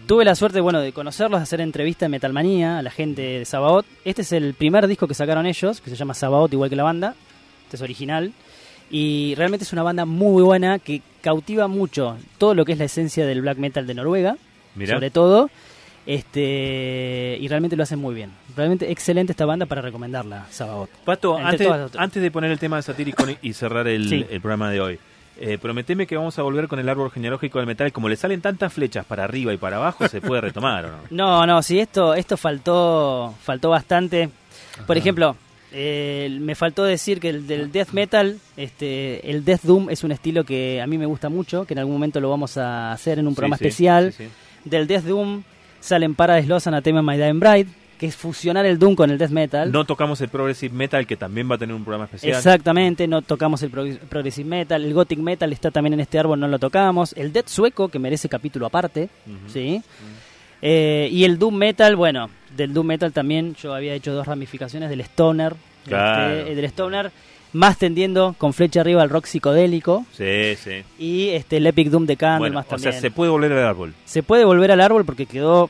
[0.05, 3.45] Tuve la suerte, bueno, de conocerlos, de hacer entrevista en Metalmanía a la gente de
[3.45, 3.85] Sabaoth.
[4.03, 6.83] Este es el primer disco que sacaron ellos, que se llama Sabaoth, igual que la
[6.83, 7.15] banda.
[7.63, 8.33] Este es original.
[8.91, 12.85] Y realmente es una banda muy buena que cautiva mucho todo lo que es la
[12.85, 14.37] esencia del black metal de Noruega,
[14.75, 14.95] Mirá.
[14.95, 15.49] sobre todo.
[16.09, 18.31] Este, y realmente lo hacen muy bien.
[18.55, 20.89] Realmente excelente esta banda para recomendarla, Sabaoth.
[21.05, 24.25] Pato, antes, de poner el tema de Satyricon y cerrar el, Sí.
[24.29, 24.99] el programa de hoy,
[25.39, 27.91] eh, prometeme que vamos a volver con el árbol genealógico del metal.
[27.91, 30.97] Como le salen tantas flechas para arriba y para abajo, se puede retomar, ¿o no?
[31.11, 34.29] No, no, sí, esto, esto faltó, faltó bastante.
[34.87, 35.35] Por ejemplo,
[35.71, 40.11] eh, me faltó decir que el del death metal, este, el death doom es un
[40.11, 43.19] estilo que a mí me gusta mucho, que en algún momento lo vamos a hacer
[43.19, 44.11] en un programa Sí, sí, especial.
[44.13, 44.27] sí.
[44.65, 45.43] Del death doom
[45.79, 49.31] Salen Paradise Lost, Anathema My Dying Bride, que es fusionar el Doom con el Death
[49.31, 49.71] Metal.
[49.71, 52.35] No tocamos el Progressive Metal, que también va a tener un programa especial.
[52.37, 56.39] Exactamente, no tocamos el prog- Progressive Metal, el Gothic Metal está también en este árbol,
[56.39, 57.13] no lo tocamos.
[57.17, 59.09] El Death Sueco, que merece capítulo aparte.
[59.47, 59.81] ¿sí?
[60.61, 64.89] Eh, y el Doom Metal, bueno, del Doom Metal también yo había hecho dos ramificaciones
[64.89, 65.55] del Stoner.
[65.85, 66.33] Claro.
[66.39, 67.11] este, del Stoner,
[67.53, 70.05] más tendiendo con flecha arriba al rock psicodélico.
[70.11, 70.83] Sí, sí.
[70.97, 72.91] Y este, el Epic Doom de Candle Bueno, más o también.
[72.93, 73.93] sea, se puede volver al árbol.
[74.05, 75.69] Se puede volver al árbol porque quedó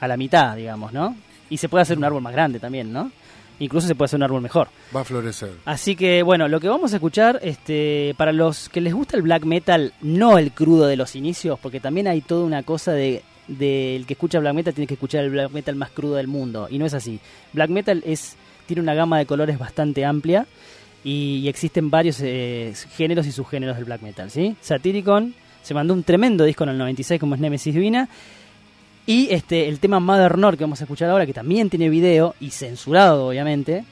[0.00, 1.16] a la mitad, digamos, ¿no?
[1.50, 3.10] Y se puede hacer un árbol más grande también, ¿no?
[3.60, 4.68] Incluso se puede hacer un árbol mejor.
[4.94, 5.50] Va a florecer.
[5.64, 9.22] Así que bueno, lo que vamos a escuchar, este, para los que les gusta el
[9.22, 13.22] black metal, no el crudo de los inicios, porque también hay toda una cosa de
[13.48, 16.68] del que escucha black metal tiene que escuchar el black metal más crudo del mundo
[16.70, 17.18] y no es así.
[17.54, 18.36] Black metal es
[18.66, 20.46] tiene una gama de colores bastante amplia
[21.08, 24.56] y, y existen varios eh, géneros y subgéneros del black metal, ¿sí?
[24.60, 28.08] Satyricon se mandó un tremendo disco en el 96 como es Nemesis Divina
[29.06, 32.34] y este el tema Mother Nord que vamos a escuchar ahora que también tiene video
[32.40, 33.84] y censurado obviamente.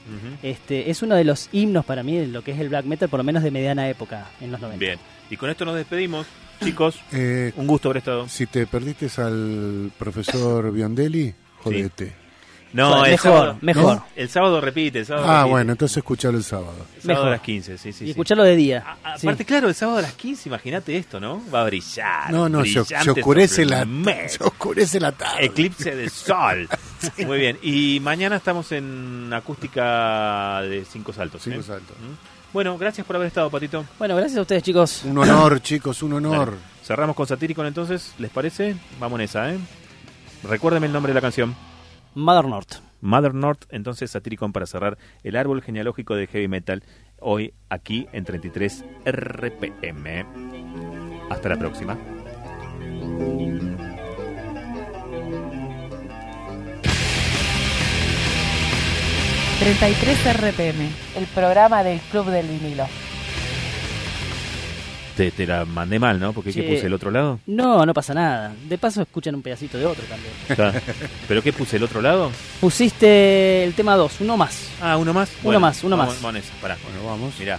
[0.43, 3.09] Este, es uno de los himnos para mí de lo que es el black metal,
[3.09, 4.79] por lo menos de mediana época, en los 90.
[4.85, 4.99] Bien.
[5.31, 6.27] Y con esto nos despedimos,
[6.63, 7.01] chicos.
[7.13, 8.29] Eh, Un gusto haber estado.
[8.29, 11.33] si te perdiste al profesor Biondelli,
[11.63, 12.26] jodete.
[12.77, 13.97] No, el mejor, sábado, mejor.
[13.97, 14.07] ¿no?
[14.15, 15.51] El sábado repite, el sábado Ah, repite.
[15.51, 16.75] bueno, entonces escuchalo el sábado.
[16.97, 17.27] El sábado Mejor.
[17.29, 18.05] a las 15, sí, sí.
[18.05, 18.11] y sí.
[18.11, 18.85] escucharlo de día.
[19.03, 19.27] A- a- Sí.
[19.27, 21.43] Aparte, claro, el sábado a las 15, imagínate esto, ¿no?
[21.53, 22.31] Va a brillar.
[22.31, 23.87] No, no, se, brillante se oscurece la,
[24.29, 25.47] se oscurece la tarde.
[25.47, 26.69] Eclipse de sol.
[27.27, 27.59] Muy bien.
[27.63, 31.43] Y mañana estamos en acústica de cinco saltos.
[31.43, 31.63] Cinco ¿eh?
[31.63, 31.97] saltos.
[31.99, 32.53] ¿Mm?
[32.53, 33.85] Bueno, gracias por haber estado, Patito.
[33.99, 35.03] Bueno, gracias a ustedes, chicos.
[35.05, 36.55] Un honor, chicos, un honor.
[36.85, 38.77] Cerramos con Satyricon entonces, ¿les parece?
[39.01, 39.59] Vamos en esa, ¿eh?
[40.45, 41.55] Recuérdame el nombre de la canción.
[42.17, 42.77] Mother North.
[43.03, 46.83] Mother North, entonces Satyricon para cerrar el árbol genealógico de heavy metal
[47.21, 50.25] hoy aquí en 33 RPM.
[51.29, 51.99] Hasta la próxima.
[59.59, 60.89] ...33 RPM...
[61.17, 62.87] ...el programa del Club del Vinilo...
[65.17, 66.33] Te, te la mandé mal, ¿no?
[66.35, 66.75] Porque ¿qué Sí.
[66.75, 67.41] puse el otro lado?
[67.47, 68.53] No, no pasa nada.
[68.69, 70.33] De paso escuchan un pedacito de otro también.
[70.47, 70.73] Está.
[71.27, 72.31] ¿Pero qué puse el otro lado?
[72.61, 74.69] Pusiste el tema 2, uno más.
[74.83, 75.31] Ah, uno más.
[75.43, 76.23] Uno más, uno vamos- más.
[76.23, 76.77] Vamos pará.
[76.85, 77.35] Bueno, vamos.
[77.39, 77.59] Mirá.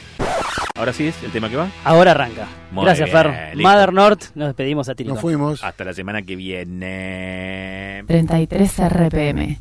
[0.76, 1.68] Ahora sí es el tema que va.
[1.84, 2.46] Ahora arranca.
[2.72, 3.56] Muy Gracias, bien, Fer.
[3.56, 3.70] listo.
[3.72, 5.16] Mother North, nos despedimos a Tirico.
[5.16, 5.64] Nos fuimos.
[5.64, 8.04] Hasta la semana que viene.
[8.08, 9.58] 33 RPM...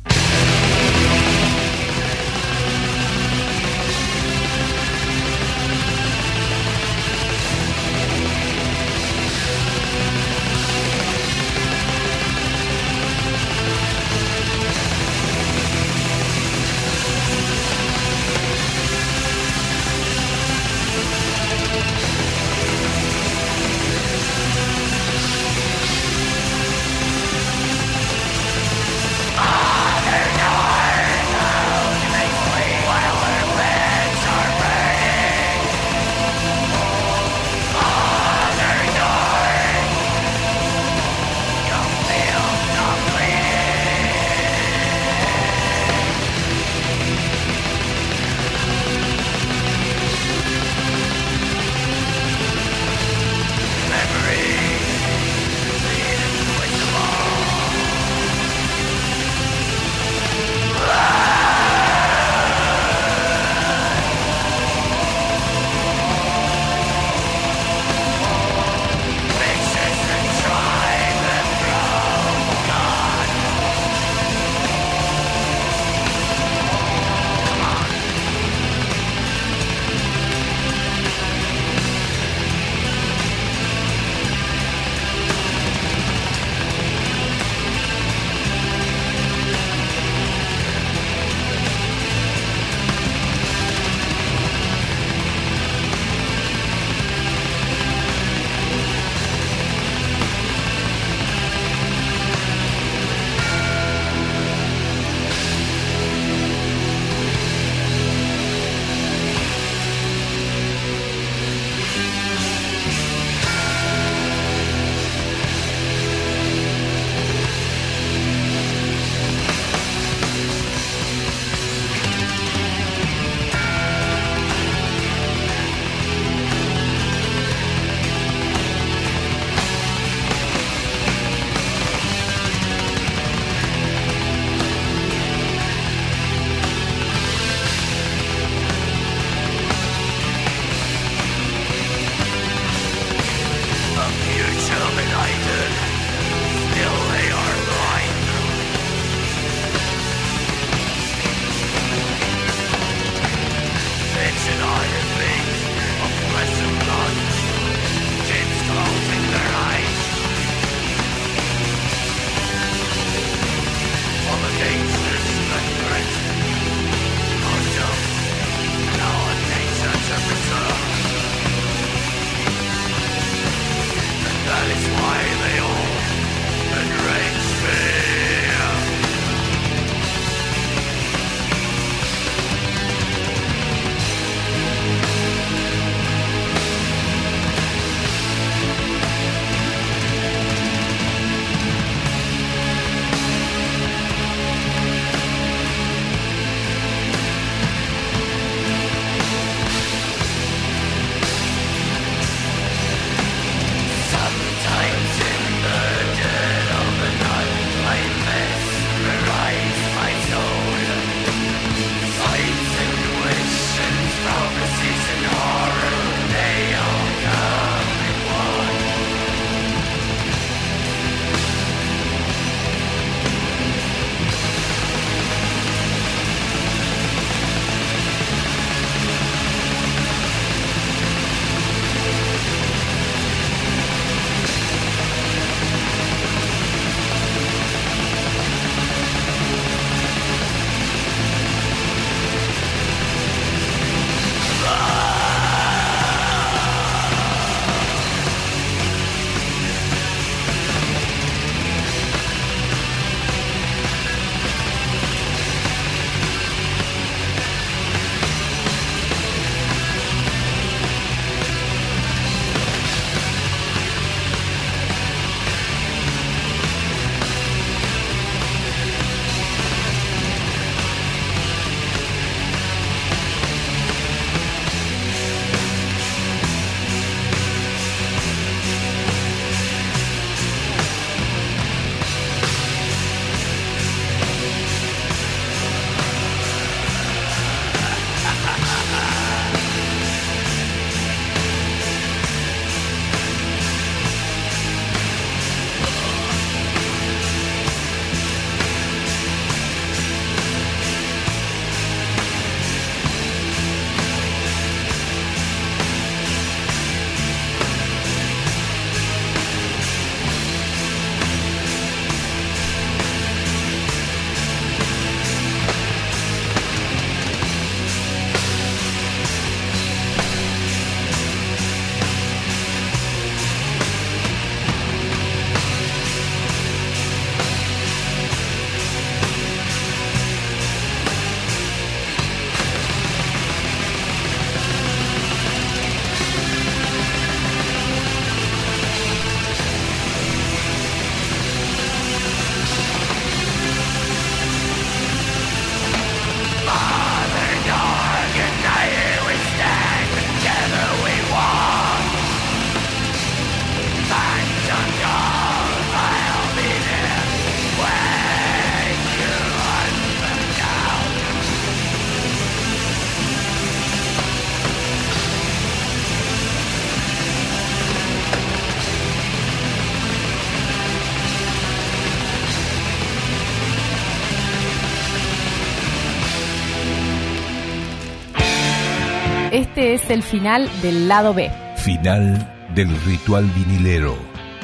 [379.77, 381.51] Este es el final del lado B.
[381.75, 384.17] Final del ritual vinilero.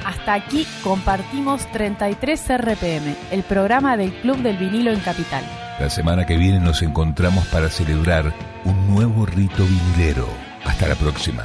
[0.04, 5.44] Hasta aquí compartimos 33 RPM, el programa del Club del Vinilo en Capital.
[5.80, 8.34] La semana que viene nos encontramos para celebrar
[8.66, 10.28] un nuevo rito vinilero.
[10.66, 11.43] Hasta la próxima.